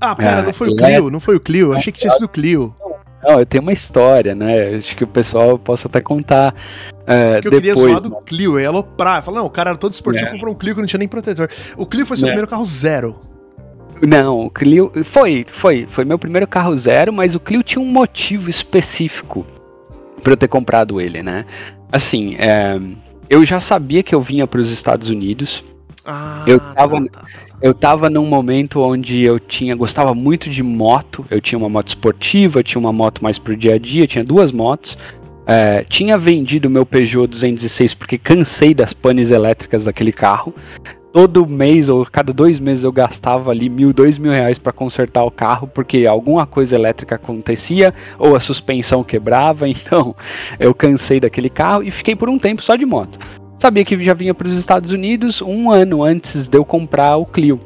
Ah, 0.00 0.14
pera, 0.14 0.42
não 0.42 0.52
foi 0.52 0.68
o 0.68 0.76
Clio, 0.76 1.10
não 1.10 1.20
foi 1.20 1.36
o 1.36 1.40
Clio. 1.40 1.68
Eu 1.68 1.74
achei 1.74 1.92
que 1.92 1.98
tinha 1.98 2.10
sido 2.10 2.24
o 2.24 2.28
Clio. 2.28 2.74
Não, 3.22 3.38
eu 3.38 3.46
tenho 3.46 3.62
uma 3.62 3.72
história, 3.72 4.34
né? 4.34 4.74
Acho 4.74 4.94
que 4.94 5.04
o 5.04 5.06
pessoal 5.06 5.58
possa 5.58 5.88
até 5.88 6.00
contar. 6.00 6.52
Uh, 6.52 7.40
Porque 7.40 7.48
eu 7.48 7.50
depois, 7.50 7.62
queria 7.62 7.74
zoar 7.74 8.00
do 8.02 8.10
Clio, 8.16 8.60
e 8.60 8.66
aloprar. 8.66 9.22
Falar, 9.22 9.38
não, 9.38 9.46
o 9.46 9.50
cara 9.50 9.70
era 9.70 9.78
todo 9.78 9.94
esportivo, 9.94 10.26
é. 10.26 10.30
comprou 10.30 10.52
um 10.52 10.56
Clio 10.56 10.74
que 10.74 10.80
não 10.80 10.86
tinha 10.86 10.98
nem 10.98 11.08
protetor. 11.08 11.48
O 11.76 11.86
Clio 11.86 12.04
foi 12.04 12.18
seu 12.18 12.26
é. 12.26 12.30
primeiro 12.30 12.48
carro 12.48 12.64
zero. 12.66 13.18
Não, 14.02 14.46
o 14.46 14.50
Clio. 14.50 14.92
Foi, 15.04 15.46
foi. 15.50 15.86
Foi 15.86 16.04
meu 16.04 16.18
primeiro 16.18 16.46
carro 16.46 16.76
zero, 16.76 17.12
mas 17.14 17.34
o 17.34 17.40
Clio 17.40 17.62
tinha 17.62 17.80
um 17.80 17.86
motivo 17.86 18.50
específico 18.50 19.46
para 20.24 20.32
eu 20.32 20.36
ter 20.36 20.48
comprado 20.48 21.00
ele, 21.00 21.22
né? 21.22 21.44
Assim, 21.92 22.34
é, 22.36 22.80
eu 23.30 23.44
já 23.44 23.60
sabia 23.60 24.02
que 24.02 24.14
eu 24.14 24.20
vinha 24.20 24.46
para 24.46 24.60
os 24.60 24.70
Estados 24.70 25.10
Unidos. 25.10 25.62
Ah, 26.04 26.44
eu 26.46 26.58
tava, 26.58 27.04
tá, 27.04 27.10
tá, 27.10 27.20
tá, 27.20 27.26
eu 27.62 27.72
tava 27.72 28.10
num 28.10 28.26
momento 28.26 28.80
onde 28.80 29.22
eu 29.22 29.38
tinha 29.38 29.76
gostava 29.76 30.14
muito 30.14 30.50
de 30.50 30.62
moto. 30.62 31.24
Eu 31.30 31.40
tinha 31.40 31.58
uma 31.58 31.68
moto 31.68 31.88
esportiva, 31.88 32.62
tinha 32.62 32.80
uma 32.80 32.92
moto 32.92 33.22
mais 33.22 33.38
pro 33.38 33.56
dia 33.56 33.74
a 33.74 33.78
dia, 33.78 34.06
tinha 34.06 34.24
duas 34.24 34.50
motos. 34.50 34.98
É, 35.46 35.84
tinha 35.84 36.16
vendido 36.16 36.70
meu 36.70 36.86
Peugeot 36.86 37.26
206 37.26 37.92
porque 37.92 38.16
cansei 38.16 38.72
das 38.72 38.94
panes 38.94 39.30
elétricas 39.30 39.84
daquele 39.84 40.10
carro 40.10 40.54
todo 41.14 41.46
mês 41.46 41.88
ou 41.88 42.04
cada 42.04 42.32
dois 42.32 42.58
meses 42.58 42.82
eu 42.82 42.90
gastava 42.90 43.52
ali 43.52 43.68
mil, 43.68 43.92
dois 43.92 44.18
mil 44.18 44.32
reais 44.32 44.58
para 44.58 44.72
consertar 44.72 45.22
o 45.22 45.30
carro 45.30 45.68
porque 45.68 46.06
alguma 46.08 46.44
coisa 46.44 46.74
elétrica 46.74 47.14
acontecia 47.14 47.94
ou 48.18 48.34
a 48.34 48.40
suspensão 48.40 49.04
quebrava. 49.04 49.68
Então 49.84 50.16
eu 50.58 50.74
cansei 50.74 51.20
daquele 51.20 51.50
carro 51.50 51.82
e 51.82 51.90
fiquei 51.90 52.16
por 52.16 52.28
um 52.28 52.38
tempo 52.38 52.62
só 52.62 52.74
de 52.74 52.86
moto. 52.86 53.18
Sabia 53.58 53.84
que 53.84 54.02
já 54.02 54.14
vinha 54.14 54.34
para 54.34 54.48
os 54.48 54.54
Estados 54.54 54.90
Unidos 54.90 55.40
um 55.40 55.70
ano 55.70 56.02
antes 56.02 56.48
de 56.48 56.56
eu 56.56 56.64
comprar 56.64 57.16
o 57.16 57.26
Clio. 57.26 57.60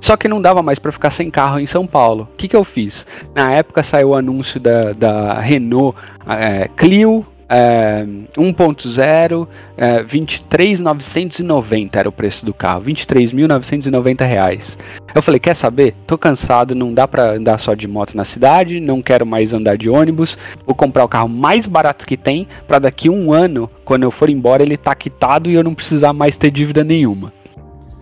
Só 0.00 0.16
que 0.16 0.28
não 0.28 0.40
dava 0.40 0.62
mais 0.62 0.78
para 0.78 0.92
ficar 0.92 1.10
sem 1.10 1.30
carro 1.30 1.58
em 1.58 1.66
São 1.66 1.86
Paulo. 1.86 2.28
O 2.32 2.36
que, 2.36 2.48
que 2.48 2.54
eu 2.54 2.64
fiz? 2.64 3.06
Na 3.34 3.50
época 3.50 3.82
saiu 3.82 4.10
o 4.10 4.14
anúncio 4.14 4.60
da, 4.60 4.92
da 4.92 5.40
Renault 5.40 5.96
é, 6.28 6.68
Clio 6.76 7.26
é, 7.48 8.04
1.0, 8.36 9.48
é, 9.76 10.02
23.990 10.02 11.96
era 11.96 12.08
o 12.08 12.12
preço 12.12 12.44
do 12.44 12.52
carro, 12.52 12.82
23.990 12.82 14.24
reais. 14.24 14.78
Eu 15.14 15.22
falei, 15.22 15.40
quer 15.40 15.54
saber? 15.54 15.94
Tô 16.06 16.18
cansado, 16.18 16.74
não 16.74 16.92
dá 16.92 17.06
para 17.08 17.32
andar 17.32 17.58
só 17.58 17.74
de 17.74 17.88
moto 17.88 18.16
na 18.16 18.24
cidade, 18.24 18.80
não 18.80 19.00
quero 19.00 19.24
mais 19.24 19.54
andar 19.54 19.76
de 19.76 19.88
ônibus, 19.88 20.36
vou 20.64 20.74
comprar 20.74 21.04
o 21.04 21.08
carro 21.08 21.28
mais 21.28 21.66
barato 21.66 22.06
que 22.06 22.16
tem, 22.16 22.46
para 22.66 22.78
daqui 22.78 23.08
um 23.08 23.32
ano, 23.32 23.70
quando 23.84 24.02
eu 24.02 24.10
for 24.10 24.28
embora, 24.28 24.62
ele 24.62 24.76
tá 24.76 24.94
quitado 24.94 25.50
e 25.50 25.54
eu 25.54 25.64
não 25.64 25.74
precisar 25.74 26.12
mais 26.12 26.36
ter 26.36 26.50
dívida 26.50 26.84
nenhuma. 26.84 27.32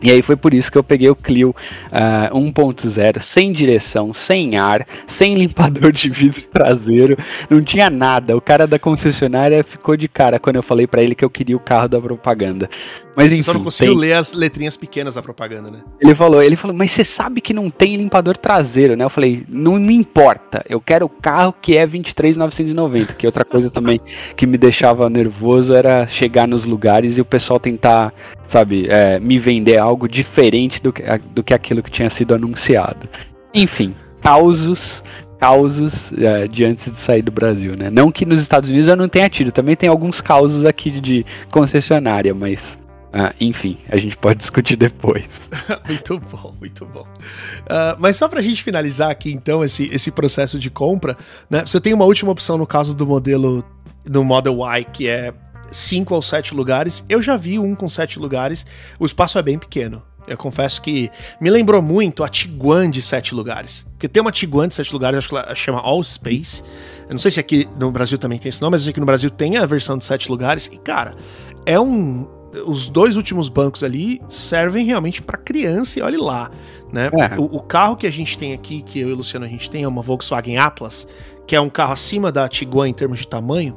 E 0.02 0.10
aí 0.10 0.20
foi 0.22 0.36
por 0.36 0.52
isso 0.52 0.70
que 0.70 0.76
eu 0.76 0.84
peguei 0.84 1.08
o 1.08 1.16
Clio 1.16 1.50
uh, 1.50 1.54
ah, 1.92 2.30
1.0, 2.32 3.20
sem 3.20 3.52
direção, 3.52 4.12
sem 4.12 4.56
ar, 4.58 4.86
sem 5.06 5.34
limpador 5.34 5.92
de 5.92 6.10
vidro 6.10 6.42
traseiro, 6.42 7.16
não 7.48 7.62
tinha 7.62 7.88
nada. 7.88 8.36
O 8.36 8.40
cara 8.40 8.66
da 8.66 8.78
concessionária 8.78 9.64
ficou 9.64 9.96
de 9.96 10.08
cara 10.08 10.38
quando 10.38 10.56
eu 10.56 10.62
falei 10.62 10.86
para 10.86 11.02
ele 11.02 11.14
que 11.14 11.24
eu 11.24 11.30
queria 11.30 11.56
o 11.56 11.60
carro 11.60 11.88
da 11.88 12.00
propaganda. 12.00 12.68
Mas 13.16 13.28
você 13.28 13.34
enfim, 13.34 13.42
só 13.42 13.54
não 13.54 13.62
conseguiu 13.62 13.92
tem... 13.92 14.00
ler 14.00 14.12
as 14.14 14.32
letrinhas 14.32 14.76
pequenas 14.76 15.14
da 15.14 15.22
propaganda, 15.22 15.70
né? 15.70 15.78
Ele 16.00 16.14
falou, 16.14 16.42
ele 16.42 16.56
falou, 16.56 16.76
mas 16.76 16.90
você 16.90 17.04
sabe 17.04 17.40
que 17.40 17.54
não 17.54 17.70
tem 17.70 17.96
limpador 17.96 18.36
traseiro, 18.36 18.96
né? 18.96 19.04
Eu 19.04 19.10
falei, 19.10 19.44
não 19.48 19.74
me 19.74 19.94
importa, 19.94 20.64
eu 20.68 20.80
quero 20.80 21.06
o 21.06 21.08
carro 21.08 21.54
que 21.62 21.76
é 21.76 21.86
23,990, 21.86 23.12
que 23.14 23.26
outra 23.26 23.44
coisa 23.44 23.70
também 23.70 24.00
que 24.36 24.46
me 24.46 24.58
deixava 24.58 25.08
nervoso 25.08 25.74
era 25.74 26.06
chegar 26.06 26.48
nos 26.48 26.66
lugares 26.66 27.16
e 27.16 27.20
o 27.20 27.24
pessoal 27.24 27.60
tentar, 27.60 28.12
sabe, 28.46 28.86
é, 28.88 29.18
me 29.18 29.38
vender 29.38 29.78
algo 29.78 30.08
diferente 30.08 30.82
do 30.82 30.92
que, 30.92 31.02
do 31.34 31.42
que 31.42 31.54
aquilo 31.54 31.82
que 31.82 31.90
tinha 31.90 32.10
sido 32.10 32.34
anunciado. 32.34 33.08
Enfim, 33.52 33.94
causos 34.20 35.02
causos 35.38 36.10
é, 36.16 36.48
de 36.48 36.64
antes 36.64 36.90
de 36.90 36.96
sair 36.96 37.20
do 37.20 37.30
Brasil, 37.30 37.76
né? 37.76 37.90
Não 37.90 38.10
que 38.10 38.24
nos 38.24 38.40
Estados 38.40 38.70
Unidos 38.70 38.88
eu 38.88 38.96
não 38.96 39.08
tenha 39.08 39.28
tido, 39.28 39.52
também 39.52 39.76
tem 39.76 39.90
alguns 39.90 40.20
causos 40.20 40.64
aqui 40.64 40.90
de 40.90 41.26
concessionária, 41.50 42.32
mas 42.32 42.78
ah, 43.16 43.32
enfim, 43.40 43.76
a 43.88 43.96
gente 43.96 44.16
pode 44.16 44.38
discutir 44.40 44.74
depois. 44.74 45.48
muito 45.86 46.18
bom, 46.18 46.54
muito 46.58 46.84
bom. 46.84 47.02
Uh, 47.02 47.94
mas 47.98 48.16
só 48.16 48.26
para 48.26 48.40
a 48.40 48.42
gente 48.42 48.60
finalizar 48.60 49.08
aqui, 49.08 49.32
então, 49.32 49.64
esse, 49.64 49.88
esse 49.92 50.10
processo 50.10 50.58
de 50.58 50.68
compra, 50.68 51.16
né? 51.48 51.62
Você 51.64 51.80
tem 51.80 51.94
uma 51.94 52.04
última 52.04 52.32
opção 52.32 52.58
no 52.58 52.66
caso 52.66 52.96
do 52.96 53.06
modelo 53.06 53.64
do 54.04 54.24
Model 54.24 54.58
Y, 54.60 54.84
que 54.92 55.06
é 55.06 55.32
5 55.74 56.14
ou 56.14 56.22
7 56.22 56.54
lugares. 56.54 57.04
Eu 57.08 57.20
já 57.20 57.36
vi 57.36 57.58
um 57.58 57.74
com 57.74 57.88
7 57.88 58.18
lugares, 58.18 58.64
o 58.98 59.04
espaço 59.04 59.38
é 59.38 59.42
bem 59.42 59.58
pequeno. 59.58 60.02
Eu 60.26 60.38
confesso 60.38 60.80
que 60.80 61.10
me 61.38 61.50
lembrou 61.50 61.82
muito 61.82 62.24
a 62.24 62.28
Tiguan 62.28 62.90
de 62.90 63.02
7 63.02 63.34
lugares. 63.34 63.86
Porque 63.90 64.08
tem 64.08 64.20
uma 64.20 64.32
Tiguan 64.32 64.68
de 64.68 64.74
7 64.74 64.92
lugares, 64.92 65.18
acho 65.18 65.28
que 65.28 65.34
ela 65.34 65.54
chama 65.54 65.80
All 65.80 66.02
Space. 66.02 66.62
Eu 67.06 67.12
não 67.12 67.18
sei 67.18 67.30
se 67.30 67.40
aqui 67.40 67.68
no 67.78 67.90
Brasil 67.90 68.16
também 68.16 68.38
tem 68.38 68.48
esse 68.48 68.62
nome, 68.62 68.72
mas 68.72 68.88
aqui 68.88 69.00
no 69.00 69.04
Brasil 69.04 69.28
tem 69.28 69.58
a 69.58 69.66
versão 69.66 69.98
de 69.98 70.04
7 70.04 70.30
lugares. 70.30 70.70
E, 70.72 70.78
cara, 70.78 71.14
é 71.66 71.78
um, 71.78 72.26
os 72.66 72.88
dois 72.88 73.16
últimos 73.16 73.48
bancos 73.48 73.82
ali 73.82 74.22
servem 74.28 74.86
realmente 74.86 75.20
para 75.20 75.36
criança 75.36 75.98
e 75.98 76.02
olhe 76.02 76.16
lá, 76.16 76.50
né? 76.92 77.10
É. 77.12 77.38
O, 77.38 77.56
o, 77.56 77.60
carro 77.60 77.96
que 77.96 78.06
a 78.06 78.12
gente 78.12 78.38
tem 78.38 78.54
aqui, 78.54 78.80
que 78.80 79.00
eu 79.00 79.10
e 79.10 79.12
o 79.12 79.16
Luciano 79.16 79.44
a 79.44 79.48
gente 79.48 79.68
tem, 79.68 79.82
é 79.82 79.88
uma 79.88 80.00
Volkswagen 80.00 80.56
Atlas, 80.56 81.06
que 81.46 81.54
é 81.54 81.60
um 81.60 81.68
carro 81.68 81.92
acima 81.92 82.32
da 82.32 82.48
Tiguan 82.48 82.88
em 82.88 82.94
termos 82.94 83.18
de 83.18 83.26
tamanho. 83.26 83.76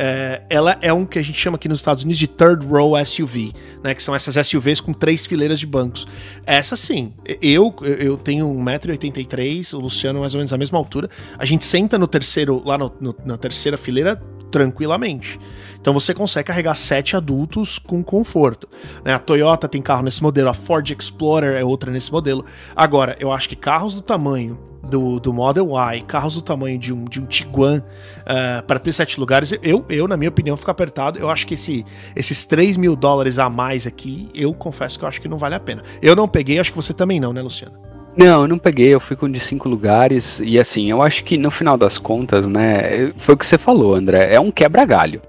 É, 0.00 0.42
ela 0.48 0.78
é 0.80 0.92
um 0.92 1.04
que 1.04 1.18
a 1.18 1.22
gente 1.22 1.36
chama 1.36 1.56
aqui 1.56 1.68
nos 1.68 1.80
Estados 1.80 2.04
Unidos 2.04 2.20
de 2.20 2.28
third 2.28 2.64
row 2.64 2.94
SUV, 3.04 3.52
né? 3.82 3.94
Que 3.94 4.02
são 4.02 4.14
essas 4.14 4.46
SUVs 4.46 4.80
com 4.80 4.92
três 4.92 5.26
fileiras 5.26 5.58
de 5.58 5.66
bancos. 5.66 6.06
Essa 6.46 6.76
sim, 6.76 7.12
eu 7.42 7.74
eu 7.82 8.16
tenho 8.16 8.46
1,83m, 8.46 9.74
o 9.74 9.80
Luciano 9.80 10.20
mais 10.20 10.34
ou 10.34 10.38
menos 10.38 10.52
a 10.52 10.56
mesma 10.56 10.78
altura. 10.78 11.10
A 11.36 11.44
gente 11.44 11.64
senta 11.64 11.98
no 11.98 12.06
terceiro, 12.06 12.62
lá 12.64 12.78
no, 12.78 12.92
no, 13.00 13.14
na 13.24 13.36
terceira 13.36 13.76
fileira 13.76 14.22
tranquilamente. 14.52 15.38
Então 15.80 15.92
você 15.92 16.12
consegue 16.12 16.48
carregar 16.48 16.74
sete 16.74 17.16
adultos 17.16 17.78
com 17.78 18.02
conforto. 18.02 18.68
Né? 19.04 19.14
A 19.14 19.18
Toyota 19.18 19.68
tem 19.68 19.80
carro 19.80 20.02
nesse 20.02 20.22
modelo, 20.22 20.48
a 20.48 20.54
Ford 20.54 20.88
Explorer 20.90 21.56
é 21.56 21.64
outra 21.64 21.90
nesse 21.90 22.12
modelo. 22.12 22.44
Agora, 22.74 23.16
eu 23.20 23.32
acho 23.32 23.48
que 23.48 23.56
carros 23.56 23.94
do 23.94 24.02
tamanho 24.02 24.58
do, 24.88 25.20
do 25.20 25.32
Model 25.32 25.70
Y, 25.70 26.04
carros 26.06 26.34
do 26.34 26.42
tamanho 26.42 26.78
de 26.78 26.92
um, 26.92 27.04
de 27.04 27.20
um 27.20 27.26
Tiguan, 27.26 27.78
uh, 27.78 28.62
para 28.66 28.78
ter 28.78 28.92
sete 28.92 29.20
lugares, 29.20 29.52
eu, 29.62 29.84
eu, 29.88 30.08
na 30.08 30.16
minha 30.16 30.28
opinião, 30.28 30.56
fico 30.56 30.70
apertado. 30.70 31.18
Eu 31.18 31.30
acho 31.30 31.46
que 31.46 31.54
esse, 31.54 31.84
esses 32.16 32.44
3 32.44 32.76
mil 32.76 32.96
dólares 32.96 33.38
a 33.38 33.48
mais 33.48 33.86
aqui, 33.86 34.28
eu 34.34 34.52
confesso 34.54 34.98
que 34.98 35.04
eu 35.04 35.08
acho 35.08 35.20
que 35.20 35.28
não 35.28 35.38
vale 35.38 35.54
a 35.54 35.60
pena. 35.60 35.82
Eu 36.00 36.16
não 36.16 36.26
peguei, 36.26 36.58
acho 36.58 36.70
que 36.72 36.76
você 36.76 36.92
também 36.92 37.20
não, 37.20 37.32
né, 37.32 37.42
Luciano? 37.42 37.74
Não, 38.16 38.42
eu 38.42 38.48
não 38.48 38.58
peguei, 38.58 38.92
eu 38.92 38.98
fui 38.98 39.14
com 39.14 39.30
de 39.30 39.38
cinco 39.38 39.68
lugares, 39.68 40.40
e 40.44 40.58
assim, 40.58 40.90
eu 40.90 41.00
acho 41.00 41.22
que 41.22 41.38
no 41.38 41.52
final 41.52 41.76
das 41.76 41.98
contas, 41.98 42.48
né, 42.48 43.12
foi 43.16 43.36
o 43.36 43.38
que 43.38 43.46
você 43.46 43.56
falou, 43.56 43.94
André, 43.94 44.34
é 44.34 44.40
um 44.40 44.50
quebra-galho. 44.50 45.22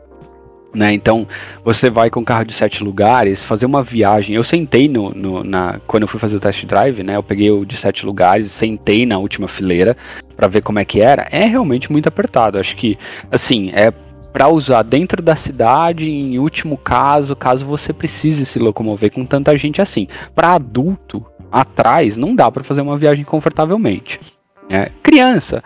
Né, 0.74 0.94
então, 0.94 1.28
você 1.66 1.90
vai 1.90 2.12
com 2.12 2.20
um 2.20 2.24
carro 2.24 2.46
de 2.46 2.54
sete 2.54 2.84
lugares, 2.84 3.44
fazer 3.44 3.66
uma 3.66 3.82
viagem. 3.82 4.36
Eu 4.36 4.44
sentei 4.44 4.88
no, 4.88 5.10
no, 5.10 5.44
na, 5.44 5.80
quando 5.88 6.04
eu 6.04 6.08
fui 6.08 6.20
fazer 6.20 6.38
o 6.38 6.40
test 6.40 6.64
drive, 6.66 7.02
né? 7.02 7.16
Eu 7.16 7.24
peguei 7.24 7.50
o 7.50 7.66
de 7.66 7.76
sete 7.76 8.06
lugares, 8.06 8.52
sentei 8.52 9.04
na 9.04 9.18
última 9.18 9.48
fileira 9.48 9.98
para 10.36 10.48
ver 10.48 10.62
como 10.62 10.78
é 10.78 10.86
que 10.86 11.02
era. 11.02 11.28
É 11.32 11.46
realmente 11.46 11.92
muito 11.92 12.08
apertado. 12.08 12.60
Acho 12.60 12.76
que, 12.76 13.00
assim, 13.32 13.72
é 13.74 13.92
para 14.32 14.48
usar 14.48 14.84
dentro 14.84 15.22
da 15.22 15.36
cidade, 15.36 16.10
em 16.10 16.38
último 16.38 16.78
caso, 16.78 17.36
caso 17.36 17.66
você 17.66 17.92
precise 17.92 18.46
se 18.46 18.60
locomover 18.60 19.12
com 19.12 19.26
tanta 19.26 19.58
gente 19.58 19.82
assim. 19.82 20.08
Para 20.36 20.54
adulto, 20.54 21.26
atrás, 21.52 22.16
não 22.16 22.36
dá 22.36 22.52
para 22.52 22.64
fazer 22.64 22.82
uma 22.82 22.98
viagem 22.98 23.26
confortavelmente. 23.26 24.20
É, 24.70 24.92
criança, 25.02 25.64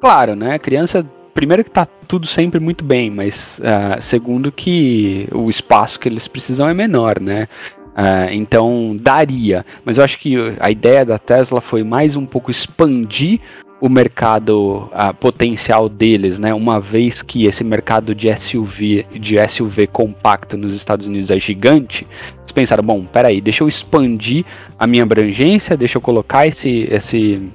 claro, 0.00 0.34
né? 0.34 0.58
Criança 0.58 1.06
primeiro 1.34 1.64
que 1.64 1.70
tá 1.70 1.86
tudo 2.06 2.26
sempre 2.26 2.60
muito 2.60 2.84
bem, 2.84 3.10
mas 3.10 3.60
uh, 3.60 4.00
segundo 4.00 4.50
que 4.50 5.28
o 5.32 5.48
espaço 5.48 5.98
que 5.98 6.08
eles 6.08 6.28
precisam 6.28 6.68
é 6.68 6.74
menor, 6.74 7.20
né? 7.20 7.48
Uh, 7.90 8.32
então 8.32 8.96
daria, 9.00 9.64
mas 9.84 9.98
eu 9.98 10.04
acho 10.04 10.18
que 10.18 10.34
a 10.58 10.70
ideia 10.70 11.04
da 11.04 11.18
Tesla 11.18 11.60
foi 11.60 11.82
mais 11.82 12.16
um 12.16 12.24
pouco 12.24 12.50
expandir 12.50 13.40
o 13.80 13.88
mercado 13.88 14.88
uh, 14.92 15.14
potencial 15.18 15.88
deles, 15.88 16.38
né? 16.38 16.52
Uma 16.52 16.78
vez 16.78 17.22
que 17.22 17.46
esse 17.46 17.64
mercado 17.64 18.14
de 18.14 18.32
SUV, 18.38 19.06
de 19.18 19.36
SUV 19.48 19.86
compacto 19.86 20.56
nos 20.56 20.74
Estados 20.74 21.06
Unidos 21.06 21.30
é 21.30 21.38
gigante, 21.38 22.06
eles 22.38 22.52
pensaram, 22.52 22.84
bom, 22.84 23.04
peraí, 23.06 23.40
deixa 23.40 23.64
eu 23.64 23.68
expandir 23.68 24.44
a 24.78 24.86
minha 24.86 25.02
abrangência, 25.02 25.76
deixa 25.76 25.96
eu 25.96 26.02
colocar 26.02 26.46
esse, 26.46 26.88
esse, 26.90 27.50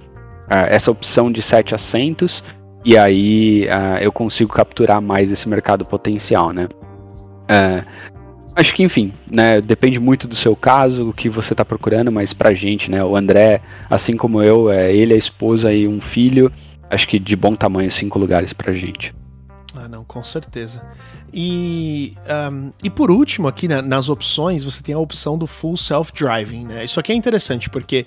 essa 0.50 0.90
opção 0.90 1.32
de 1.32 1.42
sete 1.42 1.76
assentos 1.76 2.44
e 2.86 2.96
aí 2.96 3.66
uh, 3.66 3.98
eu 4.00 4.12
consigo 4.12 4.54
capturar 4.54 5.02
mais 5.02 5.32
esse 5.32 5.50
mercado 5.50 5.84
potencial, 5.84 6.54
né? 6.54 6.68
Uh, 7.50 7.84
acho 8.56 8.76
que, 8.76 8.84
enfim, 8.84 9.12
né, 9.30 9.60
depende 9.60 10.00
muito 10.00 10.28
do 10.28 10.36
seu 10.36 10.56
caso, 10.56 11.10
o 11.10 11.14
que 11.14 11.28
você 11.28 11.54
está 11.54 11.66
procurando, 11.66 12.12
mas 12.12 12.32
pra 12.32 12.54
gente, 12.54 12.92
né, 12.92 13.04
o 13.04 13.16
André, 13.16 13.60
assim 13.90 14.16
como 14.16 14.42
eu, 14.42 14.70
é, 14.72 14.96
ele, 14.96 15.16
a 15.16 15.18
esposa 15.18 15.74
e 15.74 15.88
um 15.88 16.00
filho, 16.00 16.52
acho 16.90 17.08
que 17.08 17.18
de 17.18 17.36
bom 17.36 17.56
tamanho, 17.56 17.90
cinco 17.90 18.20
lugares 18.20 18.54
pra 18.54 18.72
gente. 18.72 19.14
Ah, 19.76 19.90
não, 19.90 20.06
com 20.06 20.24
certeza. 20.24 20.82
E, 21.34 22.16
um, 22.52 22.72
e 22.82 22.90
por 22.90 23.12
último, 23.12 23.48
aqui 23.48 23.68
na, 23.68 23.82
nas 23.82 24.08
opções, 24.08 24.64
você 24.64 24.82
tem 24.82 24.96
a 24.96 25.00
opção 25.00 25.38
do 25.38 25.46
Full 25.46 25.76
Self-Driving, 25.76 26.66
né? 26.66 26.86
Isso 26.86 26.98
aqui 26.98 27.12
é 27.12 27.16
interessante, 27.16 27.70
porque 27.70 28.06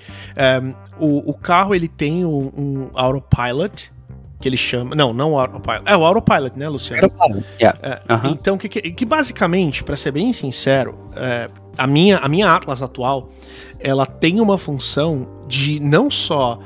um, 0.62 0.74
o, 0.98 1.30
o, 1.30 1.34
carro 1.34 1.74
ele 1.74 1.88
tem 1.88 2.24
um, 2.24 2.50
um 2.56 2.90
autopilot, 2.94 3.92
que 4.40 4.48
ele 4.48 4.56
chama. 4.56 4.94
Não, 4.94 5.12
não 5.12 5.32
o 5.32 5.38
autopilot. 5.38 5.82
É 5.86 5.96
o 5.96 6.04
autopilot, 6.04 6.58
né, 6.58 6.68
Luciano? 6.68 7.04
Autopilot, 7.04 7.44
yeah. 7.60 7.78
É, 7.82 8.14
uhum. 8.14 8.32
Então, 8.32 8.56
que, 8.56 8.68
que, 8.68 8.90
que 8.90 9.04
basicamente, 9.04 9.82
para 9.82 9.96
ser 9.96 10.12
bem 10.12 10.32
sincero, 10.32 10.98
é, 11.16 11.50
a, 11.76 11.86
minha, 11.86 12.18
a 12.18 12.28
minha 12.28 12.52
Atlas 12.52 12.82
atual, 12.82 13.30
ela 13.80 14.06
tem 14.06 14.40
uma 14.40 14.58
função 14.58 15.44
de 15.48 15.80
não 15.80 16.10
só 16.10 16.58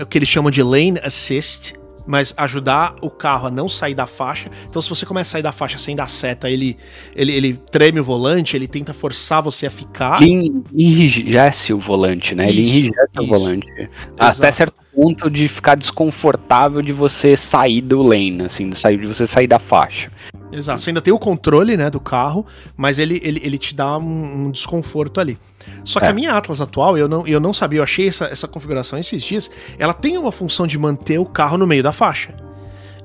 o 0.00 0.06
que 0.06 0.18
eles 0.18 0.28
chamam 0.28 0.50
de 0.50 0.62
lane 0.62 0.98
assist, 1.02 1.74
mas 2.06 2.34
ajudar 2.36 2.96
o 3.00 3.08
carro 3.08 3.46
a 3.46 3.50
não 3.50 3.68
sair 3.68 3.94
da 3.94 4.06
faixa. 4.06 4.50
Então, 4.68 4.82
se 4.82 4.88
você 4.88 5.06
começa 5.06 5.30
a 5.30 5.32
sair 5.32 5.42
da 5.42 5.52
faixa 5.52 5.78
sem 5.78 5.94
dar 5.94 6.08
seta, 6.08 6.50
ele, 6.50 6.76
ele, 7.14 7.32
ele 7.32 7.56
treme 7.70 8.00
o 8.00 8.04
volante, 8.04 8.56
ele 8.56 8.66
tenta 8.66 8.92
forçar 8.92 9.42
você 9.42 9.66
a 9.66 9.70
ficar. 9.70 10.20
Ele 10.20 10.62
enrijece 10.72 11.72
o 11.72 11.78
volante, 11.78 12.34
né? 12.34 12.50
Isso, 12.50 12.58
ele 12.58 12.68
enrijece 12.68 13.10
isso. 13.12 13.22
o 13.22 13.26
volante. 13.26 13.70
Exato. 13.70 13.98
Até 14.18 14.52
certo 14.52 14.79
ponto 14.94 15.30
de 15.30 15.48
ficar 15.48 15.76
desconfortável 15.76 16.82
de 16.82 16.92
você 16.92 17.36
sair 17.36 17.80
do 17.80 18.02
lane, 18.02 18.42
assim, 18.42 18.68
de, 18.68 18.76
sair, 18.76 18.98
de 18.98 19.06
você 19.06 19.26
sair 19.26 19.46
da 19.46 19.58
faixa. 19.58 20.10
Exato, 20.52 20.80
você 20.80 20.90
ainda 20.90 21.00
tem 21.00 21.12
o 21.12 21.18
controle, 21.18 21.76
né, 21.76 21.88
do 21.88 22.00
carro, 22.00 22.44
mas 22.76 22.98
ele, 22.98 23.20
ele, 23.22 23.40
ele 23.44 23.56
te 23.56 23.74
dá 23.74 23.98
um, 23.98 24.46
um 24.46 24.50
desconforto 24.50 25.20
ali. 25.20 25.38
Só 25.84 26.00
que 26.00 26.06
é. 26.06 26.08
a 26.08 26.12
minha 26.12 26.34
Atlas 26.34 26.60
atual, 26.60 26.98
eu 26.98 27.08
não, 27.08 27.26
eu 27.26 27.38
não 27.38 27.54
sabia, 27.54 27.78
eu 27.78 27.82
achei 27.84 28.08
essa, 28.08 28.24
essa 28.26 28.48
configuração 28.48 28.98
esses 28.98 29.22
dias, 29.22 29.50
ela 29.78 29.94
tem 29.94 30.18
uma 30.18 30.32
função 30.32 30.66
de 30.66 30.78
manter 30.78 31.18
o 31.18 31.24
carro 31.24 31.56
no 31.56 31.66
meio 31.66 31.82
da 31.82 31.92
faixa. 31.92 32.34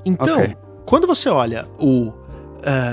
Então, 0.04 0.38
okay. 0.38 0.56
quando 0.84 1.06
você 1.06 1.28
olha 1.28 1.66
o, 1.78 2.12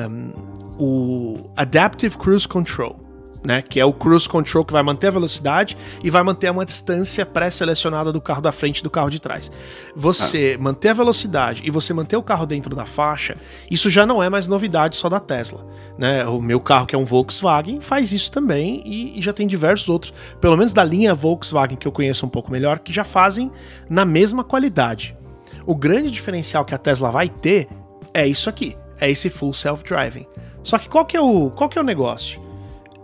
um, 0.10 0.34
o 0.78 1.50
Adaptive 1.56 2.18
Cruise 2.18 2.48
Control, 2.48 3.03
né? 3.44 3.62
Que 3.62 3.80
é 3.80 3.86
o 3.86 3.94
cruise 3.94 4.28
control 4.28 4.64
que 4.64 4.74
vai 4.74 4.84
manter 4.84 5.08
a 5.08 5.12
velocidade 5.12 5.78
e 6.04 6.10
vai 6.10 6.24
manter 6.24 6.52
uma 6.52 6.66
distância 6.66 7.26
pré-selecionada 7.26 8.12
do 8.12 8.22
carro 8.22 8.42
da 8.42 8.52
frente 8.52 8.80
e 8.80 8.84
do 8.84 8.90
carro 8.90 9.10
de 9.10 9.20
trás. 9.20 9.52
Você 9.96 10.56
ah. 10.58 10.62
manter 10.62 10.90
a 10.90 10.94
velocidade 10.94 11.62
e 11.66 11.70
você 11.70 11.94
manter 11.94 12.16
o 12.16 12.24
carro 12.24 12.46
dentro 12.46 12.76
da 12.76 12.86
faixa, 12.86 13.36
isso 13.70 13.90
já 13.90 14.06
não 14.06 14.22
é 14.22 14.30
mais 14.30 14.48
novidade 14.48 14.96
só 14.96 15.10
da 15.10 15.20
Tesla, 15.20 15.66
né? 15.98 16.26
O 16.26 16.42
meu 16.42 16.60
carro 16.60 16.86
que 16.86 16.96
é 16.96 16.98
um 16.98 17.06
Volkswagen 17.06 17.80
faz 17.80 18.12
isso 18.12 18.32
também 18.32 18.82
e, 18.86 19.20
e 19.20 19.22
já 19.22 19.34
tem 19.34 19.48
diversos 19.48 19.90
outros, 19.90 20.14
pelo 20.40 20.58
menos 20.58 20.74
da 20.74 20.84
linha 20.84 21.14
Volkswagen 21.14 21.78
que 21.78 21.88
eu 21.88 21.92
conheço 21.92 22.26
um 22.26 22.30
pouco 22.30 22.52
melhor, 22.52 22.80
que 22.80 22.94
já 22.94 23.04
fazem 23.04 23.52
na 23.90 24.06
mesma 24.06 24.44
qualidade. 24.44 25.18
O 25.66 25.76
grande 25.76 26.12
diferencial 26.12 26.66
que 26.66 26.76
a 26.76 26.78
Tesla 26.78 27.12
vai 27.12 27.30
ter 27.30 27.68
é 28.14 28.28
isso 28.28 28.50
aqui, 28.50 28.76
é 29.00 29.10
esse 29.10 29.30
full 29.30 29.54
self-driving. 29.54 30.28
Só 30.62 30.78
que 30.78 30.88
qual 30.88 31.06
que 31.06 31.18
é 31.18 31.22
o, 31.22 31.52
qual 31.52 31.70
que 31.70 31.78
é 31.78 31.82
o 31.82 31.86
negócio? 31.86 32.42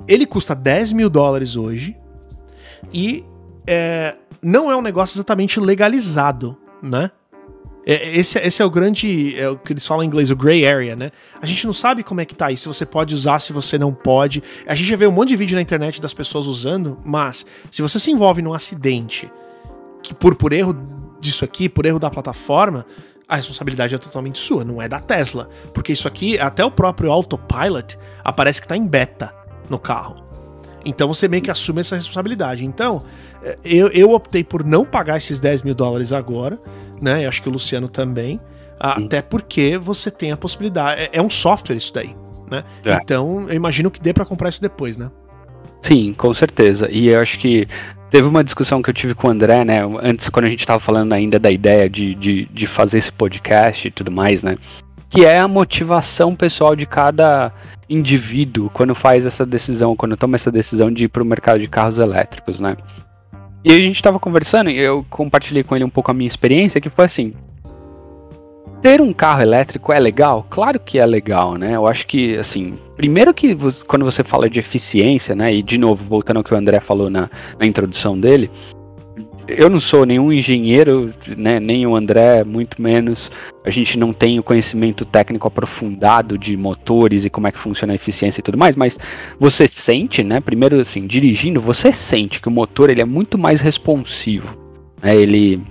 Ele 0.10 0.26
custa 0.26 0.56
10 0.56 0.92
mil 0.94 1.08
dólares 1.08 1.56
hoje 1.56 1.96
e 2.92 3.24
é, 3.68 4.16
não 4.42 4.72
é 4.72 4.76
um 4.76 4.82
negócio 4.82 5.16
exatamente 5.16 5.60
legalizado, 5.60 6.58
né? 6.82 7.12
É, 7.86 8.18
esse, 8.18 8.40
esse 8.40 8.60
é 8.60 8.66
o 8.66 8.72
grande, 8.72 9.40
é 9.40 9.48
o 9.48 9.56
que 9.56 9.72
eles 9.72 9.86
falam 9.86 10.04
em 10.04 10.08
inglês, 10.08 10.32
o 10.32 10.36
gray 10.36 10.66
area, 10.66 10.96
né? 10.96 11.12
A 11.40 11.46
gente 11.46 11.64
não 11.68 11.74
sabe 11.74 12.04
como 12.04 12.20
é 12.22 12.26
que 12.26 12.34
tá 12.34 12.48
aí, 12.48 12.58
se 12.58 12.68
você 12.68 12.88
pode 12.88 13.14
usar, 13.14 13.38
se 13.38 13.54
você 13.54 13.78
não 13.78 13.94
pode. 13.94 14.42
A 14.66 14.74
gente 14.74 14.88
já 14.88 14.96
vê 14.96 15.06
um 15.06 15.12
monte 15.12 15.30
de 15.30 15.36
vídeo 15.36 15.56
na 15.56 15.62
internet 15.62 16.02
das 16.02 16.14
pessoas 16.14 16.48
usando, 16.48 16.98
mas 17.06 17.46
se 17.72 17.84
você 17.84 18.00
se 18.00 18.10
envolve 18.10 18.42
num 18.42 18.54
acidente 18.54 19.32
que 20.02 20.16
por, 20.16 20.34
por 20.34 20.54
erro 20.54 20.76
disso 21.20 21.46
aqui, 21.46 21.70
por 21.70 21.86
erro 21.86 22.00
da 22.00 22.10
plataforma, 22.10 22.84
a 23.28 23.36
responsabilidade 23.36 23.94
é 23.94 23.98
totalmente 24.00 24.40
sua, 24.40 24.64
não 24.64 24.82
é 24.82 24.90
da 24.90 25.00
Tesla. 25.00 25.48
Porque 25.72 25.94
isso 25.94 26.08
aqui, 26.08 26.40
até 26.40 26.66
o 26.66 26.72
próprio 26.72 27.12
Autopilot, 27.12 27.96
aparece 28.24 28.60
que 28.60 28.68
tá 28.68 28.76
em 28.76 28.88
beta 28.88 29.39
no 29.70 29.80
carro. 29.80 30.24
Então 30.86 31.08
você 31.08 31.28
meio 31.28 31.44
que 31.44 31.52
assume 31.52 31.82
essa 31.82 31.96
responsabilidade. 31.96 32.66
Então, 32.66 33.04
é, 33.44 33.58
eu, 33.64 33.90
eu 33.90 34.12
optei 34.12 34.44
por 34.44 34.64
não 34.64 34.86
pagar 34.86 35.18
esses 35.18 35.40
10 35.40 35.64
mil 35.64 35.76
dólares 35.76 36.12
agora, 36.12 36.60
né? 37.02 37.26
Eu 37.26 37.30
acho 37.30 37.42
que 37.42 37.50
o 37.50 37.52
Luciano 37.52 37.88
também. 37.88 38.40
Até 38.80 39.22
porque 39.22 39.78
você 39.78 40.10
tem 40.10 40.32
a 40.32 40.38
possibilidade. 40.38 41.02
É, 41.02 41.10
é 41.14 41.22
um 41.22 41.30
software 41.30 41.76
isso 41.76 41.94
daí, 41.94 42.16
né? 42.50 42.64
É. 42.86 42.94
Então, 42.94 43.46
eu 43.50 43.56
imagino 43.56 43.92
que 43.92 44.00
dê 44.00 44.14
para 44.14 44.24
comprar 44.24 44.48
isso 44.48 44.62
depois, 44.62 44.96
né? 44.96 45.12
Sim, 45.82 46.14
com 46.14 46.34
certeza. 46.34 46.90
E 46.90 47.10
eu 47.10 47.20
acho 47.20 47.38
que 47.40 47.68
teve 48.10 48.28
uma 48.28 48.44
discussão 48.44 48.82
que 48.82 48.90
eu 48.90 48.94
tive 48.94 49.14
com 49.14 49.28
o 49.28 49.32
André, 49.32 49.66
né? 49.66 49.80
Antes, 50.02 50.30
quando 50.30 50.46
a 50.46 50.50
gente 50.50 50.62
estava 50.62 50.80
falando 50.80 51.12
ainda 51.12 51.38
da 51.38 51.52
ideia 51.52 51.90
de, 51.90 52.16
de, 52.16 52.46
de 52.46 52.68
fazer 52.68 53.00
esse 53.00 53.12
podcast 53.12 53.88
e 53.88 53.92
tudo 53.92 54.12
mais, 54.12 54.44
né? 54.44 54.58
Que 55.10 55.26
é 55.26 55.40
a 55.40 55.48
motivação 55.48 56.36
pessoal 56.36 56.74
de 56.74 56.86
cada 56.86 57.52
indivíduo 57.90 58.70
quando 58.70 58.94
faz 58.94 59.26
essa 59.26 59.46
decisão, 59.46 59.96
quando 59.96 60.16
toma 60.16 60.36
essa 60.36 60.52
decisão 60.52 60.92
de 60.92 61.06
ir 61.06 61.08
para 61.08 61.24
o 61.24 61.26
mercado 61.26 61.60
de 61.60 61.68
carros 61.68 61.98
elétricos, 61.98 62.60
né? 62.60 62.78
E 63.64 63.74
a 63.74 63.78
gente 63.78 63.96
estava 63.96 64.20
conversando 64.20 64.70
e 64.70 64.78
eu 64.78 65.06
compartilhei 65.10 65.64
com 65.64 65.76
ele 65.76 65.84
um 65.84 65.90
pouco 65.90 66.12
a 66.12 66.14
minha 66.14 66.28
experiência, 66.28 66.80
que 66.80 66.90
foi 66.90 67.06
assim: 67.06 67.34
ter 68.82 69.02
um 69.02 69.12
carro 69.12 69.42
elétrico 69.42 69.92
é 69.92 70.00
legal? 70.00 70.46
Claro 70.50 70.80
que 70.80 70.98
é 70.98 71.06
legal, 71.06 71.56
né? 71.56 71.76
Eu 71.76 71.86
acho 71.86 72.08
que, 72.08 72.38
assim, 72.38 72.78
primeiro 72.96 73.34
que 73.34 73.58
quando 73.86 74.06
você 74.06 74.24
fala 74.24 74.50
de 74.50 74.60
eficiência, 74.60 75.36
né? 75.36 75.54
E 75.54 75.62
de 75.62 75.78
novo, 75.78 76.04
voltando 76.06 76.38
ao 76.38 76.44
que 76.44 76.54
o 76.54 76.58
André 76.58 76.80
falou 76.80 77.10
na, 77.10 77.30
na 77.60 77.66
introdução 77.66 78.18
dele, 78.18 78.50
eu 79.58 79.70
não 79.70 79.80
sou 79.80 80.06
nenhum 80.06 80.32
engenheiro, 80.32 81.12
né, 81.36 81.60
nem 81.60 81.86
o 81.88 81.96
André, 81.96 82.44
muito 82.44 82.82
menos. 82.82 83.32
A 83.66 83.70
gente 83.70 83.98
não 83.98 84.14
tem 84.14 84.40
o 84.40 84.44
conhecimento 84.44 85.06
técnico 85.06 85.48
aprofundado 85.48 86.38
de 86.38 86.56
motores 86.56 87.26
e 87.26 87.30
como 87.30 87.48
é 87.48 87.52
que 87.52 87.58
funciona 87.58 87.94
a 87.94 87.96
eficiência 87.96 88.40
e 88.40 88.44
tudo 88.44 88.58
mais, 88.58 88.76
mas 88.76 89.00
você 89.40 89.68
sente, 89.68 90.24
né? 90.24 90.40
Primeiro, 90.40 90.80
assim, 90.80 91.08
dirigindo, 91.08 91.60
você 91.60 91.92
sente 91.92 92.40
que 92.40 92.48
o 92.48 92.52
motor 92.52 92.90
ele 92.90 93.02
é 93.02 93.06
muito 93.06 93.38
mais 93.38 93.62
responsivo. 93.62 94.58
Né, 95.02 95.16
ele, 95.16 95.62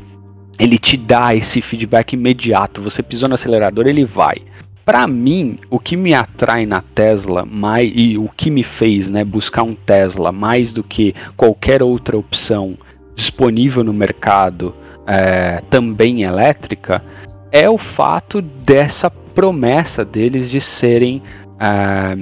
ele 0.58 0.78
te 0.78 0.96
dá 0.96 1.34
esse 1.34 1.60
feedback 1.60 2.14
imediato. 2.14 2.82
Você 2.82 3.02
pisou 3.02 3.28
no 3.28 3.34
acelerador, 3.34 3.86
ele 3.86 4.04
vai. 4.04 4.36
Para 4.84 5.06
mim, 5.06 5.58
o 5.68 5.78
que 5.78 5.96
me 5.96 6.14
atrai 6.14 6.64
na 6.64 6.80
Tesla 6.80 7.44
mais 7.44 7.92
e 7.94 8.16
o 8.16 8.28
que 8.34 8.50
me 8.50 8.62
fez, 8.62 9.10
né, 9.10 9.22
buscar 9.22 9.62
um 9.62 9.74
Tesla 9.74 10.32
mais 10.32 10.72
do 10.72 10.82
que 10.82 11.14
qualquer 11.36 11.82
outra 11.82 12.16
opção 12.16 12.78
disponível 13.18 13.82
no 13.82 13.92
mercado 13.92 14.72
é, 15.04 15.60
também 15.68 16.22
elétrica 16.22 17.02
é 17.50 17.68
o 17.68 17.76
fato 17.76 18.40
dessa 18.40 19.10
promessa 19.10 20.04
deles 20.04 20.48
de 20.48 20.60
serem 20.60 21.20
é, 21.58 22.16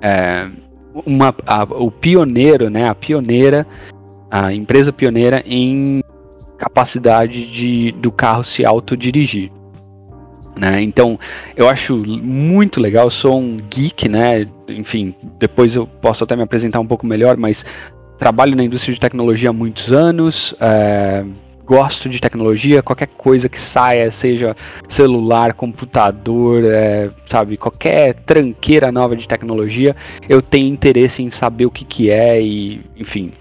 é, 0.00 0.48
uma, 1.04 1.34
a, 1.46 1.64
o 1.64 1.90
pioneiro, 1.90 2.70
né, 2.70 2.88
a 2.88 2.94
pioneira, 2.94 3.66
a 4.30 4.54
empresa 4.54 4.90
pioneira 4.90 5.42
em 5.44 6.02
capacidade 6.56 7.46
de, 7.46 7.92
do 7.92 8.10
carro 8.10 8.42
se 8.42 8.64
autodirigir. 8.64 9.50
Né? 10.56 10.80
Então, 10.80 11.18
eu 11.54 11.68
acho 11.68 11.96
muito 11.96 12.80
legal, 12.80 13.06
eu 13.06 13.10
sou 13.10 13.38
um 13.38 13.56
geek, 13.56 14.08
né? 14.08 14.44
Enfim, 14.68 15.14
depois 15.38 15.74
eu 15.74 15.86
posso 15.86 16.24
até 16.24 16.36
me 16.36 16.42
apresentar 16.42 16.78
um 16.78 16.86
pouco 16.86 17.06
melhor, 17.06 17.36
mas 17.36 17.64
trabalho 18.18 18.56
na 18.56 18.64
indústria 18.64 18.94
de 18.94 19.00
tecnologia 19.00 19.50
há 19.50 19.52
muitos 19.52 19.92
anos, 19.92 20.54
é, 20.60 21.24
gosto 21.64 22.08
de 22.08 22.20
tecnologia, 22.20 22.82
qualquer 22.82 23.08
coisa 23.08 23.48
que 23.48 23.58
saia, 23.58 24.10
seja 24.10 24.56
celular, 24.88 25.54
computador, 25.54 26.64
é, 26.64 27.10
sabe, 27.26 27.56
qualquer 27.56 28.14
tranqueira 28.14 28.92
nova 28.92 29.16
de 29.16 29.26
tecnologia, 29.26 29.96
eu 30.28 30.42
tenho 30.42 30.66
interesse 30.66 31.22
em 31.22 31.30
saber 31.30 31.66
o 31.66 31.70
que, 31.70 31.84
que 31.84 32.10
é 32.10 32.40
e, 32.40 32.84
enfim, 32.98 33.32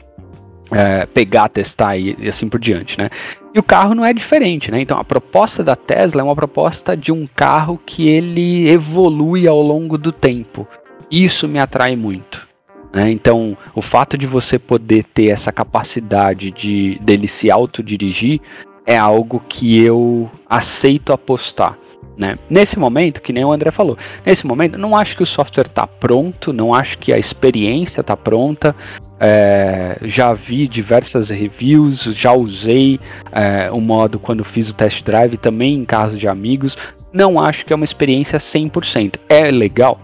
é, 0.72 1.06
pegar, 1.06 1.50
testar 1.50 1.98
e, 1.98 2.16
e, 2.20 2.28
assim 2.28 2.48
por 2.48 2.60
diante, 2.60 2.98
né? 2.98 3.10
E 3.54 3.60
o 3.60 3.64
carro 3.64 3.94
não 3.94 4.06
é 4.06 4.14
diferente, 4.14 4.72
né? 4.72 4.80
Então 4.80 4.98
a 4.98 5.04
proposta 5.04 5.64
da 5.64 5.76
Tesla 5.76 6.22
é 6.22 6.24
uma 6.24 6.36
proposta 6.36 6.96
de 6.96 7.12
um 7.12 7.28
carro 7.28 7.80
que 7.86 8.08
ele 8.08 8.70
evolui 8.70 9.48
ao 9.48 9.62
longo 9.62 9.98
do 9.98 10.12
tempo. 10.12 10.66
Isso 11.10 11.48
me 11.48 11.60
atrai 11.60 11.98
muito. 11.98 12.48
Né? 12.94 13.12
Então, 13.12 13.58
o 13.74 13.82
fato 13.82 14.18
de 14.18 14.28
você 14.28 14.60
poder 14.60 15.04
ter 15.04 15.28
essa 15.28 15.52
capacidade 15.52 16.52
de 16.52 17.00
dele 17.02 17.28
se 17.28 17.50
autodirigir 17.50 18.42
é 18.86 18.98
algo 18.98 19.42
que 19.48 19.82
eu 19.82 20.30
aceito 20.50 21.14
apostar. 21.14 21.78
Né? 22.18 22.36
Nesse 22.50 22.78
momento, 22.78 23.22
que 23.22 23.32
nem 23.32 23.46
o 23.46 23.52
André 23.52 23.72
falou, 23.72 23.98
nesse 24.26 24.46
momento, 24.46 24.78
não 24.78 24.96
acho 24.96 25.16
que 25.16 25.24
o 25.24 25.26
software 25.26 25.66
está 25.66 25.88
pronto, 25.88 26.52
não 26.52 26.74
acho 26.74 26.98
que 26.98 27.14
a 27.14 27.18
experiência 27.18 28.02
está 28.02 28.18
pronta. 28.18 28.76
É, 29.20 29.98
já 30.04 30.34
vi 30.34 30.68
diversas 30.68 31.30
reviews, 31.30 32.04
já 32.04 32.34
usei 32.34 33.00
é, 33.32 33.72
o 33.72 33.80
modo 33.80 34.20
quando 34.20 34.44
fiz 34.44 34.70
o 34.70 34.76
test 34.76 35.04
drive 35.04 35.38
também 35.38 35.76
em 35.76 35.86
casos 35.86 36.20
de 36.20 36.28
amigos. 36.28 36.78
Não 37.14 37.40
acho 37.40 37.66
que 37.66 37.74
é 37.74 37.76
uma 37.76 37.86
experiência 37.86 38.38
100%. 38.40 39.16
É 39.30 39.50
legal? 39.50 40.00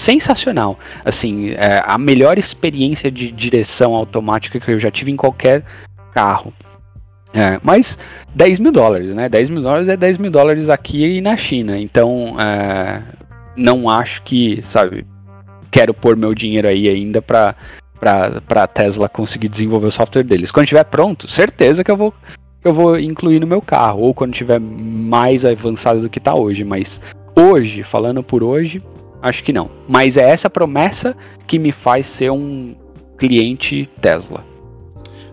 Sensacional. 0.00 0.78
Assim, 1.04 1.50
é 1.50 1.82
a 1.84 1.98
melhor 1.98 2.38
experiência 2.38 3.10
de 3.10 3.30
direção 3.30 3.94
automática 3.94 4.58
que 4.58 4.70
eu 4.70 4.78
já 4.78 4.90
tive 4.90 5.12
em 5.12 5.16
qualquer 5.16 5.62
carro. 6.14 6.52
É, 7.34 7.60
mas 7.62 7.98
10 8.34 8.58
mil 8.58 8.72
dólares, 8.72 9.14
né? 9.14 9.28
10 9.28 9.50
mil 9.50 9.62
dólares 9.62 9.88
é 9.88 9.96
10 9.96 10.18
mil 10.18 10.30
dólares 10.30 10.70
aqui 10.70 11.04
e 11.04 11.20
na 11.20 11.36
China. 11.36 11.78
Então, 11.78 12.36
é, 12.40 13.02
não 13.54 13.90
acho 13.90 14.22
que, 14.22 14.62
sabe, 14.64 15.06
quero 15.70 15.92
pôr 15.92 16.16
meu 16.16 16.34
dinheiro 16.34 16.66
aí 16.66 16.88
ainda 16.88 17.20
para 17.20 17.54
para 18.00 18.62
a 18.62 18.66
Tesla 18.66 19.10
conseguir 19.10 19.48
desenvolver 19.48 19.88
o 19.88 19.90
software 19.90 20.22
deles. 20.22 20.50
Quando 20.50 20.64
estiver 20.64 20.84
pronto, 20.84 21.28
certeza 21.28 21.84
que 21.84 21.90
eu 21.90 21.96
vou 21.98 22.14
eu 22.64 22.72
vou 22.72 22.98
incluir 22.98 23.38
no 23.40 23.46
meu 23.46 23.60
carro 23.60 24.00
ou 24.00 24.14
quando 24.14 24.32
estiver 24.32 24.58
mais 24.58 25.44
avançado 25.44 26.00
do 26.00 26.08
que 26.08 26.18
está 26.18 26.34
hoje, 26.34 26.64
mas 26.64 26.98
hoje, 27.36 27.82
falando 27.82 28.22
por 28.22 28.42
hoje, 28.42 28.82
acho 29.22 29.42
que 29.42 29.52
não. 29.52 29.70
Mas 29.88 30.16
é 30.16 30.28
essa 30.28 30.48
promessa 30.48 31.16
que 31.46 31.58
me 31.58 31.72
faz 31.72 32.06
ser 32.06 32.30
um 32.30 32.74
cliente 33.16 33.88
Tesla. 34.00 34.50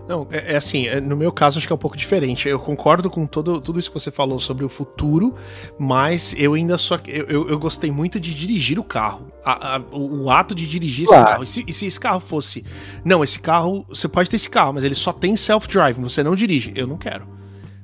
Não, 0.08 0.26
é, 0.30 0.54
é 0.54 0.56
assim, 0.56 0.86
é, 0.86 1.02
no 1.02 1.14
meu 1.14 1.30
caso 1.30 1.58
acho 1.58 1.66
que 1.66 1.72
é 1.72 1.76
um 1.76 1.78
pouco 1.78 1.96
diferente. 1.96 2.48
Eu 2.48 2.58
concordo 2.58 3.10
com 3.10 3.26
todo, 3.26 3.60
tudo 3.60 3.78
isso 3.78 3.90
que 3.90 4.00
você 4.00 4.10
falou 4.10 4.40
sobre 4.40 4.64
o 4.64 4.68
futuro, 4.68 5.34
mas 5.78 6.34
eu 6.38 6.54
ainda 6.54 6.78
só. 6.78 6.98
Eu, 7.06 7.46
eu, 7.50 7.58
gostei 7.58 7.90
muito 7.90 8.18
de 8.18 8.32
dirigir 8.32 8.78
o 8.78 8.84
carro. 8.84 9.26
A, 9.44 9.76
a, 9.76 9.80
o, 9.92 10.24
o, 10.24 10.30
ato 10.30 10.54
de 10.54 10.66
dirigir 10.66 11.04
esse 11.04 11.14
carro. 11.14 11.42
E 11.42 11.46
se, 11.46 11.64
e 11.68 11.72
se, 11.74 11.84
esse 11.84 12.00
carro 12.00 12.20
fosse. 12.20 12.64
Não, 13.04 13.22
esse 13.22 13.38
carro. 13.38 13.84
Você 13.88 14.08
pode 14.08 14.30
ter 14.30 14.36
esse 14.36 14.48
carro, 14.48 14.72
mas 14.72 14.84
ele 14.84 14.94
só 14.94 15.12
tem 15.12 15.36
self-drive, 15.36 16.00
você 16.00 16.22
não 16.22 16.34
dirige. 16.34 16.72
Eu 16.74 16.86
não 16.86 16.96
quero. 16.96 17.37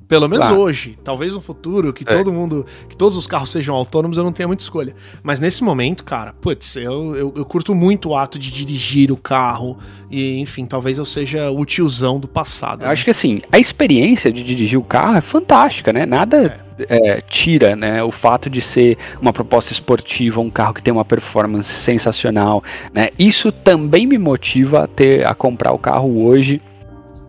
Pelo 0.07 0.27
menos 0.29 0.45
claro. 0.45 0.61
hoje. 0.61 0.97
Talvez 1.03 1.33
no 1.33 1.41
futuro, 1.41 1.91
que 1.91 2.03
é. 2.03 2.11
todo 2.11 2.31
mundo. 2.31 2.65
que 2.87 2.95
todos 2.95 3.17
os 3.17 3.25
carros 3.25 3.49
sejam 3.49 3.75
autônomos, 3.75 4.17
eu 4.17 4.23
não 4.23 4.31
tenha 4.31 4.47
muita 4.47 4.63
escolha. 4.63 4.95
Mas 5.23 5.39
nesse 5.39 5.63
momento, 5.63 6.03
cara, 6.03 6.33
putz, 6.33 6.75
eu, 6.75 7.15
eu, 7.15 7.33
eu, 7.35 7.45
curto 7.45 7.73
muito 7.73 8.09
o 8.09 8.15
ato 8.15 8.37
de 8.37 8.51
dirigir 8.51 9.11
o 9.11 9.17
carro. 9.17 9.77
E, 10.09 10.39
enfim, 10.39 10.65
talvez 10.65 10.97
eu 10.97 11.05
seja 11.05 11.49
o 11.49 11.65
tiozão 11.65 12.19
do 12.19 12.27
passado. 12.27 12.83
Eu 12.83 12.87
né? 12.87 12.93
acho 12.93 13.03
que 13.03 13.11
assim, 13.11 13.41
a 13.51 13.57
experiência 13.57 14.31
de 14.31 14.43
dirigir 14.43 14.77
o 14.77 14.83
carro 14.83 15.17
é 15.17 15.21
fantástica, 15.21 15.91
né? 15.91 16.05
Nada. 16.05 16.59
É. 16.61 16.65
É, 16.77 17.21
tira 17.21 17.73
né, 17.73 18.03
o 18.03 18.11
fato 18.11 18.49
de 18.49 18.59
ser 18.59 18.97
uma 19.21 19.31
proposta 19.31 19.71
esportiva, 19.71 20.41
um 20.41 20.49
carro 20.49 20.73
que 20.73 20.83
tem 20.83 20.93
uma 20.93 21.05
performance 21.05 21.71
sensacional. 21.71 22.61
Né? 22.93 23.11
Isso 23.17 23.49
também 23.49 24.05
me 24.05 24.17
motiva 24.17 24.83
a, 24.83 24.87
ter, 24.87 25.25
a 25.25 25.33
comprar 25.33 25.71
o 25.71 25.77
carro 25.77 26.25
hoje 26.25 26.61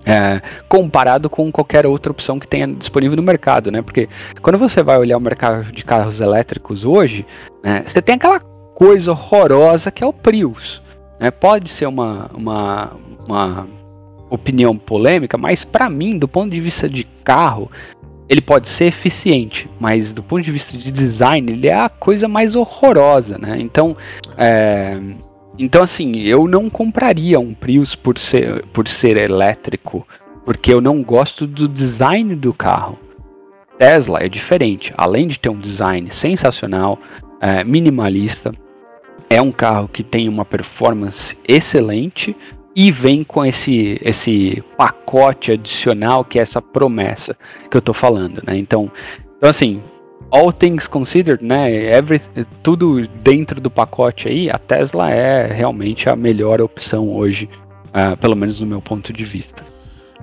é, 0.07 0.40
comparado 0.68 1.28
com 1.28 1.50
qualquer 1.50 1.84
outra 1.84 2.12
opção 2.12 2.38
que 2.38 2.46
tenha 2.46 2.68
disponível 2.68 3.16
no 3.16 3.22
mercado, 3.22 3.72
né? 3.72 3.82
Porque 3.82 4.09
quando 4.40 4.57
você 4.57 4.80
vai 4.80 4.96
olhar 4.96 5.18
o 5.18 5.20
mercado 5.20 5.72
de 5.72 5.84
carros 5.84 6.20
elétricos 6.20 6.84
hoje, 6.84 7.26
né, 7.62 7.82
você 7.84 8.00
tem 8.00 8.14
aquela 8.14 8.38
coisa 8.38 9.11
horrorosa 9.11 9.90
que 9.90 10.04
é 10.04 10.07
o 10.07 10.12
Prius. 10.12 10.80
Né? 11.18 11.30
Pode 11.32 11.68
ser 11.70 11.86
uma, 11.86 12.30
uma, 12.32 12.92
uma 13.26 13.66
opinião 14.30 14.76
polêmica, 14.76 15.36
mas 15.36 15.64
para 15.64 15.90
mim, 15.90 16.16
do 16.16 16.28
ponto 16.28 16.50
de 16.50 16.61
vista 16.61 16.88
de 16.88 17.02
carro, 17.24 17.68
ele 18.28 18.40
pode 18.40 18.68
ser 18.68 18.86
eficiente, 18.86 19.68
mas 19.80 20.12
do 20.12 20.22
ponto 20.22 20.42
de 20.42 20.52
vista 20.52 20.76
de 20.76 20.90
design, 20.90 21.50
ele 21.52 21.68
é 21.68 21.74
a 21.74 21.88
coisa 21.88 22.28
mais 22.28 22.54
horrorosa, 22.54 23.38
né? 23.38 23.57
Então, 23.59 23.96
é, 24.36 25.00
então, 25.59 25.82
assim, 25.82 26.18
eu 26.18 26.46
não 26.46 26.68
compraria 26.68 27.40
um 27.40 27.54
Prius 27.54 27.94
por 27.94 28.18
ser, 28.18 28.64
por 28.66 28.86
ser 28.86 29.16
elétrico, 29.16 30.07
porque 30.44 30.72
eu 30.72 30.80
não 30.80 31.02
gosto 31.02 31.46
do 31.46 31.68
design 31.68 32.34
do 32.34 32.52
carro. 32.52 32.98
Tesla 33.78 34.20
é 34.22 34.28
diferente, 34.28 34.92
além 34.96 35.26
de 35.26 35.38
ter 35.38 35.48
um 35.48 35.59
design 35.59 36.11
sensacional, 36.11 36.98
é, 37.40 37.62
minimalista, 37.64 38.52
é 39.28 39.40
um 39.40 39.52
carro 39.52 39.88
que 39.88 40.02
tem 40.02 40.28
uma 40.28 40.44
performance 40.44 41.36
excelente 41.46 42.36
e 42.74 42.90
vem 42.90 43.24
com 43.24 43.44
esse, 43.44 43.98
esse 44.02 44.62
pacote 44.76 45.52
adicional 45.52 46.24
que 46.24 46.38
é 46.38 46.42
essa 46.42 46.61
promessa 46.61 47.36
que 47.70 47.76
eu 47.76 47.80
tô 47.80 47.92
falando, 47.92 48.42
né? 48.46 48.57
Então, 48.57 48.90
então 49.36 49.48
assim, 49.48 49.82
all 50.31 50.53
things 50.53 50.87
considered, 50.87 51.45
né? 51.45 51.72
Every, 51.97 52.20
tudo 52.62 53.07
dentro 53.07 53.61
do 53.61 53.70
pacote 53.70 54.29
aí, 54.29 54.51
a 54.51 54.59
Tesla 54.59 55.11
é 55.11 55.47
realmente 55.53 56.09
a 56.09 56.16
melhor 56.16 56.61
opção 56.61 57.11
hoje, 57.11 57.49
uh, 57.89 58.16
pelo 58.16 58.37
menos 58.37 58.61
no 58.61 58.66
meu 58.66 58.81
ponto 58.81 59.12
de 59.12 59.24
vista. 59.24 59.64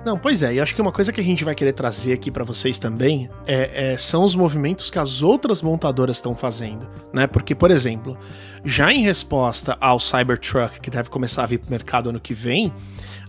Não, 0.04 0.18
pois 0.18 0.42
é, 0.42 0.52
e 0.52 0.60
acho 0.60 0.74
que 0.74 0.82
uma 0.82 0.92
coisa 0.92 1.10
que 1.10 1.20
a 1.20 1.24
gente 1.24 1.44
vai 1.44 1.54
querer 1.54 1.72
trazer 1.72 2.12
aqui 2.12 2.30
para 2.30 2.44
vocês 2.44 2.78
também 2.78 3.30
é, 3.46 3.92
é, 3.92 3.96
são 3.96 4.22
os 4.22 4.34
movimentos 4.34 4.90
que 4.90 4.98
as 4.98 5.22
outras 5.22 5.62
montadoras 5.62 6.18
estão 6.18 6.34
fazendo, 6.36 6.86
né? 7.10 7.26
Porque, 7.26 7.54
por 7.54 7.70
exemplo, 7.70 8.16
já 8.62 8.92
em 8.92 9.02
resposta 9.02 9.78
ao 9.80 9.98
Cybertruck, 9.98 10.78
que 10.78 10.90
deve 10.90 11.08
começar 11.08 11.44
a 11.44 11.46
vir 11.46 11.58
pro 11.58 11.70
mercado 11.70 12.10
ano 12.10 12.20
que 12.20 12.34
vem, 12.34 12.70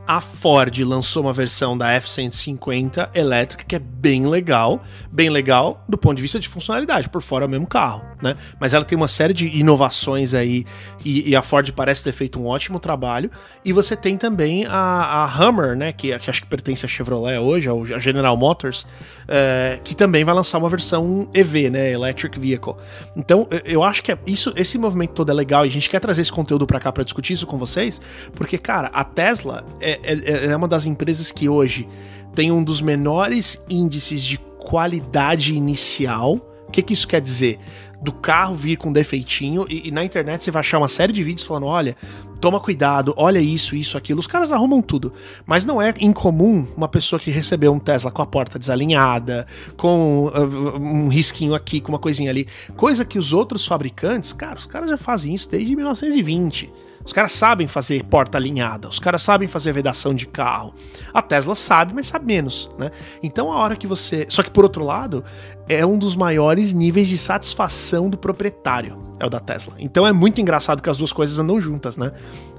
a 0.07 0.21
Ford 0.21 0.77
lançou 0.79 1.23
uma 1.23 1.33
versão 1.33 1.77
da 1.77 1.91
F-150 1.93 3.09
elétrica 3.15 3.63
que 3.67 3.75
é 3.75 3.79
bem 3.79 4.27
legal, 4.27 4.83
bem 5.11 5.29
legal 5.29 5.83
do 5.89 5.97
ponto 5.97 6.15
de 6.15 6.21
vista 6.21 6.39
de 6.39 6.47
funcionalidade, 6.47 7.09
por 7.09 7.21
fora 7.21 7.45
é 7.45 7.47
o 7.47 7.49
mesmo 7.49 7.65
carro, 7.65 8.03
né? 8.21 8.35
Mas 8.59 8.73
ela 8.73 8.85
tem 8.85 8.95
uma 8.95 9.07
série 9.07 9.33
de 9.33 9.47
inovações 9.47 10.33
aí 10.33 10.65
e, 11.03 11.29
e 11.29 11.35
a 11.35 11.41
Ford 11.41 11.71
parece 11.71 12.03
ter 12.03 12.11
feito 12.11 12.39
um 12.39 12.45
ótimo 12.45 12.79
trabalho. 12.79 13.31
E 13.63 13.73
você 13.73 13.95
tem 13.95 14.17
também 14.17 14.65
a, 14.67 15.23
a 15.23 15.25
Hummer, 15.25 15.75
né? 15.75 15.91
Que, 15.91 16.17
que, 16.19 16.29
acho 16.29 16.41
que 16.41 16.47
pertence 16.47 16.85
à 16.85 16.87
Chevrolet 16.87 17.39
hoje, 17.39 17.69
a 17.93 17.99
General 17.99 18.37
Motors, 18.37 18.85
é, 19.27 19.79
que 19.83 19.95
também 19.95 20.23
vai 20.23 20.35
lançar 20.35 20.59
uma 20.59 20.69
versão 20.69 21.27
EV, 21.33 21.69
né? 21.71 21.91
Electric 21.91 22.39
Vehicle. 22.39 22.75
Então 23.15 23.47
eu 23.63 23.81
acho 23.81 24.03
que 24.03 24.11
é 24.11 24.17
isso, 24.27 24.53
esse 24.55 24.77
movimento 24.77 25.13
todo 25.13 25.31
é 25.31 25.33
legal 25.33 25.65
e 25.65 25.69
a 25.69 25.71
gente 25.71 25.89
quer 25.89 25.99
trazer 25.99 26.21
esse 26.21 26.31
conteúdo 26.31 26.67
para 26.67 26.79
cá 26.79 26.91
para 26.91 27.03
discutir 27.03 27.33
isso 27.33 27.47
com 27.47 27.57
vocês, 27.57 27.99
porque 28.35 28.57
cara, 28.57 28.89
a 28.93 29.03
Tesla 29.03 29.65
é 29.81 29.94
é, 30.03 30.13
é, 30.13 30.45
é 30.47 30.55
uma 30.55 30.67
das 30.67 30.85
empresas 30.85 31.31
que 31.31 31.47
hoje 31.49 31.87
tem 32.33 32.51
um 32.51 32.63
dos 32.63 32.81
menores 32.81 33.59
índices 33.69 34.23
de 34.23 34.37
qualidade 34.37 35.53
inicial. 35.53 36.35
O 36.67 36.71
que, 36.71 36.81
que 36.81 36.93
isso 36.93 37.07
quer 37.07 37.21
dizer? 37.21 37.59
Do 38.01 38.11
carro 38.11 38.55
vir 38.55 38.77
com 38.77 38.91
defeitinho 38.91 39.65
e, 39.69 39.87
e, 39.87 39.91
na 39.91 40.03
internet 40.03 40.43
você 40.43 40.51
vai 40.51 40.59
achar 40.59 40.77
uma 40.77 40.87
série 40.87 41.13
de 41.13 41.23
vídeos 41.23 41.47
falando: 41.47 41.65
olha, 41.65 41.95
toma 42.41 42.59
cuidado, 42.59 43.13
olha 43.15 43.39
isso, 43.39 43.75
isso, 43.75 43.97
aquilo. 43.97 44.19
Os 44.19 44.27
caras 44.27 44.51
arrumam 44.51 44.81
tudo. 44.81 45.13
Mas 45.45 45.65
não 45.65 45.81
é 45.81 45.93
incomum 45.99 46.67
uma 46.75 46.87
pessoa 46.87 47.19
que 47.19 47.31
recebeu 47.31 47.71
um 47.71 47.79
Tesla 47.79 48.11
com 48.11 48.21
a 48.21 48.25
porta 48.25 48.59
desalinhada, 48.59 49.47
com 49.77 50.25
uh, 50.27 50.77
um 50.77 51.07
risquinho 51.07 51.55
aqui, 51.55 51.79
com 51.79 51.89
uma 51.89 51.99
coisinha 51.99 52.29
ali. 52.29 52.47
Coisa 52.75 53.05
que 53.05 53.17
os 53.17 53.31
outros 53.31 53.65
fabricantes, 53.65 54.33
cara, 54.33 54.57
os 54.59 54.67
caras 54.67 54.89
já 54.89 54.97
fazem 54.97 55.33
isso 55.33 55.49
desde 55.49 55.75
1920. 55.75 56.71
Os 57.05 57.13
caras 57.13 57.33
sabem 57.33 57.67
fazer 57.67 58.03
porta 58.05 58.37
alinhada, 58.37 58.87
os 58.87 58.99
caras 58.99 59.21
sabem 59.21 59.47
fazer 59.47 59.71
vedação 59.71 60.13
de 60.13 60.25
carro. 60.25 60.73
A 61.13 61.21
Tesla 61.21 61.55
sabe, 61.55 61.93
mas 61.93 62.07
sabe 62.07 62.25
menos, 62.25 62.69
né? 62.79 62.89
Então 63.21 63.51
a 63.51 63.57
hora 63.57 63.75
que 63.75 63.85
você. 63.85 64.25
Só 64.27 64.41
que 64.41 64.49
por 64.49 64.63
outro 64.63 64.83
lado, 64.83 65.23
é 65.69 65.85
um 65.85 65.99
dos 65.99 66.15
maiores 66.15 66.73
níveis 66.73 67.07
de 67.07 67.17
satisfação 67.17 68.09
do 68.09 68.17
proprietário, 68.17 68.95
é 69.19 69.25
o 69.25 69.29
da 69.29 69.39
Tesla. 69.39 69.73
Então 69.77 70.05
é 70.05 70.11
muito 70.11 70.41
engraçado 70.41 70.81
que 70.81 70.89
as 70.89 70.97
duas 70.97 71.13
coisas 71.13 71.37
andam 71.37 71.61
juntas, 71.61 71.95
né? 71.95 72.11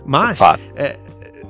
Mas. 0.04 0.40
É, 0.76 0.96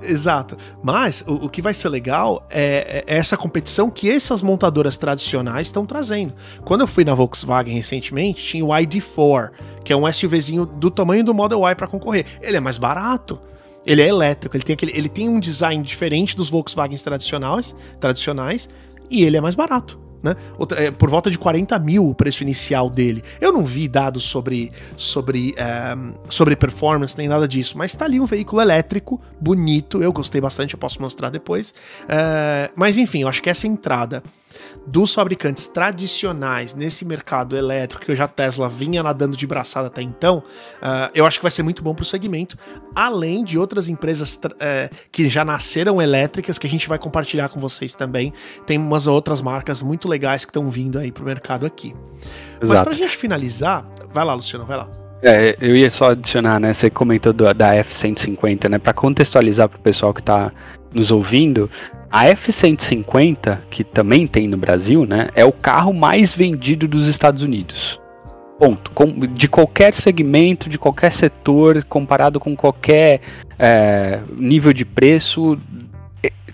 Exato. 0.02 0.56
Mas 0.82 1.24
o, 1.26 1.46
o, 1.46 1.48
que 1.48 1.62
vai 1.62 1.74
ser 1.74 1.88
legal 1.88 2.46
é, 2.50 3.04
é, 3.06 3.16
essa 3.16 3.36
competição 3.36 3.90
que 3.90 4.10
essas 4.10 4.42
montadoras 4.42 4.96
tradicionais 4.96 5.68
estão 5.68 5.86
trazendo. 5.86 6.34
Quando 6.64 6.82
eu 6.82 6.86
fui 6.86 7.04
na 7.04 7.14
Volkswagen 7.14 7.74
recentemente, 7.74 8.44
tinha 8.44 8.64
o 8.64 8.68
ID4, 8.68 9.50
que 9.84 9.92
é 9.92 9.96
um 9.96 10.10
SUVzinho 10.12 10.66
do 10.66 10.90
tamanho 10.90 11.24
do 11.24 11.34
Model 11.34 11.60
Y 11.60 11.74
para 11.74 11.86
concorrer. 11.86 12.26
Ele 12.40 12.56
é 12.56 12.60
mais 12.60 12.78
barato. 12.78 13.40
Ele 13.84 14.02
é 14.02 14.08
elétrico, 14.08 14.56
ele 14.56 14.64
tem, 14.64 14.74
aquele, 14.74 14.92
ele 14.96 15.08
tem 15.08 15.28
um 15.28 15.38
design 15.38 15.80
diferente 15.82 16.34
dos 16.34 16.50
Volkswagens 16.50 17.04
tradicionais, 17.04 17.72
tradicionais 18.00 18.68
e 19.08 19.22
ele 19.22 19.36
é 19.36 19.40
mais 19.40 19.54
barato 19.54 20.05
né? 20.22 20.36
Outra, 20.58 20.82
é, 20.82 20.90
por 20.90 21.10
volta 21.10 21.30
de 21.30 21.38
40 21.38 21.78
mil 21.78 22.08
o 22.08 22.14
preço 22.14 22.42
inicial 22.42 22.88
dele. 22.90 23.22
Eu 23.40 23.52
não 23.52 23.64
vi 23.64 23.88
dados 23.88 24.24
sobre, 24.24 24.72
sobre, 24.96 25.54
é, 25.56 25.96
sobre 26.28 26.56
performance 26.56 27.16
nem 27.16 27.28
nada 27.28 27.46
disso, 27.46 27.76
mas 27.78 27.94
tá 27.94 28.04
ali 28.04 28.20
um 28.20 28.26
veículo 28.26 28.60
elétrico, 28.60 29.20
bonito, 29.40 30.02
eu 30.02 30.12
gostei 30.12 30.40
bastante, 30.40 30.74
eu 30.74 30.78
posso 30.78 31.00
mostrar 31.00 31.30
depois. 31.30 31.74
É, 32.08 32.70
mas 32.74 32.98
enfim, 32.98 33.22
eu 33.22 33.28
acho 33.28 33.42
que 33.42 33.50
essa 33.50 33.66
entrada 33.66 34.22
dos 34.86 35.12
fabricantes 35.12 35.66
tradicionais 35.66 36.74
nesse 36.74 37.04
mercado 37.04 37.56
elétrico 37.56 38.04
que 38.04 38.14
já 38.14 38.28
Tesla 38.28 38.68
vinha 38.68 39.02
nadando 39.02 39.36
de 39.36 39.46
braçada 39.46 39.88
até 39.88 40.02
então, 40.02 40.38
uh, 40.38 41.10
eu 41.14 41.26
acho 41.26 41.38
que 41.38 41.42
vai 41.42 41.50
ser 41.50 41.62
muito 41.62 41.82
bom 41.82 41.94
para 41.94 42.02
o 42.02 42.06
segmento, 42.06 42.56
além 42.94 43.42
de 43.42 43.58
outras 43.58 43.88
empresas 43.88 44.36
uh, 44.36 44.94
que 45.10 45.28
já 45.28 45.44
nasceram 45.44 46.00
elétricas 46.00 46.58
que 46.58 46.66
a 46.66 46.70
gente 46.70 46.88
vai 46.88 46.98
compartilhar 46.98 47.48
com 47.48 47.60
vocês 47.60 47.94
também. 47.94 48.32
Tem 48.64 48.78
umas 48.78 49.06
outras 49.06 49.40
marcas 49.40 49.80
muito 49.80 50.08
legais 50.08 50.44
que 50.44 50.50
estão 50.50 50.70
vindo 50.70 50.98
aí 50.98 51.10
para 51.10 51.22
o 51.22 51.26
mercado 51.26 51.66
aqui. 51.66 51.94
Exato. 52.60 52.66
Mas 52.68 52.80
para 52.82 52.90
a 52.90 52.96
gente 52.96 53.16
finalizar, 53.16 53.84
vai 54.12 54.24
lá, 54.24 54.34
Luciano, 54.34 54.64
vai 54.64 54.76
lá. 54.76 54.88
É, 55.22 55.56
eu 55.60 55.74
ia 55.74 55.90
só 55.90 56.10
adicionar, 56.10 56.60
né? 56.60 56.72
Você 56.72 56.90
comentou 56.90 57.32
do, 57.32 57.52
da 57.52 57.74
F-150, 57.74 58.68
né? 58.68 58.78
Para 58.78 58.92
contextualizar 58.92 59.68
para 59.68 59.78
o 59.78 59.80
pessoal 59.80 60.12
que 60.12 60.20
está 60.20 60.52
nos 60.92 61.10
ouvindo, 61.10 61.70
a 62.16 62.28
F-150, 62.28 63.58
que 63.68 63.84
também 63.84 64.26
tem 64.26 64.48
no 64.48 64.56
Brasil, 64.56 65.04
né, 65.04 65.28
é 65.34 65.44
o 65.44 65.52
carro 65.52 65.92
mais 65.92 66.34
vendido 66.34 66.88
dos 66.88 67.06
Estados 67.06 67.42
Unidos. 67.42 68.00
Ponto. 68.58 68.90
De 69.34 69.46
qualquer 69.46 69.92
segmento, 69.92 70.70
de 70.70 70.78
qualquer 70.78 71.12
setor, 71.12 71.84
comparado 71.84 72.40
com 72.40 72.56
qualquer 72.56 73.20
é, 73.58 74.20
nível 74.34 74.72
de 74.72 74.82
preço, 74.82 75.58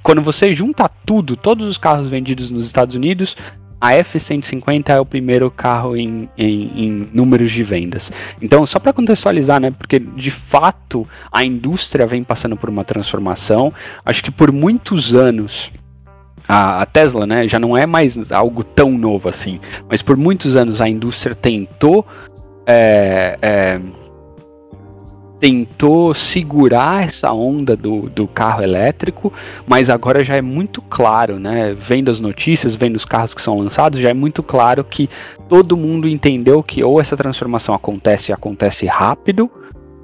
quando 0.03 0.21
você 0.21 0.53
junta 0.53 0.91
tudo, 1.07 1.37
todos 1.37 1.65
os 1.65 1.79
carros 1.79 2.09
vendidos 2.09 2.51
nos 2.51 2.67
Estados 2.67 2.97
Unidos, 2.97 3.37
a 3.83 3.95
F-150 3.97 4.91
é 4.91 5.01
o 5.01 5.05
primeiro 5.05 5.51
carro 5.51 5.97
em, 5.97 6.29
em, 6.39 6.87
em 6.87 7.09
números 7.13 7.51
de 7.51 7.65
vendas. 7.65 8.13
Então, 8.41 8.65
só 8.65 8.79
para 8.79 8.93
contextualizar, 8.93 9.61
né, 9.61 9.73
porque 9.73 9.99
de 9.99 10.31
fato 10.31 11.05
a 11.33 11.45
indústria 11.45 12.07
vem 12.07 12.23
passando 12.23 12.57
por 12.57 12.71
uma 12.71 12.85
transformação. 12.85 13.73
Acho 14.07 14.23
que 14.23 14.31
por 14.31 14.53
muitos 14.53 15.17
anos 15.17 15.73
a, 16.47 16.87
Tesla, 16.87 17.27
né, 17.27 17.49
já 17.49 17.59
não 17.59 17.77
é 17.77 17.85
mais 17.85 18.31
algo 18.31 18.63
tão 18.63 18.93
novo 18.93 19.29
assim, 19.29 19.59
mas 19.89 20.01
por 20.01 20.17
muitos 20.17 20.55
anos 20.55 20.81
a 20.81 20.89
indústria 20.89 21.35
tentou 21.35 22.07
é, 22.65 23.37
é, 23.43 23.81
tentou 25.43 26.15
segurar 26.15 27.03
essa 27.03 27.33
onda 27.33 27.75
do, 27.75 28.09
do 28.09 28.29
carro 28.29 28.63
elétrico, 28.63 29.33
mas 29.67 29.91
agora 29.91 30.23
já 30.23 30.37
é 30.37 30.41
muito 30.41 30.81
claro, 30.81 31.37
né? 31.41 31.75
Vendo 31.77 32.13
as 32.13 32.21
notícias, 32.21 32.77
vendo 32.77 32.95
os 32.95 33.05
carros 33.05 33.35
que 33.35 33.43
são 33.43 33.59
lançados, 33.59 33.99
já 33.99 34.11
é 34.11 34.15
muito 34.15 34.41
claro 34.41 34.85
que 34.85 35.11
todo 35.49 35.77
mundo 35.77 36.07
entendeu 36.07 36.63
que 36.63 36.85
ou 36.85 37.01
essa 37.01 37.17
transformação 37.17 37.75
acontece 37.75 38.31
e 38.31 38.33
acontece 38.33 38.87
rápido, 38.87 39.51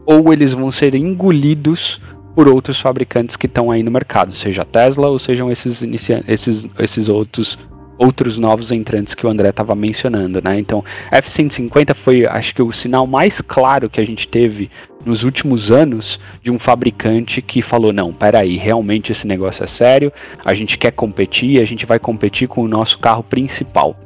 ou 0.05 0.33
eles 0.33 0.53
vão 0.53 0.73
ser 0.73 0.97
engolidos 0.97 2.01
por 2.35 2.49
outros 2.49 2.81
fabricantes 2.81 3.37
que 3.37 3.47
estão 3.47 3.71
aí 3.71 3.85
no 3.85 3.93
mercado, 3.93 4.33
seja 4.33 4.63
a 4.63 4.65
Tesla 4.65 5.07
ou 5.07 5.21
sejam 5.21 5.53
esses, 5.53 5.85
esses, 6.27 6.67
esses 6.81 7.09
outros 7.09 7.57
outros 7.99 8.39
novos 8.39 8.71
entrantes 8.71 9.15
que 9.15 9.27
o 9.27 9.29
André 9.29 9.49
estava 9.51 9.75
mencionando, 9.75 10.41
né? 10.43 10.59
Então, 10.59 10.85
F-150 11.11 11.95
foi, 11.95 12.25
acho 12.27 12.55
que, 12.55 12.63
o 12.63 12.73
sinal 12.73 13.07
mais 13.07 13.41
claro 13.41 13.91
que 13.91 14.01
a 14.01 14.07
gente 14.07 14.29
teve 14.29 14.71
nos 15.05 15.25
últimos 15.25 15.71
anos 15.71 16.21
de 16.43 16.51
um 16.51 16.59
fabricante 16.59 17.43
que 17.43 17.61
falou: 17.61 17.93
não, 17.93 18.13
peraí, 18.13 18.57
realmente 18.57 19.13
esse 19.13 19.27
negócio 19.27 19.65
é 19.65 19.67
sério, 19.67 20.13
a 20.45 20.55
gente 20.55 20.79
quer 20.79 20.93
competir, 20.93 21.61
a 21.61 21.65
gente 21.65 21.85
vai 21.85 21.99
competir 21.99 22.47
com 22.47 22.63
o 22.63 22.69
nosso 22.69 22.99
carro 22.99 23.23
principal. 23.23 23.97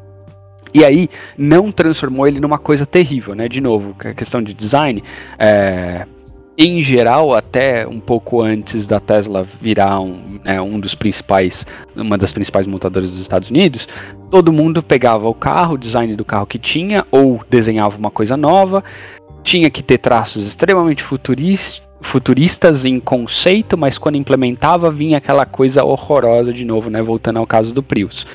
E 0.74 0.84
aí 0.84 1.09
não 1.36 1.70
transformou 1.70 2.26
ele 2.26 2.40
numa 2.40 2.59
coisa 2.59 2.86
terrível, 2.86 3.34
né? 3.34 3.47
De 3.47 3.61
novo, 3.61 3.95
a 3.99 4.14
questão 4.14 4.43
de 4.43 4.55
design, 4.55 5.05
é, 5.38 6.07
em 6.57 6.82
geral, 6.82 7.34
até 7.34 7.86
um 7.86 7.98
pouco 7.98 8.42
antes 8.42 8.86
da 8.86 9.00
Tesla 9.00 9.46
virar 9.61 10.00
um, 10.00 10.38
né, 10.44 10.61
um 10.61 10.78
dos 10.78 10.94
principais, 10.94 11.66
uma 11.96 12.18
das 12.18 12.32
principais 12.32 12.66
montadoras 12.66 13.11
dos 13.11 13.20
Estados 13.20 13.50
Unidos, 13.50 13.88
todo 14.30 14.53
mundo 14.53 14.82
pegava 14.82 15.28
o 15.28 15.34
carro, 15.34 15.74
o 15.74 15.78
design 15.78 16.14
do 16.14 16.24
carro 16.24 16.46
que 16.46 16.59
tinha, 16.59 17.07
ou 17.11 17.40
desenhava 17.48 17.96
uma 17.96 18.11
coisa 18.11 18.36
nova, 18.36 18.84
tinha 19.42 19.70
que 19.70 19.82
ter 19.82 19.98
traços 19.98 20.46
extremamente 20.46 21.03
futuristas 21.03 21.82
futuristas 22.03 22.84
em 22.84 22.98
conceito, 22.98 23.78
mas 23.78 23.96
quando 23.96 24.16
implementava 24.16 24.90
vinha 24.90 25.18
aquela 25.18 25.46
coisa 25.46 25.84
horrorosa 25.84 26.53
de 26.53 26.64
novo, 26.64 26.90
né? 26.90 27.00
Voltando 27.00 27.38
ao 27.38 27.46
caso 27.46 27.72
do 27.72 27.80
Prius. 27.80 28.26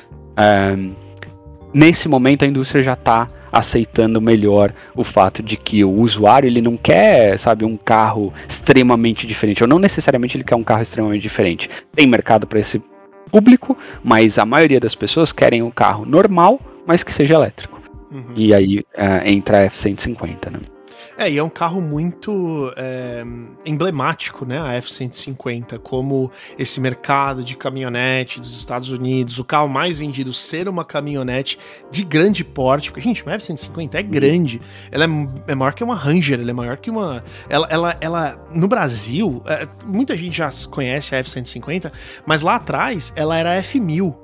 Nesse 1.72 2.08
momento 2.08 2.44
a 2.44 2.48
indústria 2.48 2.82
já 2.82 2.94
está 2.94 3.28
aceitando 3.52 4.20
melhor 4.20 4.72
o 4.94 5.04
fato 5.04 5.42
de 5.42 5.56
que 5.56 5.84
o 5.84 5.90
usuário 5.90 6.46
ele 6.46 6.60
não 6.60 6.76
quer, 6.76 7.38
sabe, 7.38 7.64
um 7.64 7.76
carro 7.76 8.32
extremamente 8.48 9.26
diferente, 9.26 9.62
ou 9.62 9.68
não 9.68 9.78
necessariamente 9.78 10.36
ele 10.36 10.44
quer 10.44 10.56
um 10.56 10.64
carro 10.64 10.82
extremamente 10.82 11.22
diferente. 11.22 11.68
Tem 11.94 12.06
mercado 12.06 12.46
para 12.46 12.60
esse 12.60 12.82
público, 13.30 13.76
mas 14.02 14.38
a 14.38 14.44
maioria 14.44 14.80
das 14.80 14.94
pessoas 14.94 15.32
querem 15.32 15.62
um 15.62 15.70
carro 15.70 16.04
normal, 16.04 16.60
mas 16.86 17.02
que 17.02 17.12
seja 17.12 17.34
elétrico. 17.34 17.80
Uhum. 18.10 18.32
E 18.34 18.54
aí 18.54 18.78
uh, 18.78 19.26
entra 19.26 19.58
a 19.58 19.62
F-150, 19.64 20.50
né? 20.50 20.60
É, 21.18 21.28
e 21.28 21.36
é 21.36 21.42
um 21.42 21.50
carro 21.50 21.80
muito 21.80 22.72
é, 22.76 23.24
emblemático, 23.66 24.46
né? 24.46 24.60
A 24.60 24.74
F-150, 24.74 25.76
como 25.80 26.30
esse 26.56 26.80
mercado 26.80 27.42
de 27.42 27.56
caminhonete 27.56 28.38
dos 28.38 28.56
Estados 28.56 28.90
Unidos, 28.90 29.40
o 29.40 29.44
carro 29.44 29.66
mais 29.66 29.98
vendido 29.98 30.32
ser 30.32 30.68
uma 30.68 30.84
caminhonete 30.84 31.58
de 31.90 32.04
grande 32.04 32.44
porte. 32.44 32.92
Porque, 32.92 33.00
gente, 33.02 33.24
uma 33.24 33.32
F-150 33.32 33.96
é 33.96 34.02
grande. 34.02 34.62
Ela 34.92 35.06
é, 35.06 35.08
é, 35.48 35.54
maior 35.56 35.72
que 35.72 35.82
uma 35.82 35.96
Ranger, 35.96 36.38
ela 36.38 36.50
é 36.50 36.54
maior 36.54 36.76
que 36.76 36.88
uma. 36.88 37.24
Ela, 37.48 37.66
ela, 37.68 37.96
ela 38.00 38.48
no 38.54 38.68
Brasil, 38.68 39.42
é, 39.44 39.66
muita 39.84 40.16
gente 40.16 40.36
já 40.36 40.52
conhece 40.70 41.16
a 41.16 41.18
F-150, 41.18 41.90
mas 42.24 42.42
lá 42.42 42.54
atrás 42.54 43.12
ela 43.16 43.36
era 43.36 43.50
a 43.50 43.54
F-1000. 43.56 44.14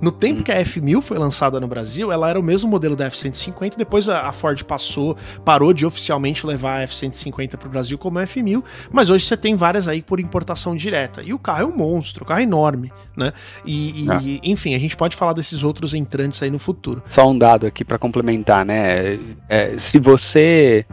No 0.00 0.12
tempo 0.12 0.40
hum. 0.40 0.42
que 0.42 0.52
a 0.52 0.62
F1000 0.62 1.00
foi 1.00 1.18
lançada 1.18 1.58
no 1.58 1.66
Brasil, 1.66 2.12
ela 2.12 2.28
era 2.28 2.38
o 2.38 2.42
mesmo 2.42 2.70
modelo 2.70 2.94
da 2.94 3.10
F150, 3.10 3.76
depois 3.76 4.08
a 4.08 4.30
Ford 4.32 4.62
passou, 4.64 5.16
parou 5.44 5.72
de 5.72 5.86
oficialmente 5.86 6.46
levar 6.46 6.82
a 6.82 6.86
F150 6.86 7.56
para 7.56 7.68
o 7.68 7.70
Brasil 7.70 7.96
como 7.96 8.18
F1000, 8.18 8.62
mas 8.90 9.10
hoje 9.10 9.24
você 9.24 9.36
tem 9.36 9.54
várias 9.56 9.88
aí 9.88 10.02
por 10.02 10.20
importação 10.20 10.76
direta. 10.76 11.22
E 11.22 11.32
o 11.32 11.38
carro 11.38 11.62
é 11.62 11.66
um 11.66 11.76
monstro, 11.76 12.24
o 12.24 12.26
carro 12.26 12.40
é 12.40 12.42
enorme, 12.42 12.92
né? 13.16 13.32
E, 13.64 14.04
e 14.04 14.10
ah. 14.10 14.20
enfim, 14.42 14.74
a 14.74 14.78
gente 14.78 14.96
pode 14.96 15.16
falar 15.16 15.32
desses 15.32 15.62
outros 15.62 15.94
entrantes 15.94 16.42
aí 16.42 16.50
no 16.50 16.58
futuro. 16.58 17.02
Só 17.06 17.28
um 17.28 17.36
dado 17.36 17.66
aqui 17.66 17.84
para 17.84 17.98
complementar, 17.98 18.64
né? 18.64 19.18
É, 19.48 19.78
se 19.78 19.98
você 19.98 20.84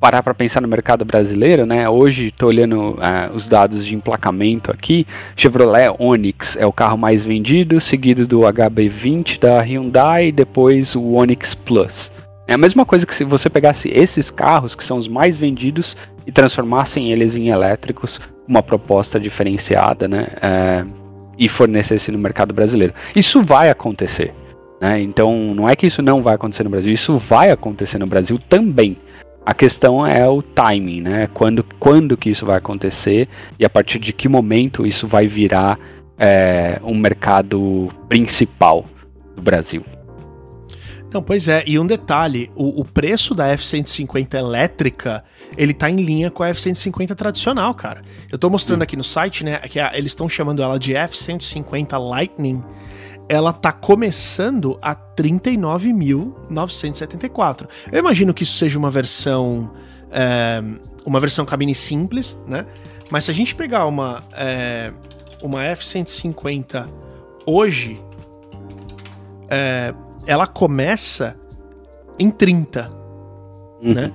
parar 0.00 0.22
para 0.22 0.34
pensar 0.34 0.60
no 0.60 0.68
mercado 0.68 1.04
brasileiro, 1.04 1.66
né? 1.66 1.88
Hoje 1.88 2.28
estou 2.28 2.48
olhando 2.48 2.90
uh, 2.90 3.34
os 3.34 3.48
dados 3.48 3.84
de 3.84 3.94
emplacamento 3.94 4.70
aqui. 4.70 5.06
Chevrolet 5.34 5.94
Onix 5.98 6.56
é 6.56 6.66
o 6.66 6.72
carro 6.72 6.96
mais 6.96 7.24
vendido, 7.24 7.80
seguido 7.80 8.26
do 8.26 8.40
HB20 8.40 9.38
da 9.38 9.60
Hyundai 9.60 10.30
depois 10.30 10.94
o 10.94 11.12
Onix 11.12 11.54
Plus. 11.54 12.10
É 12.46 12.54
a 12.54 12.58
mesma 12.58 12.84
coisa 12.84 13.06
que 13.06 13.14
se 13.14 13.24
você 13.24 13.50
pegasse 13.50 13.88
esses 13.88 14.30
carros 14.30 14.74
que 14.74 14.84
são 14.84 14.96
os 14.96 15.08
mais 15.08 15.36
vendidos 15.36 15.96
e 16.26 16.32
transformassem 16.32 17.10
eles 17.10 17.36
em 17.36 17.48
elétricos, 17.48 18.20
uma 18.46 18.62
proposta 18.62 19.18
diferenciada, 19.18 20.06
né? 20.06 20.28
Uh, 20.36 21.06
e 21.38 21.48
fornecesse 21.48 22.10
no 22.10 22.18
mercado 22.18 22.54
brasileiro. 22.54 22.94
Isso 23.14 23.42
vai 23.42 23.68
acontecer. 23.68 24.32
Né? 24.80 25.00
Então, 25.02 25.54
não 25.54 25.68
é 25.68 25.76
que 25.76 25.86
isso 25.86 26.02
não 26.02 26.22
vai 26.22 26.34
acontecer 26.34 26.64
no 26.64 26.70
Brasil, 26.70 26.92
isso 26.92 27.16
vai 27.16 27.50
acontecer 27.50 27.98
no 27.98 28.06
Brasil 28.06 28.38
também. 28.48 28.96
A 29.46 29.54
questão 29.54 30.04
é 30.04 30.28
o 30.28 30.42
timing, 30.42 31.02
né? 31.02 31.28
Quando, 31.32 31.64
quando 31.78 32.16
que 32.16 32.30
isso 32.30 32.44
vai 32.44 32.58
acontecer 32.58 33.28
e 33.56 33.64
a 33.64 33.70
partir 33.70 34.00
de 34.00 34.12
que 34.12 34.28
momento 34.28 34.84
isso 34.84 35.06
vai 35.06 35.28
virar 35.28 35.78
é, 36.18 36.80
um 36.82 36.96
mercado 36.98 37.88
principal 38.08 38.84
do 39.36 39.40
Brasil. 39.40 39.84
Não, 41.12 41.22
pois 41.22 41.46
é, 41.46 41.62
e 41.64 41.78
um 41.78 41.86
detalhe, 41.86 42.50
o, 42.56 42.80
o 42.80 42.84
preço 42.84 43.36
da 43.36 43.46
F-150 43.48 44.34
elétrica, 44.34 45.22
ele 45.56 45.72
tá 45.72 45.88
em 45.88 45.96
linha 45.96 46.28
com 46.28 46.42
a 46.42 46.48
F-150 46.48 47.14
tradicional, 47.14 47.72
cara. 47.72 48.02
Eu 48.30 48.36
tô 48.36 48.50
mostrando 48.50 48.82
aqui 48.82 48.96
no 48.96 49.04
site, 49.04 49.44
né, 49.44 49.58
que 49.58 49.78
a, 49.78 49.96
eles 49.96 50.10
estão 50.10 50.28
chamando 50.28 50.60
ela 50.60 50.78
de 50.78 50.94
F-150 50.94 51.96
Lightning, 51.96 52.62
ela 53.28 53.52
tá 53.52 53.72
começando 53.72 54.78
a 54.80 54.94
39.974. 54.94 57.66
Eu 57.90 57.98
imagino 57.98 58.32
que 58.32 58.44
isso 58.44 58.56
seja 58.56 58.78
uma 58.78 58.90
versão 58.90 59.72
é, 60.10 60.62
uma 61.04 61.20
versão 61.20 61.44
cabine 61.44 61.74
simples, 61.74 62.34
né? 62.46 62.64
Mas 63.10 63.24
se 63.24 63.30
a 63.30 63.34
gente 63.34 63.54
pegar 63.54 63.84
uma 63.86 64.24
é, 64.36 64.92
uma 65.42 65.64
F150 65.64 66.88
hoje, 67.46 68.02
é, 69.48 69.94
ela 70.26 70.46
começa 70.46 71.36
em 72.18 72.30
30, 72.30 72.90
uhum. 73.82 73.94
né? 73.94 74.12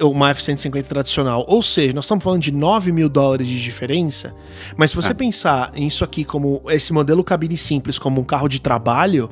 Uma 0.00 0.30
F-150 0.30 0.84
tradicional. 0.84 1.44
Ou 1.48 1.62
seja, 1.62 1.92
nós 1.92 2.04
estamos 2.04 2.22
falando 2.22 2.42
de 2.42 2.52
9 2.52 2.92
mil 2.92 3.08
dólares 3.08 3.46
de 3.46 3.62
diferença, 3.62 4.34
mas 4.76 4.90
se 4.90 4.96
você 4.96 5.12
ah. 5.12 5.14
pensar 5.14 5.72
isso 5.74 6.04
aqui 6.04 6.24
como 6.24 6.62
esse 6.68 6.92
modelo 6.92 7.24
cabine 7.24 7.56
simples 7.56 7.98
como 7.98 8.20
um 8.20 8.24
carro 8.24 8.48
de 8.48 8.60
trabalho, 8.60 9.30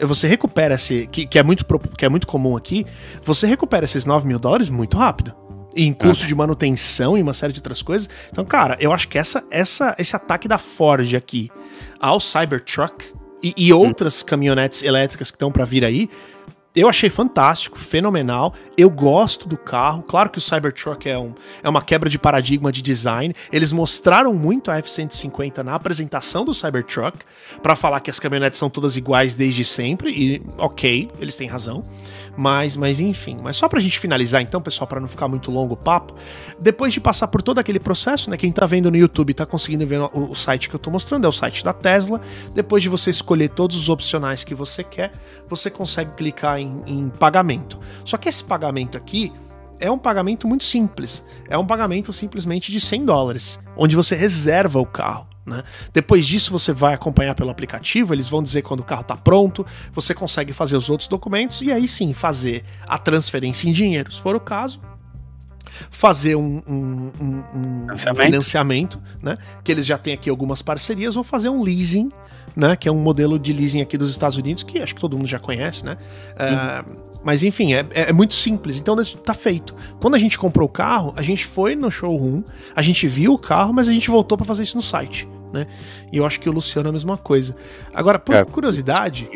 você 0.00 0.26
recupera 0.26 0.74
esse, 0.74 1.06
que, 1.10 1.26
que, 1.26 1.38
é, 1.38 1.42
muito, 1.42 1.64
que 1.96 2.04
é 2.04 2.08
muito 2.08 2.26
comum 2.26 2.56
aqui, 2.56 2.86
você 3.22 3.46
recupera 3.46 3.84
esses 3.84 4.04
9 4.04 4.26
mil 4.26 4.38
dólares 4.38 4.68
muito 4.68 4.96
rápido. 4.96 5.34
E 5.74 5.86
em 5.86 5.92
custo 5.92 6.24
ah. 6.24 6.26
de 6.26 6.34
manutenção 6.34 7.16
e 7.16 7.22
uma 7.22 7.32
série 7.32 7.52
de 7.52 7.58
outras 7.58 7.80
coisas. 7.80 8.08
Então, 8.30 8.44
cara, 8.44 8.76
eu 8.78 8.92
acho 8.92 9.08
que 9.08 9.18
essa, 9.18 9.42
essa, 9.50 9.94
esse 9.98 10.14
ataque 10.14 10.46
da 10.46 10.58
Ford 10.58 11.14
aqui 11.14 11.50
ao 11.98 12.20
Cybertruck 12.20 13.06
e, 13.42 13.54
e 13.56 13.72
outras 13.72 14.22
hum. 14.22 14.26
caminhonetes 14.26 14.82
elétricas 14.82 15.30
que 15.30 15.36
estão 15.36 15.50
para 15.50 15.64
vir 15.64 15.84
aí 15.84 16.10
eu 16.74 16.88
achei 16.88 17.10
fantástico, 17.10 17.78
fenomenal. 17.78 18.54
Eu 18.76 18.88
gosto 18.88 19.46
do 19.46 19.58
carro. 19.58 20.02
Claro 20.02 20.30
que 20.30 20.38
o 20.38 20.40
Cybertruck 20.40 21.08
é, 21.08 21.18
um, 21.18 21.34
é 21.62 21.68
uma 21.68 21.82
quebra 21.82 22.08
de 22.08 22.18
paradigma 22.18 22.72
de 22.72 22.80
design. 22.80 23.34
Eles 23.52 23.72
mostraram 23.72 24.32
muito 24.32 24.70
a 24.70 24.78
F-150 24.78 25.58
na 25.58 25.74
apresentação 25.74 26.44
do 26.44 26.54
Cybertruck 26.54 27.18
para 27.62 27.76
falar 27.76 28.00
que 28.00 28.10
as 28.10 28.18
caminhonetes 28.18 28.58
são 28.58 28.70
todas 28.70 28.96
iguais 28.96 29.36
desde 29.36 29.64
sempre. 29.64 30.10
E 30.12 30.42
ok, 30.56 31.10
eles 31.20 31.36
têm 31.36 31.46
razão. 31.46 31.84
Mas, 32.36 32.76
mas 32.76 33.00
enfim. 33.00 33.38
Mas 33.42 33.56
só 33.56 33.68
pra 33.68 33.80
gente 33.80 33.98
finalizar 33.98 34.40
então, 34.40 34.60
pessoal, 34.60 34.86
para 34.86 35.00
não 35.00 35.08
ficar 35.08 35.28
muito 35.28 35.50
longo 35.50 35.74
o 35.74 35.76
papo. 35.76 36.14
Depois 36.58 36.92
de 36.92 37.00
passar 37.00 37.28
por 37.28 37.42
todo 37.42 37.58
aquele 37.58 37.78
processo, 37.78 38.30
né? 38.30 38.36
Quem 38.36 38.50
tá 38.50 38.66
vendo 38.66 38.90
no 38.90 38.96
YouTube 38.96 39.34
tá 39.34 39.44
conseguindo 39.44 39.86
ver 39.86 40.00
o, 40.00 40.30
o 40.30 40.34
site 40.34 40.68
que 40.68 40.74
eu 40.74 40.80
tô 40.80 40.90
mostrando, 40.90 41.26
é 41.26 41.28
o 41.28 41.32
site 41.32 41.62
da 41.62 41.72
Tesla. 41.72 42.20
Depois 42.54 42.82
de 42.82 42.88
você 42.88 43.10
escolher 43.10 43.48
todos 43.50 43.76
os 43.76 43.88
opcionais 43.88 44.44
que 44.44 44.54
você 44.54 44.82
quer, 44.82 45.12
você 45.48 45.70
consegue 45.70 46.12
clicar 46.12 46.58
em, 46.58 46.82
em 46.86 47.08
pagamento. 47.08 47.78
Só 48.04 48.16
que 48.16 48.28
esse 48.28 48.42
pagamento 48.42 48.96
aqui 48.96 49.32
é 49.78 49.90
um 49.90 49.98
pagamento 49.98 50.46
muito 50.46 50.64
simples. 50.64 51.24
É 51.48 51.58
um 51.58 51.66
pagamento 51.66 52.12
simplesmente 52.12 52.70
de 52.70 52.80
100 52.80 53.04
dólares, 53.04 53.58
onde 53.76 53.96
você 53.96 54.14
reserva 54.14 54.78
o 54.78 54.86
carro. 54.86 55.31
Né? 55.44 55.62
Depois 55.92 56.26
disso, 56.26 56.52
você 56.52 56.72
vai 56.72 56.94
acompanhar 56.94 57.34
pelo 57.34 57.50
aplicativo, 57.50 58.14
eles 58.14 58.28
vão 58.28 58.42
dizer 58.42 58.62
quando 58.62 58.80
o 58.80 58.84
carro 58.84 59.02
está 59.02 59.16
pronto, 59.16 59.66
você 59.92 60.14
consegue 60.14 60.52
fazer 60.52 60.76
os 60.76 60.88
outros 60.88 61.08
documentos 61.08 61.60
e 61.62 61.72
aí 61.72 61.88
sim 61.88 62.12
fazer 62.12 62.64
a 62.86 62.96
transferência 62.96 63.68
em 63.68 63.72
dinheiro, 63.72 64.12
se 64.12 64.20
for 64.20 64.36
o 64.36 64.40
caso. 64.40 64.80
Fazer 65.90 66.36
um, 66.36 66.62
um, 66.66 67.12
um, 67.20 67.44
um 67.54 67.80
financiamento. 67.86 68.24
financiamento, 68.26 69.02
né? 69.22 69.38
Que 69.64 69.72
eles 69.72 69.86
já 69.86 69.96
têm 69.96 70.14
aqui 70.14 70.28
algumas 70.28 70.60
parcerias, 70.60 71.16
ou 71.16 71.24
fazer 71.24 71.48
um 71.48 71.62
leasing, 71.62 72.12
né? 72.56 72.76
Que 72.76 72.88
é 72.88 72.92
um 72.92 73.00
modelo 73.00 73.38
de 73.38 73.52
leasing 73.52 73.80
aqui 73.80 73.96
dos 73.96 74.10
Estados 74.10 74.36
Unidos, 74.36 74.62
que 74.62 74.78
acho 74.78 74.94
que 74.94 75.00
todo 75.00 75.16
mundo 75.16 75.28
já 75.28 75.38
conhece, 75.38 75.84
né? 75.84 75.96
Uh, 76.34 76.96
mas 77.24 77.42
enfim, 77.42 77.74
é, 77.74 77.86
é, 77.92 78.12
muito 78.12 78.34
simples. 78.34 78.78
Então 78.80 78.96
tá 79.24 79.34
feito. 79.34 79.74
Quando 80.00 80.14
a 80.14 80.18
gente 80.18 80.38
comprou 80.38 80.68
o 80.68 80.72
carro, 80.72 81.12
a 81.16 81.22
gente 81.22 81.46
foi 81.46 81.76
no 81.76 81.90
showroom, 81.90 82.42
a 82.74 82.82
gente 82.82 83.06
viu 83.06 83.32
o 83.34 83.38
carro, 83.38 83.72
mas 83.72 83.88
a 83.88 83.92
gente 83.92 84.10
voltou 84.10 84.36
para 84.36 84.46
fazer 84.46 84.64
isso 84.64 84.76
no 84.76 84.82
site 84.82 85.28
né? 85.52 85.66
E 86.10 86.16
eu 86.16 86.24
acho 86.24 86.40
que 86.40 86.48
o 86.48 86.52
Luciano 86.52 86.88
é 86.88 86.90
a 86.90 86.92
mesma 86.92 87.18
coisa. 87.18 87.54
Agora, 87.94 88.18
por 88.18 88.34
é. 88.34 88.44
curiosidade. 88.44 89.28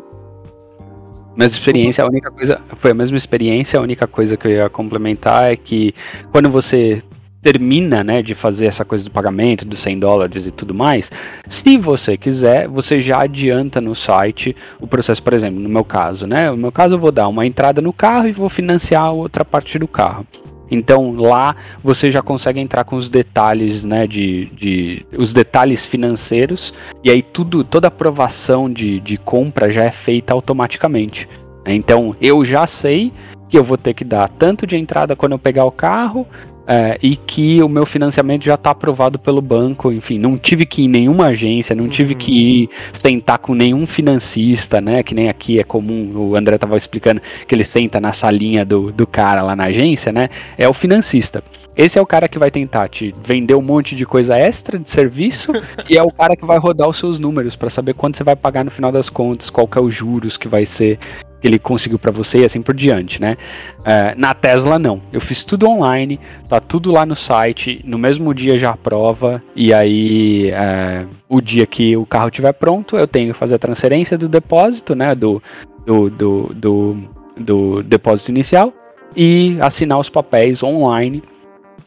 Mas 1.37 1.53
experiência, 1.53 2.03
a 2.03 2.07
única 2.07 2.31
coisa. 2.31 2.61
Foi 2.79 2.91
a 2.91 2.95
mesma 2.95 3.17
experiência, 3.17 3.79
a 3.79 3.83
única 3.83 4.07
coisa 4.07 4.37
que 4.37 4.47
eu 4.47 4.51
ia 4.51 4.71
complementar 4.71 5.53
é 5.53 5.57
que 5.57 5.95
quando 6.33 6.49
você 6.49 7.03
termina, 7.47 8.03
né, 8.03 8.23
de 8.23 8.35
fazer 8.35 8.67
essa 8.67 8.85
coisa 8.85 9.05
do 9.05 9.11
pagamento, 9.13 9.65
dos 9.65 9.79
100 9.79 10.01
dólares 10.01 10.49
e 10.49 10.51
tudo 10.51 10.75
mais, 10.75 11.13
se 11.47 11.79
você 11.79 12.17
quiser, 12.17 12.67
você 12.67 13.01
já 13.01 13.23
adianta 13.23 13.81
no 13.81 13.95
site 13.95 14.57
o 14.81 14.87
processo, 14.89 15.23
por 15.23 15.33
exemplo, 15.33 15.61
no 15.61 15.69
meu 15.69 15.85
caso, 15.85 16.27
né, 16.27 16.51
no 16.51 16.57
meu 16.57 16.73
caso 16.73 16.97
eu 16.97 16.99
vou 16.99 17.13
dar 17.13 17.29
uma 17.29 17.47
entrada 17.47 17.81
no 17.81 17.93
carro 17.93 18.27
e 18.27 18.33
vou 18.33 18.49
financiar 18.49 19.13
outra 19.13 19.45
parte 19.45 19.79
do 19.79 19.87
carro. 19.87 20.27
Então 20.69 21.15
lá 21.15 21.55
você 21.85 22.11
já 22.11 22.21
consegue 22.21 22.59
entrar 22.59 22.83
com 22.83 22.97
os 22.97 23.09
detalhes, 23.09 23.85
né, 23.85 24.09
de, 24.09 24.47
de 24.47 25.07
os 25.17 25.33
detalhes 25.33 25.87
financeiros 25.87 26.75
e 27.05 27.13
aí 27.13 27.23
tudo, 27.23 27.63
toda 27.63 27.87
aprovação 27.87 28.69
de, 28.69 28.99
de 28.99 29.17
compra 29.17 29.71
já 29.71 29.85
é 29.85 29.93
feita 29.93 30.35
automaticamente. 30.35 31.29
Então 31.65 32.17
eu 32.21 32.45
já 32.45 32.67
sei 32.67 33.13
que 33.49 33.57
eu 33.57 33.63
vou 33.63 33.79
ter 33.79 33.95
que 33.95 34.03
dar 34.03 34.29
tanto 34.29 34.67
de 34.67 34.77
entrada 34.77 35.15
quando 35.15 35.33
eu 35.33 35.39
pegar 35.39 35.65
o 35.65 35.71
carro, 35.71 36.27
é, 36.67 36.99
e 37.03 37.17
que 37.17 37.63
o 37.63 37.69
meu 37.69 37.87
financiamento 37.87 38.45
já 38.45 38.55
está 38.55 38.71
aprovado 38.71 39.19
pelo 39.19 39.41
banco, 39.41 39.93
enfim, 39.93 40.19
não 40.19 40.37
tive 40.37 40.67
que 40.67 40.83
ir 40.83 40.85
em 40.87 40.89
nenhuma 40.89 41.27
agência, 41.27 41.77
não 41.77 41.89
tive 41.89 42.15
que 42.15 42.31
uhum. 42.31 42.37
ir 42.37 42.71
sentar 42.93 43.39
com 43.39 43.55
nenhum 43.55 43.87
financista, 43.87 44.81
né? 44.81 45.03
Que 45.03 45.15
nem 45.15 45.29
aqui 45.29 45.61
é 45.61 45.65
comum, 45.65 46.13
o 46.17 46.37
André 46.37 46.57
estava 46.57 46.77
explicando 46.77 47.21
que 47.47 47.55
ele 47.55 47.65
senta 47.65 48.01
na 48.01 48.13
salinha 48.13 48.65
do, 48.65 48.91
do 48.91 49.07
cara 49.07 49.43
lá 49.43 49.55
na 49.55 49.65
agência, 49.65 50.13
né? 50.13 50.29
É 50.59 50.69
o 50.69 50.73
financista. 50.73 51.43
Esse 51.77 51.99
é 51.99 52.03
o 52.03 52.07
cara 52.07 52.27
que 52.27 52.39
vai 52.39 52.51
tentar 52.51 52.89
te 52.89 53.15
vender 53.23 53.55
um 53.55 53.61
monte 53.61 53.95
de 53.95 54.07
coisa 54.07 54.35
extra 54.35 54.79
de 54.79 54.89
serviço 54.89 55.53
e 55.91 55.97
é 55.97 56.03
o 56.03 56.11
cara 56.11 56.35
que 56.35 56.47
vai 56.47 56.59
rodar 56.59 56.89
os 56.89 56.99
seus 56.99 57.19
números 57.19 57.55
para 57.55 57.69
saber 57.69 57.93
quanto 57.93 58.17
você 58.17 58.25
vai 58.25 58.35
pagar 58.35 58.65
no 58.65 58.71
final 58.71 58.91
das 58.91 59.11
contas, 59.11 59.51
qual 59.51 59.69
que 59.69 59.79
é 59.79 59.81
os 59.81 59.95
juros 59.95 60.39
que 60.39 60.49
vai 60.49 60.65
ser 60.65 60.99
que 61.41 61.47
ele 61.47 61.59
conseguiu 61.59 61.99
para 61.99 62.11
você 62.11 62.41
e 62.41 62.45
assim 62.45 62.63
por 62.63 62.75
diante, 62.75 63.21
né? 63.21 63.37
Uh, 63.81 64.19
na 64.19 64.35
Tesla 64.35 64.79
não, 64.79 65.01
eu 65.13 65.21
fiz 65.21 65.45
tudo 65.45 65.69
online, 65.69 66.19
tá 66.49 66.61
tudo 66.61 66.91
lá 66.91 67.05
no 67.05 67.15
site, 67.17 67.81
no 67.85 67.99
mesmo 67.99 68.33
dia 68.35 68.59
já 68.59 68.71
aprova 68.71 69.43
e 69.55 69.73
aí 69.73 70.51
uh, 70.51 71.09
o 71.29 71.41
dia 71.41 71.67
que 71.67 71.97
o 71.97 72.07
carro 72.07 72.29
estiver 72.29 72.53
pronto 72.53 72.97
eu 72.97 73.07
tenho 73.07 73.33
que 73.33 73.39
fazer 73.39 73.57
a 73.57 73.59
transferência 73.59 74.17
do 74.17 74.29
depósito, 74.29 74.95
né? 74.95 75.15
Do, 75.15 75.43
do, 75.87 76.11
do, 76.11 76.55
do, 76.55 76.97
do 77.37 77.83
depósito 77.83 78.31
inicial 78.31 78.73
e 79.15 79.57
assinar 79.61 79.99
os 79.99 80.11
papéis 80.11 80.63
online 80.63 81.23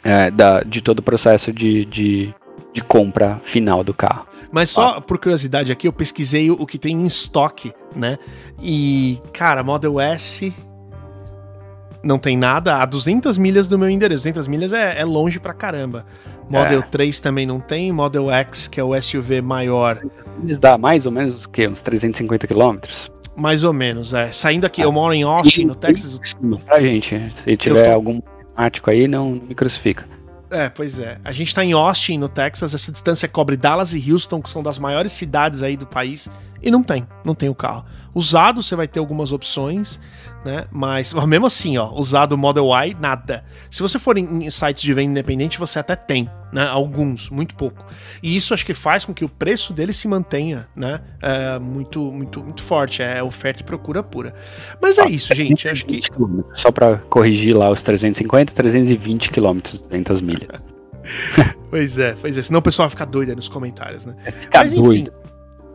é, 0.03 0.31
da, 0.31 0.61
de 0.61 0.81
todo 0.81 0.99
o 0.99 1.03
processo 1.03 1.51
de, 1.51 1.85
de, 1.85 2.33
de, 2.73 2.81
compra 2.81 3.39
final 3.43 3.83
do 3.83 3.93
carro. 3.93 4.25
Mas 4.51 4.69
só 4.69 4.97
ah. 4.97 5.01
por 5.01 5.17
curiosidade 5.17 5.71
aqui, 5.71 5.87
eu 5.87 5.93
pesquisei 5.93 6.49
o 6.49 6.65
que 6.65 6.77
tem 6.77 6.95
em 6.95 7.05
estoque, 7.05 7.71
né? 7.95 8.17
E, 8.61 9.19
cara, 9.31 9.63
Model 9.63 9.99
S 9.99 10.53
não 12.03 12.17
tem 12.17 12.37
nada 12.37 12.77
a 12.77 12.85
200 12.85 13.37
milhas 13.37 13.67
do 13.67 13.77
meu 13.77 13.89
endereço. 13.89 14.23
200 14.23 14.47
milhas 14.47 14.73
é, 14.73 14.99
é 14.99 15.05
longe 15.05 15.39
pra 15.39 15.53
caramba. 15.53 16.05
Model 16.49 16.79
é. 16.79 16.83
3 16.83 17.19
também 17.19 17.45
não 17.45 17.59
tem. 17.59 17.91
Model 17.91 18.31
X, 18.31 18.67
que 18.67 18.79
é 18.79 18.83
o 18.83 18.99
SUV 18.99 19.41
maior. 19.41 20.01
Eles 20.43 20.57
dá 20.57 20.77
mais 20.77 21.05
ou 21.05 21.11
menos 21.11 21.45
o 21.45 21.49
quê? 21.49 21.67
Uns 21.67 21.81
350 21.81 22.47
quilômetros? 22.47 23.11
Mais 23.35 23.63
ou 23.63 23.71
menos, 23.71 24.13
é. 24.13 24.31
Saindo 24.31 24.65
aqui, 24.65 24.81
ah. 24.81 24.85
eu 24.85 24.91
moro 24.91 25.13
em 25.13 25.23
Austin, 25.23 25.65
no 25.65 25.75
Texas. 25.75 26.19
Pra 26.65 26.81
gente, 26.81 27.31
se 27.35 27.55
tiver 27.55 27.85
tô... 27.85 27.91
algum 27.91 28.19
matemático 28.59 28.89
aí, 28.89 29.07
não 29.07 29.31
me 29.31 29.55
crucifica. 29.55 30.05
É, 30.51 30.67
pois 30.67 30.99
é. 30.99 31.19
A 31.23 31.31
gente 31.31 31.53
tá 31.53 31.63
em 31.63 31.73
Austin, 31.73 32.17
no 32.17 32.27
Texas. 32.27 32.73
Essa 32.73 32.91
distância 32.91 33.27
cobre 33.27 33.55
Dallas 33.55 33.93
e 33.93 34.11
Houston, 34.11 34.41
que 34.41 34.49
são 34.49 34.63
das 34.63 34.79
maiores 34.79 35.11
cidades 35.11 35.61
aí 35.61 35.77
do 35.77 35.85
país. 35.85 36.29
E 36.61 36.69
não 36.71 36.83
tem, 36.83 37.07
não 37.23 37.35
tem 37.35 37.49
o 37.49 37.55
carro. 37.55 37.85
Usado 38.13 38.61
você 38.61 38.75
vai 38.75 38.87
ter 38.87 38.99
algumas 38.99 39.31
opções, 39.31 39.99
né? 40.43 40.65
Mas, 40.71 41.13
mesmo 41.13 41.45
assim, 41.45 41.77
ó, 41.77 41.91
usado 41.93 42.37
Model 42.37 42.65
Y, 42.65 42.95
nada. 42.99 43.43
Se 43.69 43.81
você 43.81 43.99
for 43.99 44.17
em, 44.17 44.45
em 44.45 44.49
sites 44.49 44.81
de 44.81 44.93
venda 44.93 45.11
independente, 45.11 45.59
você 45.59 45.79
até 45.79 45.95
tem, 45.95 46.29
né? 46.51 46.67
Alguns, 46.67 47.29
muito 47.29 47.55
pouco. 47.55 47.85
E 48.23 48.35
isso 48.35 48.53
acho 48.53 48.65
que 48.65 48.73
faz 48.73 49.03
com 49.03 49.13
que 49.13 49.25
o 49.25 49.29
preço 49.29 49.73
dele 49.73 49.93
se 49.93 50.07
mantenha, 50.07 50.67
né? 50.75 50.99
É, 51.21 51.59
muito, 51.59 51.99
muito, 51.99 52.41
muito 52.41 52.63
forte. 52.63 53.01
É 53.01 53.21
oferta 53.21 53.61
e 53.61 53.65
procura 53.65 54.01
pura. 54.01 54.33
Mas 54.81 54.97
é 54.97 55.07
isso, 55.09 55.33
gente. 55.33 55.67
Acho 55.67 55.85
que. 55.85 55.99
Só 56.53 56.71
para 56.71 56.97
corrigir 57.09 57.55
lá 57.55 57.69
os 57.69 57.83
350, 57.83 58.53
320 58.53 59.29
quilômetros, 59.29 59.79
200 59.79 60.21
milhas. 60.21 60.69
pois 61.69 61.97
é, 61.97 62.15
pois 62.19 62.37
é. 62.37 62.41
Senão 62.41 62.59
o 62.59 62.63
pessoal 62.63 62.87
vai 62.87 62.91
ficar 62.91 63.05
doido 63.05 63.29
aí 63.29 63.35
nos 63.35 63.47
comentários, 63.47 64.05
né? 64.05 64.15
Ficar 64.39 64.59
Mas, 64.59 64.73
enfim, 64.73 64.83
doido. 64.83 65.13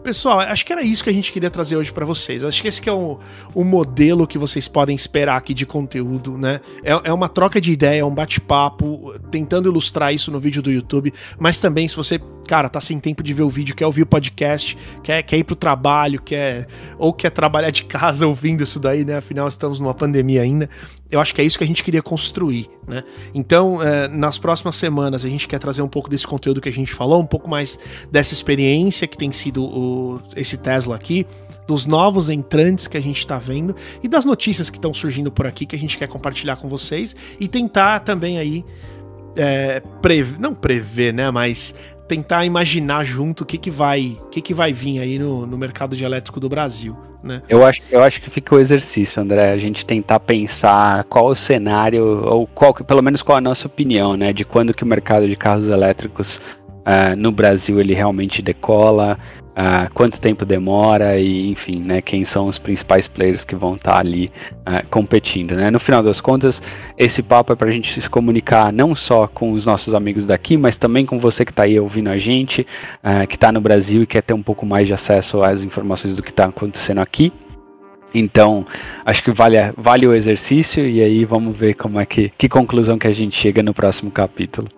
Pessoal, 0.04 0.40
acho 0.40 0.66
que 0.66 0.70
era 0.70 0.82
isso 0.82 1.02
que 1.02 1.08
a 1.08 1.12
gente 1.14 1.32
queria 1.32 1.48
trazer 1.48 1.78
hoje 1.78 1.90
para 1.90 2.04
vocês. 2.04 2.44
Acho 2.44 2.60
que 2.60 2.68
esse 2.68 2.80
que 2.80 2.90
é 2.90 2.92
o, 2.92 3.18
o 3.54 3.64
modelo 3.64 4.26
que 4.26 4.36
vocês 4.36 4.68
podem 4.68 4.94
esperar 4.94 5.38
aqui 5.38 5.54
de 5.54 5.64
conteúdo, 5.64 6.36
né? 6.36 6.60
É, 6.82 7.08
é 7.08 7.12
uma 7.12 7.26
troca 7.26 7.58
de 7.58 7.72
ideia, 7.72 8.00
é 8.00 8.04
um 8.04 8.14
bate-papo, 8.14 9.14
tentando 9.30 9.66
ilustrar 9.66 10.12
isso 10.12 10.30
no 10.30 10.38
vídeo 10.38 10.60
do 10.60 10.70
YouTube, 10.70 11.10
mas 11.38 11.58
também 11.58 11.88
se 11.88 11.96
você 11.96 12.20
cara, 12.44 12.68
tá 12.68 12.80
sem 12.80 13.00
tempo 13.00 13.22
de 13.22 13.32
ver 13.32 13.42
o 13.42 13.48
vídeo, 13.48 13.74
quer 13.74 13.86
ouvir 13.86 14.02
o 14.02 14.06
podcast, 14.06 14.76
quer, 15.02 15.22
quer 15.22 15.38
ir 15.38 15.44
pro 15.44 15.56
trabalho, 15.56 16.20
quer 16.20 16.66
ou 16.98 17.12
quer 17.12 17.30
trabalhar 17.30 17.70
de 17.70 17.84
casa 17.84 18.26
ouvindo 18.26 18.62
isso 18.62 18.78
daí, 18.78 19.04
né? 19.04 19.16
Afinal, 19.16 19.48
estamos 19.48 19.80
numa 19.80 19.94
pandemia 19.94 20.42
ainda. 20.42 20.68
Eu 21.10 21.20
acho 21.20 21.34
que 21.34 21.40
é 21.40 21.44
isso 21.44 21.58
que 21.58 21.64
a 21.64 21.66
gente 21.66 21.82
queria 21.82 22.02
construir, 22.02 22.68
né? 22.86 23.04
Então, 23.34 23.82
é, 23.82 24.08
nas 24.08 24.38
próximas 24.38 24.76
semanas, 24.76 25.24
a 25.24 25.28
gente 25.28 25.46
quer 25.46 25.58
trazer 25.58 25.82
um 25.82 25.88
pouco 25.88 26.08
desse 26.08 26.26
conteúdo 26.26 26.60
que 26.60 26.68
a 26.68 26.72
gente 26.72 26.92
falou, 26.92 27.20
um 27.20 27.26
pouco 27.26 27.48
mais 27.48 27.78
dessa 28.10 28.34
experiência 28.34 29.06
que 29.06 29.16
tem 29.16 29.30
sido 29.32 29.64
o, 29.64 29.93
esse 30.36 30.56
Tesla 30.56 30.96
aqui, 30.96 31.26
dos 31.66 31.86
novos 31.86 32.30
entrantes 32.30 32.86
que 32.86 32.96
a 32.96 33.00
gente 33.00 33.18
está 33.18 33.38
vendo 33.38 33.74
e 34.02 34.08
das 34.08 34.24
notícias 34.24 34.68
que 34.68 34.76
estão 34.76 34.92
surgindo 34.92 35.30
por 35.30 35.46
aqui 35.46 35.64
que 35.64 35.74
a 35.74 35.78
gente 35.78 35.96
quer 35.96 36.08
compartilhar 36.08 36.56
com 36.56 36.68
vocês 36.68 37.16
e 37.40 37.48
tentar 37.48 38.00
também 38.00 38.38
aí 38.38 38.64
é, 39.36 39.80
prever, 40.00 40.38
não 40.38 40.54
prever, 40.54 41.12
né, 41.12 41.30
mas 41.30 41.74
tentar 42.06 42.44
imaginar 42.44 43.02
junto 43.04 43.42
o 43.42 43.46
que, 43.46 43.56
que 43.56 43.70
vai 43.70 44.18
que, 44.30 44.42
que 44.42 44.52
vai 44.52 44.72
vir 44.72 45.00
aí 45.00 45.18
no, 45.18 45.46
no 45.46 45.56
mercado 45.56 45.96
de 45.96 46.04
elétrico 46.04 46.38
do 46.38 46.48
Brasil. 46.48 46.96
Né? 47.22 47.42
Eu, 47.48 47.64
acho, 47.64 47.80
eu 47.90 48.02
acho 48.02 48.20
que 48.20 48.28
fica 48.28 48.54
o 48.54 48.58
exercício, 48.58 49.22
André, 49.22 49.50
a 49.50 49.56
gente 49.56 49.86
tentar 49.86 50.20
pensar 50.20 51.04
qual 51.04 51.28
o 51.28 51.34
cenário, 51.34 52.22
ou 52.22 52.46
qual, 52.46 52.74
pelo 52.74 53.00
menos 53.00 53.22
qual 53.22 53.38
a 53.38 53.40
nossa 53.40 53.66
opinião, 53.66 54.14
né, 54.14 54.30
de 54.30 54.44
quando 54.44 54.74
que 54.74 54.84
o 54.84 54.86
mercado 54.86 55.26
de 55.26 55.34
carros 55.34 55.70
elétricos 55.70 56.36
uh, 56.36 57.16
no 57.16 57.32
Brasil 57.32 57.80
ele 57.80 57.94
realmente 57.94 58.42
decola, 58.42 59.18
uh, 59.54 59.92
quanto 59.92 60.20
tempo 60.20 60.44
demora 60.44 61.18
e, 61.18 61.50
enfim, 61.50 61.80
né, 61.80 62.00
quem 62.02 62.24
são 62.24 62.46
os 62.46 62.58
principais 62.58 63.08
players 63.08 63.44
que 63.44 63.54
vão 63.54 63.74
estar 63.76 63.92
tá 63.92 63.98
ali 63.98 64.30
uh, 64.60 64.86
competindo. 64.90 65.54
Né? 65.54 65.70
No 65.70 65.80
final 65.80 66.02
das 66.02 66.20
contas, 66.20 66.62
esse 66.98 67.22
papo 67.22 67.52
é 67.52 67.56
para 67.56 67.68
a 67.68 67.72
gente 67.72 68.00
se 68.00 68.10
comunicar 68.10 68.72
não 68.72 68.94
só 68.94 69.26
com 69.26 69.52
os 69.52 69.64
nossos 69.64 69.94
amigos 69.94 70.24
daqui, 70.24 70.56
mas 70.56 70.76
também 70.76 71.06
com 71.06 71.18
você 71.18 71.44
que 71.44 71.52
está 71.52 71.64
aí 71.64 71.78
ouvindo 71.78 72.10
a 72.10 72.18
gente, 72.18 72.66
uh, 73.02 73.26
que 73.26 73.36
está 73.36 73.50
no 73.50 73.60
Brasil 73.60 74.02
e 74.02 74.06
quer 74.06 74.22
ter 74.22 74.34
um 74.34 74.42
pouco 74.42 74.66
mais 74.66 74.86
de 74.86 74.94
acesso 74.94 75.42
às 75.42 75.62
informações 75.62 76.16
do 76.16 76.22
que 76.22 76.30
está 76.30 76.46
acontecendo 76.46 76.98
aqui. 76.98 77.32
Então, 78.14 78.64
acho 79.04 79.24
que 79.24 79.32
vale, 79.32 79.56
vale 79.76 80.06
o 80.06 80.14
exercício 80.14 80.86
e 80.86 81.02
aí 81.02 81.24
vamos 81.24 81.56
ver 81.56 81.74
como 81.74 81.98
é 81.98 82.06
que, 82.06 82.32
que 82.38 82.48
conclusão 82.48 82.96
que 82.96 83.08
a 83.08 83.12
gente 83.12 83.36
chega 83.36 83.60
no 83.60 83.74
próximo 83.74 84.08
capítulo. 84.08 84.68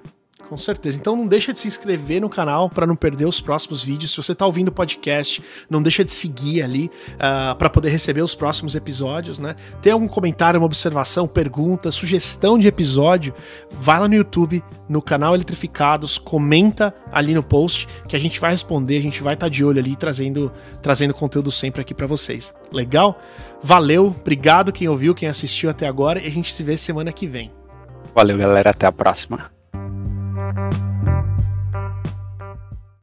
Com 0.48 0.56
certeza. 0.56 0.96
Então 0.98 1.16
não 1.16 1.26
deixa 1.26 1.52
de 1.52 1.58
se 1.58 1.66
inscrever 1.66 2.20
no 2.20 2.28
canal 2.28 2.70
para 2.70 2.86
não 2.86 2.94
perder 2.94 3.26
os 3.26 3.40
próximos 3.40 3.82
vídeos. 3.82 4.12
Se 4.12 4.16
você 4.16 4.32
está 4.32 4.46
ouvindo 4.46 4.68
o 4.68 4.72
podcast, 4.72 5.42
não 5.68 5.82
deixa 5.82 6.04
de 6.04 6.12
seguir 6.12 6.62
ali 6.62 6.86
uh, 6.86 6.90
ah, 7.18 7.56
para 7.58 7.68
poder 7.68 7.88
receber 7.88 8.22
os 8.22 8.34
próximos 8.34 8.76
episódios, 8.76 9.38
né? 9.40 9.56
Tem 9.82 9.92
algum 9.92 10.06
comentário, 10.06 10.60
uma 10.60 10.66
observação, 10.66 11.26
pergunta, 11.26 11.90
sugestão 11.90 12.58
de 12.58 12.68
episódio? 12.68 13.34
Vai 13.70 13.98
lá 13.98 14.06
no 14.06 14.14
YouTube, 14.14 14.62
no 14.88 15.02
canal 15.02 15.34
Eletrificados, 15.34 16.16
comenta 16.16 16.94
ali 17.10 17.34
no 17.34 17.42
post 17.42 17.88
que 18.06 18.14
a 18.14 18.18
gente 18.18 18.38
vai 18.38 18.52
responder, 18.52 18.98
a 18.98 19.02
gente 19.02 19.22
vai 19.22 19.34
estar 19.34 19.46
tá 19.46 19.50
de 19.50 19.64
olho 19.64 19.80
ali 19.80 19.96
trazendo 19.96 20.52
trazendo 20.80 21.12
conteúdo 21.12 21.50
sempre 21.50 21.80
aqui 21.80 21.92
para 21.92 22.06
vocês. 22.06 22.54
Legal? 22.70 23.20
Valeu, 23.62 24.14
obrigado 24.20 24.72
quem 24.72 24.88
ouviu, 24.88 25.14
quem 25.14 25.28
assistiu 25.28 25.68
até 25.70 25.88
agora 25.88 26.20
e 26.20 26.26
a 26.26 26.30
gente 26.30 26.52
se 26.52 26.62
vê 26.62 26.76
semana 26.76 27.12
que 27.12 27.26
vem. 27.26 27.50
Valeu, 28.14 28.38
galera, 28.38 28.70
até 28.70 28.86
a 28.86 28.92
próxima. 28.92 29.55
thank 30.56 30.74
you 30.78 30.85